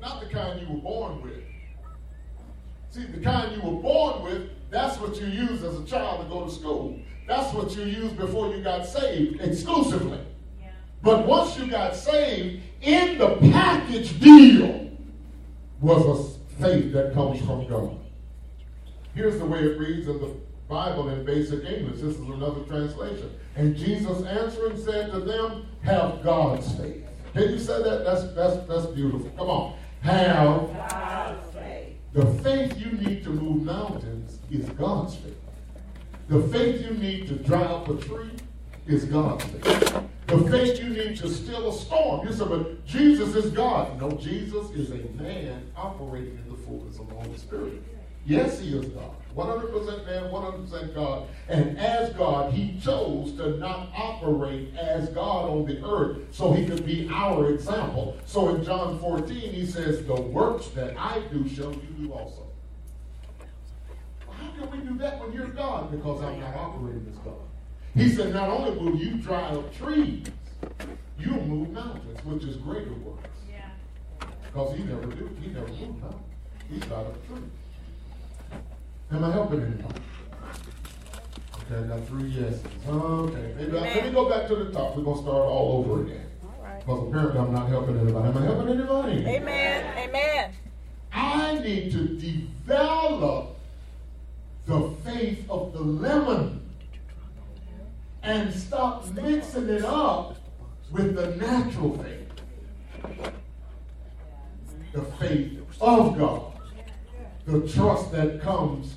Not 0.00 0.20
the 0.20 0.26
kind 0.26 0.60
you 0.60 0.74
were 0.74 0.80
born 0.80 1.22
with. 1.22 1.42
See, 2.90 3.04
the 3.04 3.20
kind 3.20 3.54
you 3.54 3.62
were 3.62 3.80
born 3.80 4.22
with, 4.22 4.50
that's 4.70 4.98
what 4.98 5.20
you 5.20 5.26
used 5.26 5.64
as 5.64 5.78
a 5.78 5.84
child 5.84 6.22
to 6.22 6.28
go 6.28 6.44
to 6.44 6.50
school. 6.50 6.98
That's 7.26 7.52
what 7.54 7.76
you 7.76 7.84
used 7.84 8.16
before 8.16 8.54
you 8.54 8.62
got 8.62 8.86
saved 8.86 9.40
exclusively. 9.40 10.20
Yeah. 10.60 10.70
But 11.02 11.26
once 11.26 11.58
you 11.58 11.66
got 11.66 11.94
saved, 11.94 12.62
in 12.80 13.18
the 13.18 13.36
package 13.50 14.18
deal 14.20 14.90
was 15.80 16.04
a 16.06 16.62
faith 16.62 16.92
that 16.92 17.14
comes 17.14 17.40
from 17.40 17.68
God. 17.68 17.98
Here's 19.14 19.38
the 19.38 19.44
way 19.44 19.60
it 19.60 19.78
reads 19.78 20.08
in 20.08 20.20
the 20.20 20.34
Bible 20.68 21.08
in 21.08 21.24
basic 21.24 21.64
English. 21.64 22.00
This 22.00 22.16
is 22.16 22.28
another 22.28 22.60
translation. 22.64 23.30
And 23.56 23.76
Jesus 23.76 24.24
answering 24.24 24.76
said 24.76 25.10
to 25.12 25.20
them, 25.20 25.66
Have 25.82 26.22
God's 26.22 26.70
faith. 26.76 27.04
Can 27.32 27.50
you 27.50 27.58
say 27.58 27.82
that? 27.82 28.04
That's 28.04 28.32
that's 28.34 28.66
that's 28.66 28.86
beautiful. 28.86 29.30
Come 29.36 29.48
on. 29.48 29.78
Have 30.02 30.72
God's 30.72 31.54
faith. 31.54 31.96
the 32.12 32.26
faith 32.42 32.78
you 32.78 32.92
need 32.92 33.24
to 33.24 33.30
move 33.30 33.62
mountains 33.64 34.38
is 34.50 34.68
God's 34.70 35.16
faith. 35.16 35.34
The 36.28 36.42
faith 36.48 36.82
you 36.82 36.90
need 36.90 37.26
to 37.28 37.34
dry 37.36 37.62
up 37.62 37.88
a 37.88 37.96
tree 37.96 38.30
is 38.86 39.04
God's 39.06 39.44
faith. 39.44 40.02
The 40.26 40.38
faith 40.50 40.78
you 40.78 40.90
need 40.90 41.16
to 41.18 41.30
still 41.30 41.70
a 41.70 41.72
storm. 41.72 42.26
You 42.26 42.34
say, 42.34 42.44
but 42.44 42.84
Jesus 42.84 43.34
is 43.34 43.50
God. 43.50 43.98
No, 43.98 44.10
Jesus 44.10 44.70
is 44.72 44.90
a 44.90 45.08
man 45.22 45.70
operating 45.74 46.38
in 46.44 46.50
the 46.50 46.56
fullness 46.66 46.98
of 46.98 47.08
the 47.08 47.14
Holy 47.14 47.38
Spirit. 47.38 47.82
Yes, 48.26 48.60
he 48.60 48.76
is 48.76 48.84
God. 48.88 49.14
100% 49.38 50.04
man, 50.04 50.24
100% 50.32 50.94
God. 50.94 51.28
And 51.48 51.78
as 51.78 52.12
God, 52.14 52.52
he 52.52 52.78
chose 52.80 53.32
to 53.36 53.56
not 53.58 53.88
operate 53.94 54.74
as 54.74 55.08
God 55.10 55.48
on 55.48 55.64
the 55.64 55.80
earth 55.86 56.18
so 56.32 56.52
he 56.52 56.66
could 56.66 56.84
be 56.84 57.08
our 57.12 57.50
example. 57.50 58.16
So 58.26 58.48
in 58.48 58.64
John 58.64 58.98
14, 58.98 59.52
he 59.52 59.64
says, 59.64 60.04
The 60.04 60.20
works 60.20 60.68
that 60.70 60.98
I 60.98 61.20
do 61.32 61.48
shall 61.48 61.72
you 61.72 61.88
do 61.96 62.12
also. 62.12 62.48
How 64.28 64.50
can 64.50 64.70
we 64.72 64.78
do 64.78 64.98
that 64.98 65.20
when 65.20 65.32
you're 65.32 65.46
God? 65.46 65.92
Because 65.92 66.20
I'm 66.20 66.40
not 66.40 66.56
operating 66.56 67.06
as 67.08 67.18
God. 67.18 67.34
He 67.94 68.08
said, 68.08 68.34
Not 68.34 68.48
only 68.48 68.76
will 68.76 68.96
you 68.96 69.18
dry 69.18 69.42
up 69.42 69.72
trees, 69.76 70.26
you'll 71.16 71.46
move 71.46 71.70
mountains, 71.70 72.24
which 72.24 72.42
is 72.42 72.56
greater 72.56 72.92
works. 72.94 73.28
Yeah. 73.48 73.70
Because 74.46 74.76
he 74.76 74.82
never 74.82 75.06
do. 75.06 75.30
He 75.40 75.50
never 75.50 75.68
moved 75.68 76.02
mountains. 76.02 76.22
He 76.68 76.80
dried 76.80 77.06
up 77.06 77.26
trees. 77.28 77.42
Am 79.10 79.24
I 79.24 79.30
helping 79.32 79.62
anybody? 79.62 80.00
Okay, 81.70 81.82
I 81.82 81.96
got 81.96 82.06
three 82.08 82.28
yeses. 82.28 82.60
Okay, 82.86 83.54
maybe 83.56 83.78
I, 83.78 83.80
let 83.80 84.04
me 84.04 84.10
go 84.12 84.28
back 84.28 84.48
to 84.48 84.56
the 84.56 84.70
top. 84.70 84.96
We're 84.96 85.02
gonna 85.02 85.22
start 85.22 85.36
all 85.36 85.84
over 85.84 86.02
again. 86.02 86.26
All 86.44 86.62
right. 86.62 86.80
Because 86.80 87.08
apparently 87.08 87.40
I'm 87.40 87.52
not 87.52 87.68
helping 87.68 87.98
anybody. 87.98 88.28
Am 88.28 88.36
I 88.36 88.44
helping 88.44 88.68
anybody? 88.68 89.12
Amen. 89.26 89.98
Amen. 89.98 90.52
I 91.12 91.58
need 91.60 91.90
to 91.92 92.06
develop 92.18 93.56
the 94.66 94.90
faith 95.04 95.48
of 95.48 95.72
the 95.72 95.80
lemon 95.80 96.60
and 98.22 98.52
stop 98.52 99.06
mixing 99.12 99.70
it 99.70 99.84
up 99.84 100.36
with 100.90 101.14
the 101.14 101.34
natural 101.36 101.96
faith. 101.96 102.28
The 104.92 105.02
faith 105.02 105.58
of 105.80 106.18
God. 106.18 106.57
The 107.48 107.66
trust 107.66 108.12
that 108.12 108.42
comes 108.42 108.96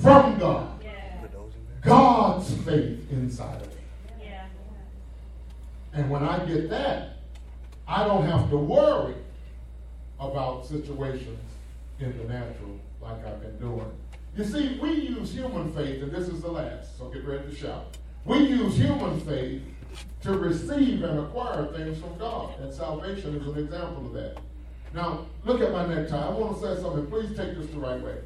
from 0.00 0.38
God. 0.38 0.80
God's 1.82 2.54
faith 2.58 3.10
inside 3.10 3.60
of 3.60 3.66
me. 3.66 4.30
And 5.92 6.08
when 6.08 6.22
I 6.22 6.44
get 6.46 6.70
that, 6.70 7.16
I 7.88 8.04
don't 8.04 8.24
have 8.24 8.50
to 8.50 8.56
worry 8.56 9.16
about 10.20 10.64
situations 10.64 11.40
in 11.98 12.16
the 12.18 12.24
natural 12.24 12.78
like 13.00 13.26
I've 13.26 13.40
been 13.40 13.58
doing. 13.58 13.90
You 14.36 14.44
see, 14.44 14.78
we 14.80 14.92
use 14.92 15.32
human 15.32 15.72
faith, 15.72 16.00
and 16.00 16.12
this 16.12 16.28
is 16.28 16.40
the 16.40 16.52
last, 16.52 16.96
so 16.96 17.08
get 17.08 17.24
ready 17.24 17.48
to 17.48 17.54
shout. 17.56 17.96
We 18.24 18.38
use 18.38 18.76
human 18.76 19.18
faith 19.22 19.62
to 20.22 20.38
receive 20.38 21.02
and 21.02 21.18
acquire 21.18 21.66
things 21.72 21.98
from 21.98 22.16
God, 22.16 22.60
and 22.60 22.72
salvation 22.72 23.34
is 23.34 23.46
an 23.48 23.58
example 23.58 24.06
of 24.06 24.12
that. 24.12 24.38
Now, 24.94 25.26
look 25.44 25.60
at 25.60 25.72
my 25.72 25.86
necktie. 25.86 26.26
I 26.26 26.30
want 26.30 26.60
to 26.60 26.76
say 26.76 26.82
something. 26.82 27.06
Please 27.06 27.36
take 27.36 27.56
this 27.56 27.66
the 27.70 27.78
right 27.78 28.00
way. 28.00 28.16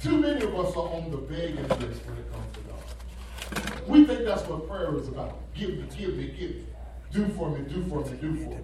Too 0.00 0.18
many 0.18 0.44
of 0.44 0.54
us 0.54 0.76
are 0.76 0.88
on 0.88 1.10
the 1.10 1.16
begging 1.16 1.56
list 1.56 2.06
when 2.06 2.18
it 2.18 2.32
comes 2.32 2.52
to 2.54 2.60
God. 2.60 3.88
We 3.88 4.04
think 4.04 4.24
that's 4.24 4.46
what 4.46 4.68
prayer 4.68 4.94
is 4.96 5.08
about. 5.08 5.38
Give 5.54 5.70
me, 5.70 5.84
give 5.96 6.16
me, 6.16 6.28
give 6.38 6.50
me. 6.56 6.64
Do 7.12 7.28
for 7.30 7.50
me, 7.50 7.64
do 7.68 7.82
for 7.88 8.04
me, 8.04 8.16
do 8.20 8.36
for 8.36 8.50
me. 8.50 8.58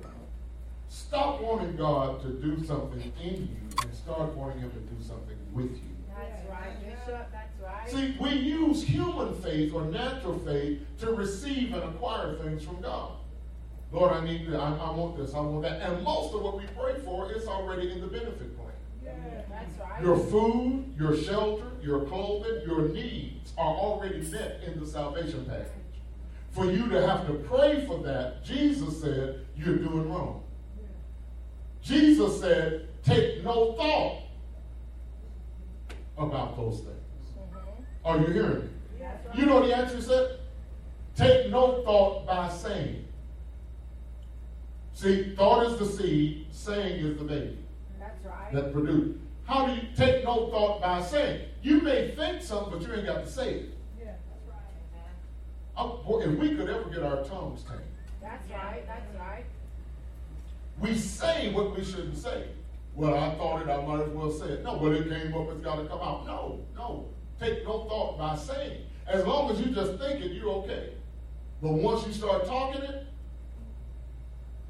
Stop 0.89 1.41
wanting 1.41 1.75
God 1.77 2.23
to 2.23 2.29
do 2.29 2.65
something 2.65 3.13
in 3.21 3.35
you 3.35 3.83
and 3.83 3.95
start 3.95 4.33
wanting 4.35 4.61
Him 4.61 4.71
to 4.71 4.79
do 4.79 5.03
something 5.03 5.37
with 5.53 5.73
you. 5.73 5.95
That's 6.17 6.49
right, 6.49 6.81
Bishop. 6.81 7.33
That's 7.33 7.61
right. 7.61 7.91
See, 7.91 8.17
we 8.21 8.31
use 8.31 8.85
human 8.85 9.35
faith 9.43 9.75
or 9.75 9.87
natural 9.87 10.39
faith 10.39 10.83
to 11.01 11.13
receive 11.13 11.75
and 11.75 11.83
acquire 11.83 12.37
things 12.37 12.63
from 12.63 12.81
God. 12.81 13.13
Lord, 13.95 14.13
I 14.13 14.25
need 14.25 14.49
this, 14.49 14.57
I, 14.57 14.77
I 14.77 14.91
want 14.91 15.17
this, 15.17 15.35
I 15.35 15.41
want 15.41 15.63
that. 15.63 15.81
And 15.81 16.03
most 16.03 16.35
of 16.35 16.43
what 16.43 16.57
we 16.59 16.65
pray 16.77 16.99
for 17.05 17.31
is 17.31 17.47
already 17.47 17.93
in 17.93 18.01
the 18.01 18.09
benefit 18.09 18.57
plan. 18.57 18.73
That's 19.49 19.79
right. 19.79 20.03
Your 20.03 20.19
food, 20.19 20.93
your 20.99 21.17
shelter, 21.17 21.71
your 21.81 22.05
clothing, 22.07 22.63
your 22.67 22.89
needs 22.89 23.53
are 23.57 23.73
already 23.73 24.23
met 24.33 24.63
in 24.67 24.81
the 24.81 24.87
salvation 24.87 25.47
package. 25.47 25.69
For 26.51 26.67
you 26.67 26.89
to 26.89 27.07
have 27.07 27.29
to 27.29 27.35
pray 27.35 27.87
for 27.87 28.03
that, 28.03 28.45
Jesus 28.45 29.01
said, 29.01 29.47
you're 29.57 29.77
doing 29.77 30.13
wrong. 30.13 30.43
Jesus 31.81 32.41
said, 32.41 32.89
take 33.05 33.45
no 33.45 33.75
thought 33.75 34.23
about 36.19 36.57
those 36.57 36.81
things. 36.81 37.39
Mm-hmm. 37.39 38.07
Are 38.07 38.19
you 38.19 38.27
hearing 38.27 38.61
me? 38.63 38.69
That's 38.99 39.25
right. 39.25 39.39
You 39.39 39.47
know 39.47 39.55
what 39.61 39.67
he 39.67 39.73
actually 39.73 40.03
said? 40.03 40.41
Take 41.15 41.51
no 41.51 41.83
thought 41.85 42.27
by 42.27 42.49
saying. 42.49 43.05
See, 44.95 45.35
thought 45.35 45.67
is 45.67 45.79
the 45.79 45.87
seed, 45.87 46.47
saying 46.53 47.05
is 47.05 47.19
the 47.19 47.25
baby 47.25 47.59
That's 47.99 48.25
right. 48.25 48.53
that 48.53 48.73
produce. 48.73 49.17
How 49.45 49.67
do 49.67 49.75
you 49.75 49.83
take 49.97 50.25
no 50.25 50.49
thought 50.51 50.81
by 50.81 51.03
saying? 51.03 51.49
You 51.63 51.81
may 51.81 52.15
think 52.15 52.43
something, 52.43 52.79
but 52.79 52.87
you 52.89 52.95
ain't 52.95 53.07
got 53.07 53.25
to 53.25 53.31
say 53.31 53.55
it. 53.55 53.75
Yeah. 53.99 54.05
That's 54.07 54.49
right. 54.49 55.05
Oh, 55.77 56.01
boy, 56.07 56.21
if 56.23 56.39
we 56.39 56.55
could 56.55 56.71
ever 56.71 56.89
get 56.91 57.03
our 57.03 57.25
tongues 57.25 57.63
tamed, 57.65 57.81
That's 58.23 58.49
right. 58.51 58.87
That's 58.87 59.19
right. 59.19 59.45
we 60.79 60.95
say 60.95 61.53
what 61.53 61.77
we 61.77 61.85
shouldn't 61.85 62.17
say. 62.17 62.47
Well, 62.95 63.15
I 63.19 63.35
thought 63.35 63.63
it, 63.63 63.69
I 63.69 63.85
might 63.85 64.03
as 64.05 64.09
well 64.11 64.31
say 64.31 64.47
it. 64.47 64.63
No, 64.63 64.77
well, 64.77 64.93
it 64.95 65.09
came 65.09 65.35
up, 65.35 65.51
it's 65.51 65.61
got 65.61 65.77
to 65.77 65.87
come 65.87 66.01
out. 66.01 66.25
No, 66.25 66.61
no. 66.77 67.09
Take 67.41 67.65
no 67.65 67.85
thought 67.89 68.17
by 68.17 68.37
saying. 68.37 68.83
As 69.09 69.27
long 69.27 69.51
as 69.51 69.61
you 69.61 69.75
just 69.75 69.99
think 69.99 70.25
it, 70.25 70.31
you're 70.33 70.49
okay. 70.51 70.91
But 71.61 71.73
once 71.73 72.07
you 72.07 72.13
start 72.13 72.47
talking 72.47 72.83
it, 72.83 73.04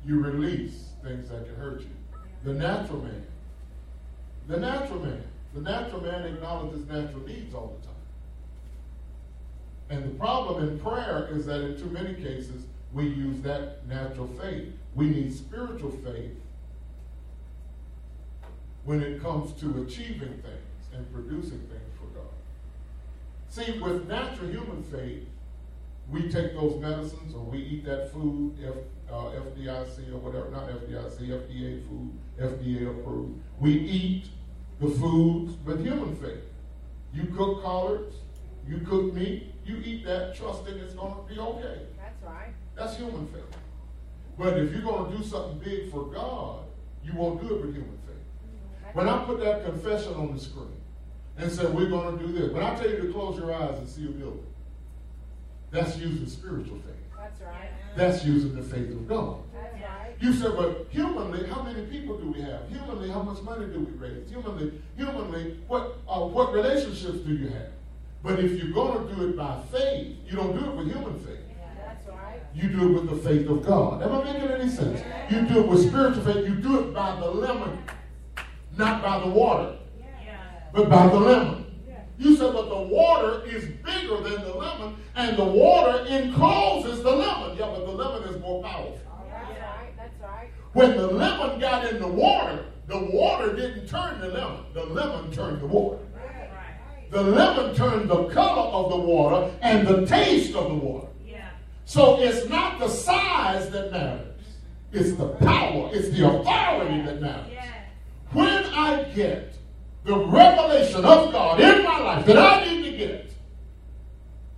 you 0.07 0.20
release 0.20 0.90
things 1.02 1.28
that 1.28 1.46
can 1.46 1.55
hurt 1.57 1.80
you. 1.80 1.90
The 2.44 2.55
natural 2.55 3.02
man. 3.02 3.24
The 4.48 4.59
natural 4.59 5.00
man. 5.00 5.22
The 5.55 5.61
natural 5.61 6.02
man 6.02 6.24
acknowledges 6.24 6.86
natural 6.86 7.26
needs 7.26 7.55
all 7.55 7.76
the 7.80 7.86
time. 7.86 7.94
And 9.90 10.05
the 10.05 10.18
problem 10.18 10.68
in 10.68 10.78
prayer 10.78 11.28
is 11.30 11.46
that 11.46 11.61
in 11.61 11.78
too 11.78 11.90
many 11.90 12.14
cases, 12.14 12.64
we 12.92 13.05
use 13.05 13.40
that 13.42 13.86
natural 13.86 14.26
faith. 14.40 14.72
We 14.94 15.07
need 15.07 15.34
spiritual 15.34 15.90
faith 15.90 16.36
when 18.84 19.02
it 19.02 19.22
comes 19.22 19.52
to 19.61 19.82
achieving 19.82 20.42
things 20.42 20.94
and 20.94 21.12
producing 21.12 21.59
things 21.59 21.92
for 21.98 22.07
God. 22.16 22.30
See, 23.48 23.78
with 23.78 24.09
natural 24.09 24.48
human 24.48 24.82
faith, 24.84 25.26
we 26.11 26.28
take 26.28 26.55
those 26.55 26.80
medicines 26.80 27.34
or 27.34 27.40
we 27.40 27.59
eat 27.59 27.84
that 27.86 28.12
food, 28.12 28.57
F, 28.64 28.74
uh, 29.15 29.31
FDIC 29.41 30.12
or 30.12 30.19
whatever, 30.19 30.51
not 30.51 30.69
FDIC, 30.69 31.29
FDA 31.29 31.87
food, 31.87 32.12
FDA 32.41 32.91
approved. 32.91 33.41
We 33.61 33.73
eat 33.73 34.25
the 34.81 34.89
foods 34.89 35.57
with 35.65 35.85
human 35.85 36.17
faith. 36.17 36.43
You 37.12 37.27
cook 37.37 37.62
collards, 37.62 38.17
you 38.67 38.79
cook 38.79 39.15
meat, 39.15 39.55
you 39.65 39.77
eat 39.85 40.05
that 40.05 40.35
trusting 40.35 40.77
it's 40.79 40.95
going 40.95 41.15
to 41.15 41.33
be 41.33 41.39
okay. 41.39 41.83
That's 41.97 42.23
right. 42.25 42.53
That's 42.75 42.97
human 42.97 43.27
faith. 43.29 43.43
But 44.37 44.59
if 44.59 44.73
you're 44.73 44.83
going 44.83 45.12
to 45.12 45.19
do 45.19 45.23
something 45.23 45.59
big 45.59 45.93
for 45.93 46.07
God, 46.07 46.65
you 47.05 47.12
won't 47.15 47.41
do 47.41 47.55
it 47.55 47.61
with 47.61 47.75
human 47.75 47.99
faith. 48.07 48.95
When 48.95 49.09
I 49.09 49.25
put 49.25 49.39
that 49.41 49.65
confession 49.65 50.15
on 50.15 50.35
the 50.35 50.41
screen 50.41 50.81
and 51.37 51.51
said, 51.53 51.73
we're 51.73 51.89
going 51.89 52.19
to 52.19 52.27
do 52.27 52.33
this, 52.33 52.51
when 52.51 52.65
I 52.65 52.75
tell 52.75 52.91
you 52.91 52.97
to 53.03 53.12
close 53.12 53.39
your 53.39 53.55
eyes 53.55 53.79
and 53.79 53.89
see 53.89 54.07
a 54.07 54.11
building, 54.11 54.47
that's 55.71 55.97
using 55.99 56.27
spiritual 56.27 56.79
faith. 56.79 57.03
That's 57.25 57.41
right. 57.41 57.70
That's 57.97 58.25
using 58.25 58.55
the 58.55 58.62
faith 58.62 58.91
of 58.91 59.09
God. 59.09 59.39
That's 59.55 59.75
right. 59.75 60.14
You 60.20 60.33
said, 60.35 60.53
but 60.57 60.87
humanly, 60.91 61.47
how 61.49 61.62
many 61.62 61.87
people 61.87 62.18
do 62.18 62.31
we 62.31 62.43
have? 62.43 62.68
Humanly, 62.68 63.09
how 63.11 63.22
much 63.22 63.43
money 63.43 63.66
do 63.66 63.81
we 63.81 63.93
raise? 63.93 64.29
Humanly, 64.29 64.72
humanly, 64.97 65.61
what 65.66 65.97
uh, 66.07 66.20
what 66.20 66.53
relationships 66.53 67.18
do 67.20 67.35
you 67.35 67.49
have? 67.49 67.70
But 68.22 68.41
if 68.41 68.53
you're 68.53 68.72
going 68.72 69.07
to 69.09 69.14
do 69.14 69.29
it 69.31 69.37
by 69.37 69.59
faith, 69.72 70.16
you 70.27 70.37
don't 70.37 70.59
do 70.59 70.70
it 70.70 70.77
with 70.77 70.93
human 70.93 71.18
faith. 71.20 71.39
That's 71.79 72.07
right. 72.09 72.43
You 72.55 72.68
do 72.68 72.91
it 72.91 73.01
with 73.01 73.11
the 73.11 73.29
faith 73.29 73.49
of 73.49 73.64
God. 73.64 74.03
Am 74.03 74.12
I 74.12 74.25
making 74.25 74.51
any 74.51 74.70
sense? 74.70 75.01
You 75.31 75.43
do 75.43 75.61
it 75.61 75.68
with 75.68 75.89
spiritual 75.89 76.25
faith. 76.25 76.47
You 76.47 76.57
do 76.57 76.81
it 76.81 76.95
by 76.95 77.16
the 77.16 77.31
lemon, 77.31 77.79
not 78.77 79.03
by 79.03 79.20
the 79.20 79.29
water, 79.29 79.77
but 80.75 80.91
by 80.91 81.07
the 81.07 81.20
lemon. 81.20 81.64
You 82.18 82.37
said, 82.37 82.53
but 82.53 82.68
the 82.68 82.81
water 82.81 83.45
is 83.47 83.64
bigger 83.64 84.18
than 84.18 84.43
the 84.43 84.55
lemon, 84.55 84.97
and 85.17 85.37
the 85.37 85.45
water 85.45 86.05
encloses 86.07 87.03
the 87.03 87.11
lemon. 87.11 87.57
Yeah, 87.57 87.67
but 87.67 87.87
the 87.87 87.93
lemon 87.93 88.29
is 88.29 88.41
more 88.41 88.62
powerful. 88.62 89.01
That's 89.31 89.61
right. 89.61 89.97
That's 89.97 90.21
right. 90.21 90.51
When 90.73 90.97
the 90.97 91.07
lemon 91.07 91.61
got 91.61 91.87
in 91.87 92.01
the 92.01 92.09
water, 92.09 92.67
the 92.87 92.99
water 92.99 93.55
didn't 93.55 93.87
turn 93.87 94.21
the 94.21 94.29
lemon. 94.29 94.65
The 94.75 94.85
lemon 94.85 95.33
turned 95.33 95.61
the 95.61 95.67
water. 95.67 95.99
The 97.11 97.23
lemon 97.23 97.77
turned 97.77 98.11
the 98.11 98.25
color 98.31 98.73
of 98.73 98.91
the 98.91 98.99
water 98.99 99.53
and 99.62 99.87
the 99.87 100.05
taste 100.05 100.55
of 100.55 100.69
the 100.69 100.75
water. 100.75 101.07
So 101.85 102.21
it's 102.21 102.49
not 102.49 102.81
the 102.81 102.89
size 102.89 103.71
that 103.71 103.93
matters. 103.93 104.43
It's 104.93 105.12
the 105.12 105.29
power. 105.29 105.91
It's 105.93 106.09
the 106.11 106.27
authority 106.27 107.03
that 107.03 107.21
matters. 107.21 107.53
When 108.33 108.65
I 108.65 109.05
get 109.15 109.55
the 110.05 110.17
revelation 110.17 111.05
of 111.05 111.31
God 111.31 111.61
in 111.61 111.85
my 111.85 112.01
life 112.01 112.27
that 112.27 112.37
I 112.39 112.65
need 112.65 112.83
to 112.91 112.97
get, 112.97 113.34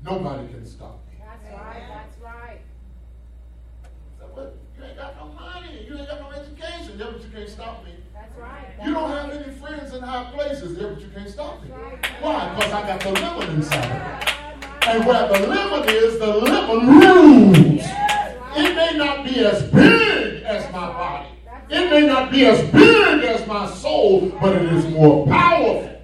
nobody 0.06 0.48
can 0.48 0.64
stop 0.64 1.00
me. 1.10 1.18
That's 1.20 1.44
right. 1.52 1.82
That's 1.88 2.22
right. 2.22 2.60
So, 4.18 4.30
but 4.34 4.56
you 4.78 4.84
ain't 4.84 4.96
got 4.96 5.16
no 5.16 5.26
money. 5.32 5.84
You 5.86 5.98
ain't 5.98 6.08
got 6.08 6.20
no 6.20 6.30
education. 6.30 6.98
Yeah, 6.98 7.06
but 7.12 7.22
you 7.22 7.28
can't 7.34 7.48
stop 7.48 7.84
me. 7.84 7.92
That's 8.14 8.38
right. 8.38 8.66
You 8.84 8.94
don't 8.94 9.10
have 9.10 9.30
any 9.30 9.52
friends 9.56 9.94
in 9.94 10.02
high 10.02 10.30
places. 10.32 10.78
Yeah, 10.78 10.88
but 10.88 11.00
you 11.00 11.08
can't 11.08 11.28
stop 11.28 11.62
me. 11.62 11.70
Why? 12.20 12.54
Because 12.54 12.72
I 12.72 12.86
got 12.86 13.00
the 13.00 13.10
lemon 13.10 13.56
inside 13.56 13.84
of 13.84 13.90
me. 13.90 14.68
And 14.88 15.04
where 15.04 15.28
the 15.28 15.46
lemon 15.48 15.88
is, 15.88 16.18
the 16.20 16.26
lemon 16.26 17.00
rules. 17.00 17.84
It 18.58 18.74
may 18.74 18.96
not 18.96 19.24
be 19.24 19.40
as 19.40 19.62
big 19.64 20.44
as 20.44 20.72
my 20.72 20.86
body. 20.86 21.28
It 21.68 21.90
may 21.90 22.06
not 22.06 22.30
be 22.30 22.46
as 22.46 22.62
big 22.70 23.24
as 23.24 23.44
my 23.48 23.68
soul, 23.68 24.30
but 24.40 24.54
it 24.54 24.72
is 24.72 24.86
more 24.86 25.26
powerful. 25.26 25.95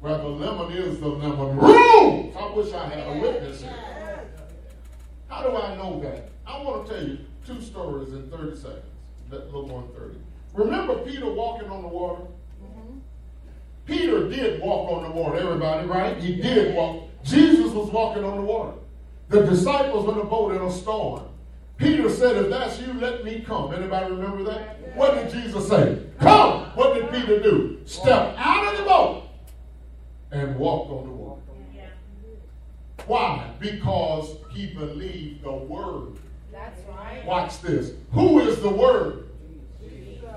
Where 0.00 0.16
the 0.16 0.28
lemon 0.28 0.72
is, 0.72 0.98
the 0.98 1.08
lemon 1.08 1.58
rules. 1.58 2.34
I 2.34 2.50
wish 2.54 2.72
I 2.72 2.88
had 2.88 3.06
a 3.06 3.20
witness 3.20 3.60
here. 3.60 3.76
How 5.28 5.42
do 5.42 5.54
I 5.54 5.76
know 5.76 6.00
that? 6.00 6.30
I 6.46 6.62
want 6.62 6.86
to 6.86 6.94
tell 6.94 7.06
you 7.06 7.18
two 7.46 7.60
stories 7.60 8.14
in 8.14 8.30
30 8.30 8.56
seconds. 8.56 8.84
Let 9.30 9.44
little 9.46 9.66
one 9.66 9.88
30. 9.88 10.16
Remember 10.54 10.96
Peter 11.04 11.30
walking 11.30 11.68
on 11.68 11.82
the 11.82 11.88
water? 11.88 12.22
Mm-hmm. 12.64 12.98
Peter 13.84 14.28
did 14.28 14.62
walk 14.62 14.90
on 14.90 15.02
the 15.02 15.10
water, 15.10 15.36
everybody, 15.36 15.86
right? 15.86 16.16
He 16.16 16.36
did 16.36 16.74
walk. 16.74 17.08
Jesus 17.22 17.70
was 17.72 17.90
walking 17.90 18.24
on 18.24 18.36
the 18.36 18.42
water. 18.42 18.72
The 19.28 19.42
disciples 19.42 20.06
were 20.06 20.14
in 20.14 20.20
a 20.20 20.24
boat 20.24 20.52
in 20.52 20.62
a 20.62 20.72
storm. 20.72 21.24
Peter 21.76 22.08
said, 22.08 22.36
If 22.36 22.50
that's 22.50 22.80
you, 22.80 22.94
let 22.94 23.22
me 23.22 23.40
come. 23.46 23.72
Anybody 23.74 24.12
remember 24.12 24.44
that? 24.44 24.96
What 24.96 25.14
did 25.14 25.30
Jesus 25.30 25.68
say? 25.68 25.98
Come! 26.18 26.62
What 26.74 26.94
did 26.94 27.10
Peter 27.10 27.40
do? 27.40 27.80
Step 27.84 28.34
out 28.38 28.72
of 28.72 28.78
the 28.78 28.84
boat 28.84 29.29
and 30.32 30.56
walked 30.56 30.90
on 30.90 31.04
the 31.04 31.12
water. 31.12 31.40
Why? 33.06 33.50
Because 33.58 34.36
he 34.52 34.66
believed 34.66 35.42
the 35.42 35.52
word. 35.52 36.18
That's 36.52 36.80
right. 36.88 37.24
Watch 37.24 37.60
this. 37.60 37.92
Who 38.12 38.40
is 38.40 38.60
the 38.60 38.70
word? 38.70 39.28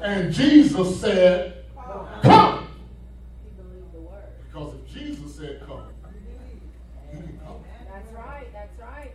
And 0.01 0.33
Jesus 0.33 0.99
said, 0.99 1.65
Come! 2.23 2.67
He 3.43 3.61
believed 3.61 3.93
the 3.93 3.99
word. 3.99 4.23
Because 4.45 4.73
if 4.75 4.93
Jesus 4.93 5.35
said 5.35 5.61
come, 5.65 5.83
you 7.13 7.19
can 7.19 7.39
come. 7.45 7.55
That's 7.91 8.11
right. 8.13 8.47
That's 8.53 8.79
right. 8.79 9.13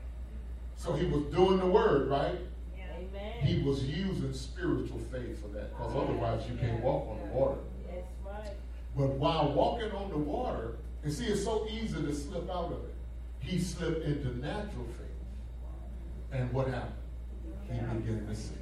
So 0.77 0.93
he 0.93 1.07
was 1.07 1.25
doing 1.35 1.59
the 1.59 1.67
word, 1.67 2.09
right? 2.09 2.39
Amen. 2.77 3.33
He 3.41 3.63
was 3.63 3.85
using 3.85 4.33
spiritual 4.33 4.99
faith 5.11 5.41
for 5.43 5.49
that. 5.49 5.77
Because 5.77 5.95
otherwise 5.95 6.43
you 6.49 6.57
can't 6.57 6.83
walk 6.83 7.09
on 7.09 7.19
the 7.19 7.35
water. 7.35 7.59
But 8.99 9.11
while 9.11 9.53
walking 9.53 9.93
on 9.93 10.11
the 10.11 10.19
water, 10.19 10.75
and 11.05 11.13
see, 11.13 11.27
it's 11.27 11.45
so 11.45 11.69
easy 11.71 12.03
to 12.03 12.13
slip 12.13 12.51
out 12.51 12.73
of 12.73 12.85
it. 12.85 12.95
He 13.39 13.61
slipped 13.61 14.05
into 14.05 14.37
natural 14.39 14.87
faith. 14.87 15.07
And 16.33 16.53
what 16.53 16.67
happened? 16.67 16.95
He 17.71 17.79
began 17.79 18.27
to 18.27 18.35
sink. 18.35 18.59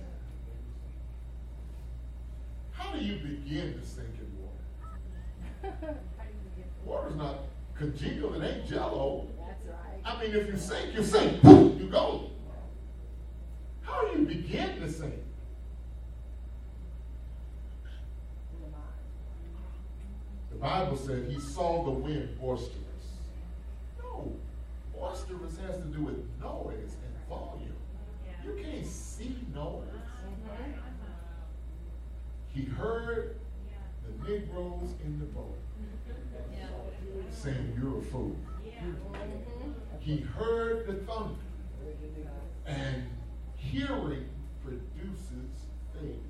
How 2.73 2.93
do 2.93 2.99
you 3.03 3.17
begin 3.17 3.81
to 3.81 3.87
sink 3.87 4.11
in 4.21 5.73
water? 5.73 5.97
Water's 6.85 7.17
not 7.17 7.39
congealed, 7.75 8.37
it 8.37 8.45
ain't 8.47 8.69
jello. 8.69 9.27
That's 9.39 9.65
right. 9.67 10.03
I 10.05 10.23
mean, 10.23 10.37
if 10.37 10.49
you 10.49 10.59
sink, 10.59 10.95
you 10.95 11.03
sink. 11.03 11.41
Boom, 11.41 11.79
you 11.81 11.89
go. 11.89 12.31
How 13.81 14.07
do 14.07 14.19
you 14.19 14.27
begin 14.27 14.81
to 14.81 14.93
sink? 14.93 15.15
In 15.15 15.21
the 18.61 18.69
mind. 18.71 18.85
The 20.57 20.63
Bible 20.63 20.97
said 20.97 21.27
he 21.29 21.39
saw 21.39 21.85
the 21.85 21.91
wind 21.91 22.41
boisterous. 22.41 22.73
No, 24.03 24.33
boisterous 24.95 25.59
has 25.59 25.77
to 25.77 25.85
do 25.89 26.01
with 26.05 26.17
noise 26.41 26.97
and 27.05 27.29
volume. 27.29 27.77
You 28.43 28.65
can't 28.65 28.87
see 28.87 29.37
noise. 29.55 29.85
He 32.55 32.63
heard 32.63 33.37
the 34.03 34.31
Negroes 34.31 34.95
in 35.05 35.19
the 35.19 35.27
boat 35.27 35.59
saying, 37.31 37.79
You're 37.79 37.99
a 37.99 38.03
fool. 38.03 38.35
He 40.01 40.17
heard 40.17 40.87
the 40.87 40.95
thunder. 41.05 41.35
And 42.65 43.05
hearing 43.57 44.27
produces 44.65 45.67
faith. 45.93 46.26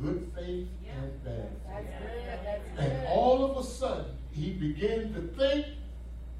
Good 0.00 0.30
faith 0.36 0.68
and 0.88 1.24
bad 1.24 1.50
That's 1.68 1.86
faith. 1.86 1.96
good. 1.98 2.40
That's 2.76 2.92
And 2.92 3.08
all 3.08 3.50
of 3.50 3.56
a 3.56 3.68
sudden, 3.68 4.06
he 4.30 4.52
began 4.52 5.12
to 5.14 5.20
think, 5.36 5.66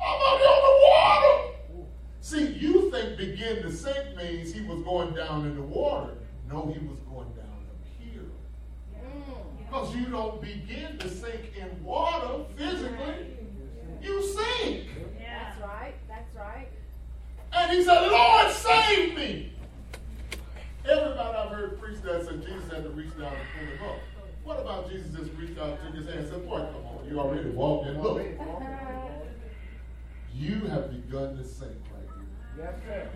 I'm 0.00 0.20
gonna 0.20 0.44
on 0.44 0.62
the 0.68 0.76
water. 0.88 1.86
See, 2.20 2.46
you 2.52 2.90
think 2.90 3.16
begin 3.16 3.62
to 3.62 3.72
sink 3.72 4.16
means 4.16 4.52
he 4.52 4.60
was 4.60 4.82
going 4.82 5.14
down 5.14 5.46
in 5.46 5.56
the 5.56 5.62
water. 5.62 6.14
No, 6.48 6.66
he 6.72 6.86
was 6.86 6.98
going 7.00 7.28
down 7.30 7.46
up 7.46 7.84
here. 7.98 8.22
Because 9.58 9.94
you 9.94 10.06
don't 10.06 10.40
begin 10.40 10.98
to 10.98 11.08
sink 11.08 11.52
in 11.56 11.84
water 11.84 12.44
physically, 12.56 13.36
you 14.02 14.22
sink. 14.22 14.84
That's 15.18 15.60
right. 15.60 15.94
That's 16.08 16.36
right. 16.36 16.68
And 17.52 17.72
he 17.72 17.82
said, 17.82 18.08
Lord, 18.08 18.52
save 18.52 19.16
me. 19.16 19.52
Heard 21.58 21.80
preach 21.80 22.00
that 22.02 22.24
said 22.24 22.40
Jesus 22.46 22.70
had 22.70 22.84
to 22.84 22.90
reach 22.90 23.10
down 23.18 23.32
and 23.32 23.48
pull 23.58 23.66
him 23.66 23.92
up. 23.92 23.98
What 24.44 24.60
about 24.60 24.88
Jesus 24.88 25.10
just 25.10 25.32
reached 25.32 25.58
out, 25.58 25.82
took 25.84 25.92
his 25.92 26.06
hand, 26.06 26.20
and 26.20 26.28
said, 26.28 26.48
Boy, 26.48 26.58
come 26.58 26.86
on, 26.86 27.04
you 27.10 27.18
already 27.18 27.50
walked 27.50 27.88
in. 27.88 28.00
Look, 28.00 28.22
you 30.32 30.54
have 30.68 30.90
begun 30.92 31.36
to 31.36 31.42
sink 31.44 31.72
right 31.92 32.08
here. 32.14 32.64
Yes, 32.64 32.74
sir. 32.86 33.08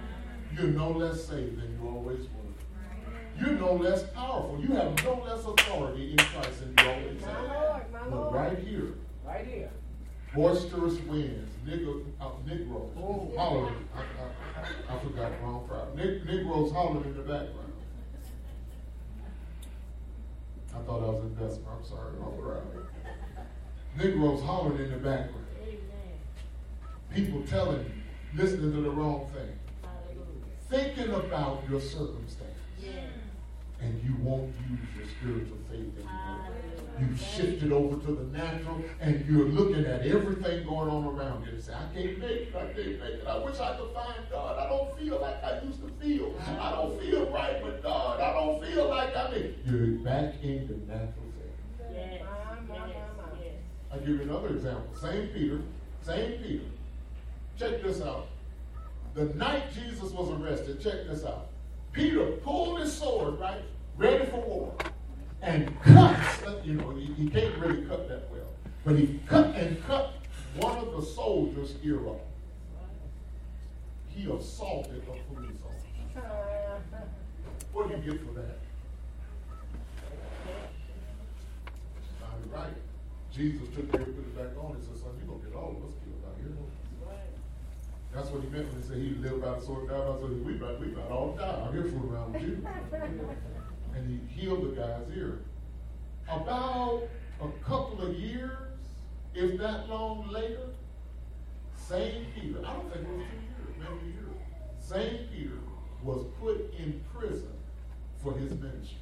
You're 0.56 0.72
no 0.72 0.90
less 0.90 1.24
saved 1.24 1.56
than 1.62 1.78
you 1.80 1.88
always 1.88 2.18
were. 2.22 3.40
You're 3.46 3.60
no 3.60 3.74
less 3.74 4.02
powerful. 4.10 4.58
You 4.60 4.74
have 4.74 5.04
no 5.04 5.22
less 5.24 5.44
authority 5.44 6.10
in 6.10 6.18
Christ 6.18 6.58
than 6.60 6.74
you 6.84 6.90
always 6.92 7.20
My 7.22 7.28
have. 7.28 7.42
Lord, 7.44 7.92
my 7.92 7.98
But 8.00 8.10
Lord. 8.10 8.34
right 8.34 8.58
here, 8.58 8.94
Right 9.24 9.46
here. 9.46 9.70
boisterous 10.34 10.98
winds, 11.02 11.48
nigger, 11.64 12.04
uh, 12.20 12.30
Negroes 12.44 12.90
hollering. 13.36 13.88
I, 13.94 14.00
I, 14.90 14.96
I 14.96 14.98
forgot 14.98 15.30
wrong 15.44 15.64
crowd. 15.68 15.94
Negroes 15.94 16.72
hollering 16.72 17.04
in 17.04 17.14
the 17.16 17.22
background. 17.22 17.71
I 20.74 20.78
thought 20.84 21.02
I 21.02 21.10
was 21.10 21.22
in 21.22 21.34
Bessemer. 21.34 21.68
I'm 21.78 21.84
sorry, 21.84 22.12
wrong 22.18 22.38
crowd. 22.40 22.86
Negroes 23.96 24.42
hollering 24.42 24.78
in 24.84 24.90
the 24.90 24.96
background. 24.96 25.46
Amen. 25.62 25.78
People 27.14 27.42
telling 27.42 27.80
you, 27.80 28.42
listening 28.42 28.72
to 28.72 28.80
the 28.80 28.90
wrong 28.90 29.26
thing, 29.34 29.52
Hallelujah. 29.82 30.94
thinking 30.94 31.14
about 31.14 31.62
your 31.68 31.80
circumstance, 31.80 32.48
Yes. 32.80 32.94
and 33.80 34.02
you 34.02 34.14
won't 34.22 34.54
use 34.70 34.80
your 34.96 35.06
spiritual 35.06 35.58
faith 35.70 35.94
anymore. 35.96 36.08
Hallelujah. 36.10 36.71
You've 37.02 37.20
shifted 37.20 37.72
over 37.72 37.96
to 37.96 38.12
the 38.12 38.38
natural 38.38 38.80
and 39.00 39.24
you're 39.28 39.48
looking 39.48 39.84
at 39.86 40.06
everything 40.06 40.64
going 40.64 40.88
on 40.88 41.04
around 41.04 41.44
you 41.44 41.52
and 41.52 41.62
say, 41.62 41.72
I 41.72 41.92
can't 41.92 42.18
make 42.18 42.30
it, 42.30 42.54
I 42.54 42.66
can't 42.66 42.76
make 42.76 42.86
it. 42.86 43.24
I 43.26 43.38
wish 43.38 43.58
I 43.58 43.76
could 43.76 43.92
find 43.92 44.14
God. 44.30 44.58
I 44.58 44.68
don't 44.68 44.98
feel 44.98 45.20
like 45.20 45.42
I 45.42 45.60
used 45.62 45.80
to 45.80 45.88
feel. 46.00 46.34
I 46.46 46.70
don't 46.70 47.00
feel 47.00 47.30
right 47.30 47.62
with 47.64 47.82
God. 47.82 48.20
I 48.20 48.32
don't 48.32 48.64
feel 48.64 48.88
like 48.88 49.16
I 49.16 49.30
mean 49.32 49.54
you're 49.64 49.98
back 50.04 50.34
in 50.42 50.68
the 50.68 50.92
natural 50.92 51.26
thing. 51.36 51.92
Yes. 51.92 52.22
I'll 53.90 53.98
give 53.98 54.08
you 54.08 54.22
another 54.22 54.48
example. 54.48 54.88
Same 55.00 55.28
Peter, 55.28 55.60
same 56.02 56.38
Peter. 56.42 56.64
Check 57.58 57.82
this 57.82 58.00
out. 58.00 58.28
The 59.14 59.24
night 59.34 59.64
Jesus 59.74 60.12
was 60.12 60.30
arrested, 60.30 60.80
check 60.80 61.06
this 61.06 61.24
out. 61.24 61.48
Peter 61.92 62.32
pulled 62.42 62.80
his 62.80 62.92
sword, 62.92 63.38
right, 63.38 63.62
ready 63.98 64.24
for 64.26 64.40
war, 64.40 64.74
and 65.42 65.80
cuts, 65.82 66.42
you 66.64 66.74
know, 66.74 66.90
he, 66.90 67.06
he 67.14 67.28
can't 67.28 67.56
really 67.58 67.84
cut 67.86 68.08
that 68.08 68.30
well, 68.30 68.48
but 68.84 68.96
he 68.96 69.20
cut 69.28 69.54
and 69.56 69.84
cut 69.84 70.14
one 70.56 70.78
of 70.78 70.92
the 70.92 71.02
soldiers' 71.02 71.74
ear 71.82 72.06
off. 72.06 72.20
He 74.08 74.30
assaulted 74.30 75.02
a 75.08 75.34
police 75.34 75.50
officer. 75.64 76.22
What 77.72 77.88
do 77.88 77.96
you 77.96 78.12
get 78.12 78.20
for 78.26 78.34
that? 78.34 78.58
Sounded 82.20 82.52
right. 82.52 82.74
Jesus 83.34 83.68
took 83.74 83.90
care 83.90 84.00
put 84.00 84.10
it 84.10 84.36
back 84.36 84.62
on 84.62 84.76
and 84.76 84.84
said, 84.84 84.98
son, 84.98 85.10
you're 85.18 85.26
going 85.26 85.40
to 85.40 85.46
get 85.46 85.56
all 85.56 85.70
of 85.70 85.88
us 85.88 85.96
killed 86.04 86.22
out 86.28 86.36
here. 86.38 86.52
That's 88.14 88.28
what 88.28 88.42
he 88.42 88.48
meant 88.50 88.68
when 88.68 88.82
he 88.82 88.88
said 88.88 88.98
he 88.98 89.14
lived 89.26 89.40
by 89.40 89.58
the 89.58 89.64
sword, 89.64 89.88
died 89.88 89.98
by 89.98 90.12
the 90.12 90.18
sword. 90.18 90.44
We 90.44 90.54
about, 90.56 90.78
we 90.78 90.92
about 90.92 91.10
all 91.10 91.32
die 91.34 91.48
out 91.48 91.72
here 91.72 91.84
fooling 91.84 92.12
around 92.12 92.34
with 92.34 92.42
you. 92.42 92.62
And 93.94 94.08
he 94.08 94.40
healed 94.40 94.62
the 94.62 94.80
guy's 94.80 95.16
ear. 95.16 95.40
About 96.28 97.02
a 97.40 97.48
couple 97.64 98.00
of 98.02 98.14
years, 98.14 98.56
if 99.34 99.58
that 99.58 99.88
long 99.88 100.28
later, 100.30 100.68
same 101.76 102.26
Peter, 102.34 102.58
I 102.64 102.72
don't 102.72 102.92
think 102.92 103.06
it 103.06 103.16
was 103.16 103.26
two 103.26 103.34
years, 103.34 103.76
maybe 103.78 104.12
a 104.12 104.14
year, 104.14 104.28
same 104.78 105.28
Peter 105.32 105.58
was 106.02 106.24
put 106.40 106.72
in 106.78 107.02
prison 107.14 107.52
for 108.22 108.32
his 108.34 108.50
ministry. 108.52 108.98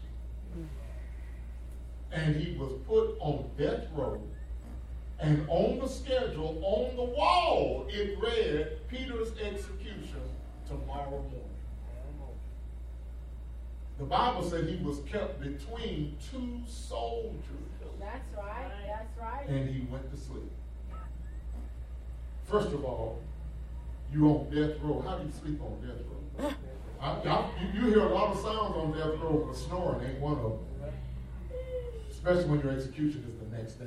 And 2.13 2.37
he 2.37 2.57
was 2.57 2.73
put 2.87 3.17
on 3.21 3.51
death 3.57 3.85
row. 3.95 4.21
And 5.21 5.47
on 5.49 5.79
the 5.79 5.87
schedule, 5.87 6.61
on 6.65 6.97
the 6.97 7.05
wall, 7.05 7.87
it 7.89 8.19
read 8.19 8.89
Peter's 8.89 9.33
execution 9.39 10.23
tomorrow 10.67 11.11
morning. 11.11 11.50
The 14.01 14.07
Bible 14.07 14.43
said 14.43 14.65
he 14.67 14.77
was 14.83 15.01
kept 15.01 15.41
between 15.41 16.17
two 16.33 16.63
soldiers. 16.67 17.45
That's 18.01 18.35
right, 18.35 18.71
that's 18.87 19.19
right. 19.21 19.47
And 19.47 19.69
he 19.69 19.83
went 19.93 20.11
to 20.11 20.17
sleep. 20.17 20.51
First 22.45 22.69
of 22.69 22.83
all, 22.83 23.21
you 24.11 24.27
on 24.27 24.47
death 24.51 24.81
row. 24.81 25.05
How 25.07 25.19
do 25.19 25.27
you 25.27 25.33
sleep 25.33 25.61
on 25.61 25.87
death 25.87 25.99
row? 26.09 26.51
I, 27.01 27.23
y'all- 27.25 27.51
you, 27.75 27.89
hear 27.91 28.01
a 28.07 28.09
lot 28.15 28.35
of 28.35 28.39
sounds 28.41 28.75
on 28.75 28.93
death 28.93 29.21
row, 29.21 29.45
but 29.47 29.55
snoring 29.55 30.09
ain't 30.09 30.19
one 30.19 30.39
of 30.39 30.43
them. 30.45 30.91
Especially 32.11 32.45
when 32.45 32.61
your 32.61 32.73
execution 32.73 33.23
is 33.29 33.39
the 33.51 33.55
next 33.57 33.75
day. 33.75 33.85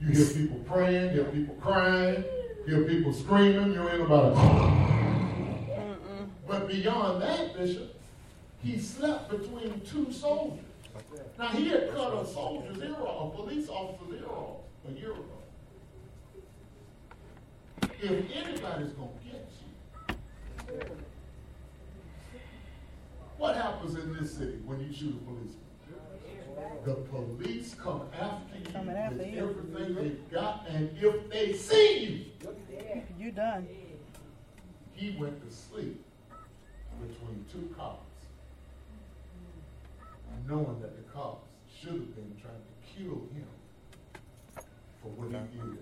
You 0.00 0.08
hear 0.08 0.26
people 0.26 0.58
praying, 0.66 1.14
you 1.14 1.22
hear 1.22 1.30
people 1.30 1.54
crying, 1.60 2.24
you 2.66 2.74
hear 2.74 2.84
people 2.84 3.12
screaming, 3.12 3.72
you 3.72 3.88
ain't 3.88 4.02
about 4.02 4.34
to. 4.34 5.76
But 6.48 6.66
beyond 6.68 7.22
that, 7.22 7.56
Bishop, 7.56 7.95
he 8.66 8.78
slept 8.80 9.30
between 9.30 9.80
two 9.82 10.10
soldiers. 10.12 10.64
Now 11.38 11.48
he 11.48 11.68
had 11.68 11.90
cut 11.94 12.14
a 12.14 12.26
soldier's 12.26 12.78
ear 12.82 12.96
off, 13.00 13.32
a 13.34 13.36
police 13.36 13.68
officer's 13.68 14.20
ear 14.20 14.28
off 14.28 14.56
a 14.88 14.92
year 14.92 15.12
ago. 15.12 15.24
If 18.02 18.30
anybody's 18.34 18.92
gonna 18.92 19.10
get 19.24 19.48
you, 20.08 20.78
what 23.38 23.54
happens 23.56 23.94
in 23.94 24.14
this 24.14 24.32
city 24.36 24.58
when 24.64 24.80
you 24.80 24.92
shoot 24.92 25.14
a 25.14 25.24
policeman? 25.24 25.60
The 26.84 26.94
police 26.94 27.74
come 27.74 28.02
after 28.18 28.58
you 28.58 28.64
Coming 28.72 28.96
after 28.96 29.16
with 29.18 29.32
you. 29.34 29.38
everything 29.38 29.94
they've 29.94 30.30
got, 30.30 30.66
and 30.68 30.90
if 30.98 31.30
they 31.30 31.52
see 31.52 31.98
you, 31.98 32.48
you're 33.18 33.32
done. 33.32 33.68
he 34.94 35.16
went 35.20 35.46
to 35.46 35.54
sleep 35.54 36.02
between 37.00 37.44
two 37.52 37.74
cops, 37.76 38.05
knowing 40.48 40.80
that 40.80 40.96
the 40.96 41.12
cops 41.12 41.46
should 41.80 41.92
have 41.92 42.14
been 42.14 42.36
trying 42.40 42.54
to 42.54 42.94
kill 42.94 43.22
him 43.34 43.46
for 45.02 45.08
what 45.08 45.28
he 45.28 45.58
did. 45.58 45.78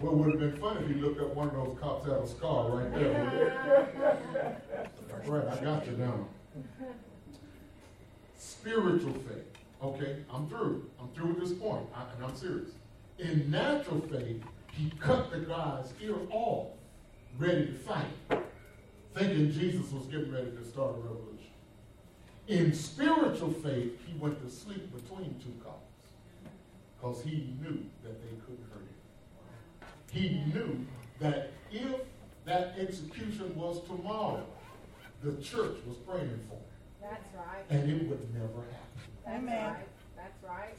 Well, 0.00 0.12
it 0.12 0.16
would 0.16 0.30
have 0.30 0.40
been 0.40 0.60
funny 0.60 0.80
if 0.82 0.88
he 0.88 0.94
looked 0.94 1.20
up 1.20 1.34
one 1.34 1.48
of 1.48 1.54
those 1.54 1.76
cops 1.80 2.06
had 2.06 2.14
a 2.16 2.26
scar 2.26 2.70
right 2.70 2.94
there. 2.94 4.62
Right, 5.26 5.46
I 5.46 5.62
got 5.62 5.84
you 5.84 5.92
now. 5.96 6.26
Spiritual 8.38 9.12
faith. 9.12 9.44
Okay, 9.82 10.16
I'm 10.32 10.48
through. 10.48 10.88
I'm 11.00 11.08
through 11.08 11.34
with 11.34 11.40
this 11.40 11.52
point, 11.58 11.86
I, 11.94 12.04
and 12.14 12.24
I'm 12.24 12.34
serious. 12.34 12.70
In 13.18 13.50
natural 13.50 14.00
faith, 14.00 14.42
he 14.72 14.90
cut 14.98 15.30
the 15.30 15.40
guy's 15.40 15.92
ear 16.00 16.14
off, 16.30 16.68
ready 17.38 17.66
to 17.66 17.74
fight, 17.74 18.06
thinking 19.14 19.50
Jesus 19.52 19.90
was 19.90 20.06
getting 20.06 20.32
ready 20.32 20.50
to 20.50 20.64
start 20.64 20.94
a 20.94 20.98
revolution. 20.98 21.27
In 22.48 22.72
spiritual 22.72 23.52
faith, 23.52 23.98
he 24.06 24.18
went 24.18 24.42
to 24.42 24.50
sleep 24.50 24.90
between 24.94 25.34
two 25.38 25.52
cops 25.62 25.84
because 26.96 27.22
he 27.22 27.54
knew 27.60 27.84
that 28.02 28.22
they 28.22 28.36
couldn't 28.40 28.64
hurt 28.72 28.86
him. 28.88 29.88
He 30.10 30.28
knew 30.52 30.86
that 31.20 31.50
if 31.70 32.00
that 32.46 32.74
execution 32.78 33.54
was 33.54 33.82
tomorrow, 33.86 34.46
the 35.22 35.32
church 35.42 35.76
was 35.86 35.96
praying 36.06 36.40
for 36.48 36.54
him, 36.54 36.62
That's 37.02 37.26
right. 37.36 37.64
and 37.68 37.90
it 37.90 38.08
would 38.08 38.32
never 38.32 38.46
happen. 38.46 39.12
That's 39.26 39.36
Amen. 39.42 39.72
right. 39.72 39.88
That's 40.16 40.42
right. 40.42 40.74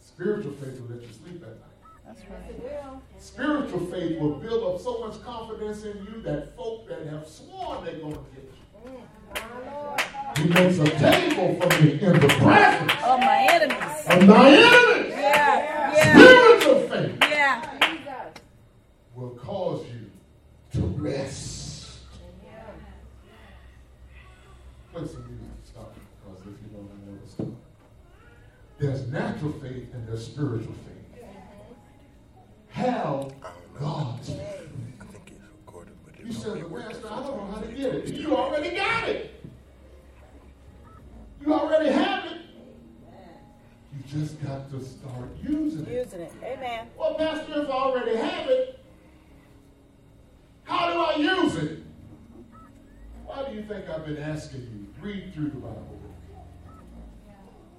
Spiritual 0.00 0.52
faith 0.52 0.80
will 0.80 0.96
let 0.96 1.02
you 1.02 1.12
sleep 1.12 1.42
at 1.42 1.48
night. 1.50 1.58
That's 2.06 2.20
right. 2.30 3.00
Spiritual 3.18 3.80
faith 3.86 4.18
will 4.18 4.36
build 4.36 4.74
up 4.74 4.80
so 4.80 4.98
much 5.06 5.22
confidence 5.22 5.82
in 5.84 5.98
you 6.06 6.22
that 6.22 6.56
folk 6.56 6.88
that 6.88 7.06
have 7.08 7.26
sworn 7.26 7.84
they're 7.84 7.96
going 7.96 8.14
to 8.14 8.20
get 8.34 8.44
you. 8.44 8.50
My 8.84 8.90
Lord. 8.92 9.08
He 10.36 10.44
makes 10.48 10.78
a 10.78 10.84
table 10.98 11.54
for 11.60 11.82
me 11.82 11.92
in 11.92 12.20
the 12.20 12.28
presence 12.40 12.92
Oh, 13.04 13.18
my 13.18 13.46
enemies. 13.50 14.06
of 14.08 14.26
my 14.26 14.48
enemies. 14.48 15.12
Yeah, 15.16 15.92
yeah, 15.94 16.16
Spiritual 16.18 16.88
faith 16.88 17.18
yeah. 17.30 18.30
Will 19.14 19.30
cause 19.30 19.84
you 19.86 20.10
to 20.80 20.86
rest. 21.00 21.98
Play 24.92 25.06
some 25.06 25.24
music 25.26 25.62
to 25.64 25.68
stop 25.70 25.94
because 25.94 26.40
if 26.42 26.46
you 26.62 26.68
don't, 26.76 26.90
I 26.90 27.10
never 27.10 27.26
stop. 27.26 27.46
There's 28.78 29.06
natural 29.08 29.52
faith 29.52 29.92
and 29.94 30.06
there's 30.08 30.24
spiritual 30.26 30.74
faith. 30.84 31.24
Have 32.70 33.32
God's 33.78 34.28
faith. 34.28 34.38
I 35.00 35.04
think 35.04 35.30
it's 35.32 35.40
recorded, 35.66 35.94
but 36.04 36.13
it 36.13 36.13
You 36.24 36.32
said, 36.32 36.54
be 36.54 36.62
well, 36.62 36.70
working. 36.70 36.90
Pastor, 36.90 37.08
I 37.10 37.16
don't 37.20 37.36
know 37.36 37.52
how 37.54 37.60
to 37.60 37.66
get 37.68 37.94
it. 37.94 38.14
You 38.14 38.36
already 38.36 38.76
got 38.76 39.08
it. 39.08 39.44
You 41.40 41.52
already 41.52 41.90
have 41.90 42.24
it. 42.24 42.38
You 43.92 44.20
just 44.20 44.42
got 44.42 44.70
to 44.70 44.82
start 44.82 45.28
using 45.42 45.86
it. 45.86 45.92
Using 45.92 46.20
it. 46.20 46.32
Amen. 46.42 46.88
Well, 46.98 47.14
Pastor, 47.14 47.62
if 47.62 47.68
I 47.68 47.72
already 47.72 48.16
have 48.16 48.48
it, 48.48 48.80
how 50.64 50.92
do 50.92 51.00
I 51.00 51.16
use 51.16 51.56
it? 51.56 51.80
Why 53.26 53.46
do 53.48 53.54
you 53.54 53.62
think 53.64 53.88
I've 53.90 54.06
been 54.06 54.16
asking 54.16 54.62
you? 54.62 55.02
Read 55.02 55.34
through 55.34 55.50
the 55.50 55.56
Bible. 55.56 56.00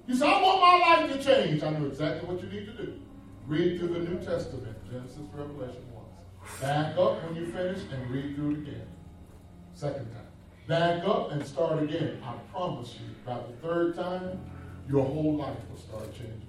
You 0.06 0.14
say, 0.14 0.32
I 0.32 0.40
want 0.40 0.60
my 0.60 0.78
life 0.78 1.12
to 1.12 1.24
change. 1.24 1.64
I 1.64 1.70
know 1.70 1.86
exactly 1.86 2.28
what 2.28 2.40
you 2.40 2.48
need 2.48 2.66
to 2.66 2.72
do. 2.84 3.00
Read 3.48 3.80
through 3.80 3.88
the 3.88 3.98
New 4.00 4.18
Testament, 4.18 4.76
Genesis, 4.88 5.18
Revelation 5.34 5.82
once. 5.92 5.95
Back 6.60 6.96
up 6.96 7.22
when 7.24 7.36
you 7.36 7.46
finish 7.52 7.80
and 7.92 8.10
read 8.10 8.34
through 8.34 8.52
it 8.52 8.58
again. 8.58 8.86
Second 9.74 10.10
time. 10.12 10.22
back 10.66 11.04
up 11.04 11.30
and 11.32 11.46
start 11.46 11.82
again. 11.82 12.20
I 12.24 12.32
promise 12.52 12.94
you, 12.94 13.06
about 13.24 13.48
the 13.48 13.66
third 13.66 13.94
time, 13.94 14.40
your 14.88 15.04
whole 15.04 15.36
life 15.36 15.56
will 15.70 15.78
start 15.78 16.12
changing. 16.12 16.42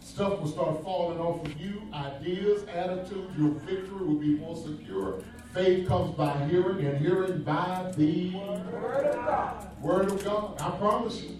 Stuff 0.00 0.40
will 0.40 0.48
start 0.48 0.82
falling 0.82 1.18
off 1.18 1.44
of 1.44 1.60
you, 1.60 1.82
ideas, 1.92 2.64
attitudes, 2.74 3.36
your 3.38 3.50
victory 3.50 4.06
will 4.06 4.14
be 4.14 4.36
more 4.36 4.56
secure. 4.56 5.20
Faith 5.52 5.86
comes 5.86 6.14
by 6.16 6.32
hearing, 6.46 6.84
and 6.86 6.98
hearing 6.98 7.42
by 7.42 7.92
the 7.96 8.30
Word 8.34 9.06
of 9.06 9.14
God. 9.26 9.82
Word 9.82 10.10
of 10.10 10.24
God. 10.24 10.60
I 10.60 10.70
promise 10.78 11.22
you. 11.22 11.36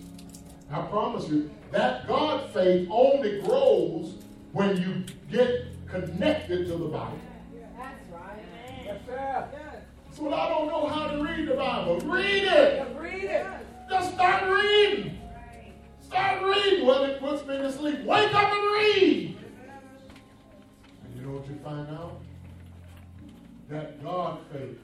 I 0.70 0.82
promise 0.82 1.28
you. 1.28 1.50
That 1.72 2.06
God 2.06 2.50
faith 2.52 2.88
only 2.90 3.40
grows 3.42 4.14
when 4.52 4.76
you 4.76 5.04
get 5.30 5.66
connected 5.88 6.66
to 6.66 6.72
the 6.76 6.88
Bible. 6.88 7.18
That's 7.76 8.10
right. 8.12 8.38
Yes, 8.84 9.00
Yes. 9.08 9.82
So 10.18 10.34
I 10.34 10.48
don't 10.48 10.66
know 10.66 10.84
how 10.88 11.06
to 11.12 11.22
read 11.22 11.46
the 11.46 11.54
Bible. 11.54 12.00
Read 12.00 12.42
it. 12.42 12.88
Read 12.98 13.22
it. 13.22 13.46
Just 13.88 14.14
start 14.14 14.50
reading. 14.50 15.16
Start 16.00 16.42
reading. 16.42 16.84
Well, 16.84 17.04
it 17.04 17.20
puts 17.20 17.46
me 17.46 17.56
to 17.56 17.70
sleep. 17.70 18.02
Wake 18.02 18.34
up 18.34 18.52
and 18.52 18.72
read. 18.72 19.36
And 21.04 21.14
you 21.14 21.22
know 21.22 21.38
what 21.38 21.48
you 21.48 21.56
find 21.62 21.88
out? 21.90 22.20
That 23.70 24.02
God 24.02 24.40
faith 24.52 24.80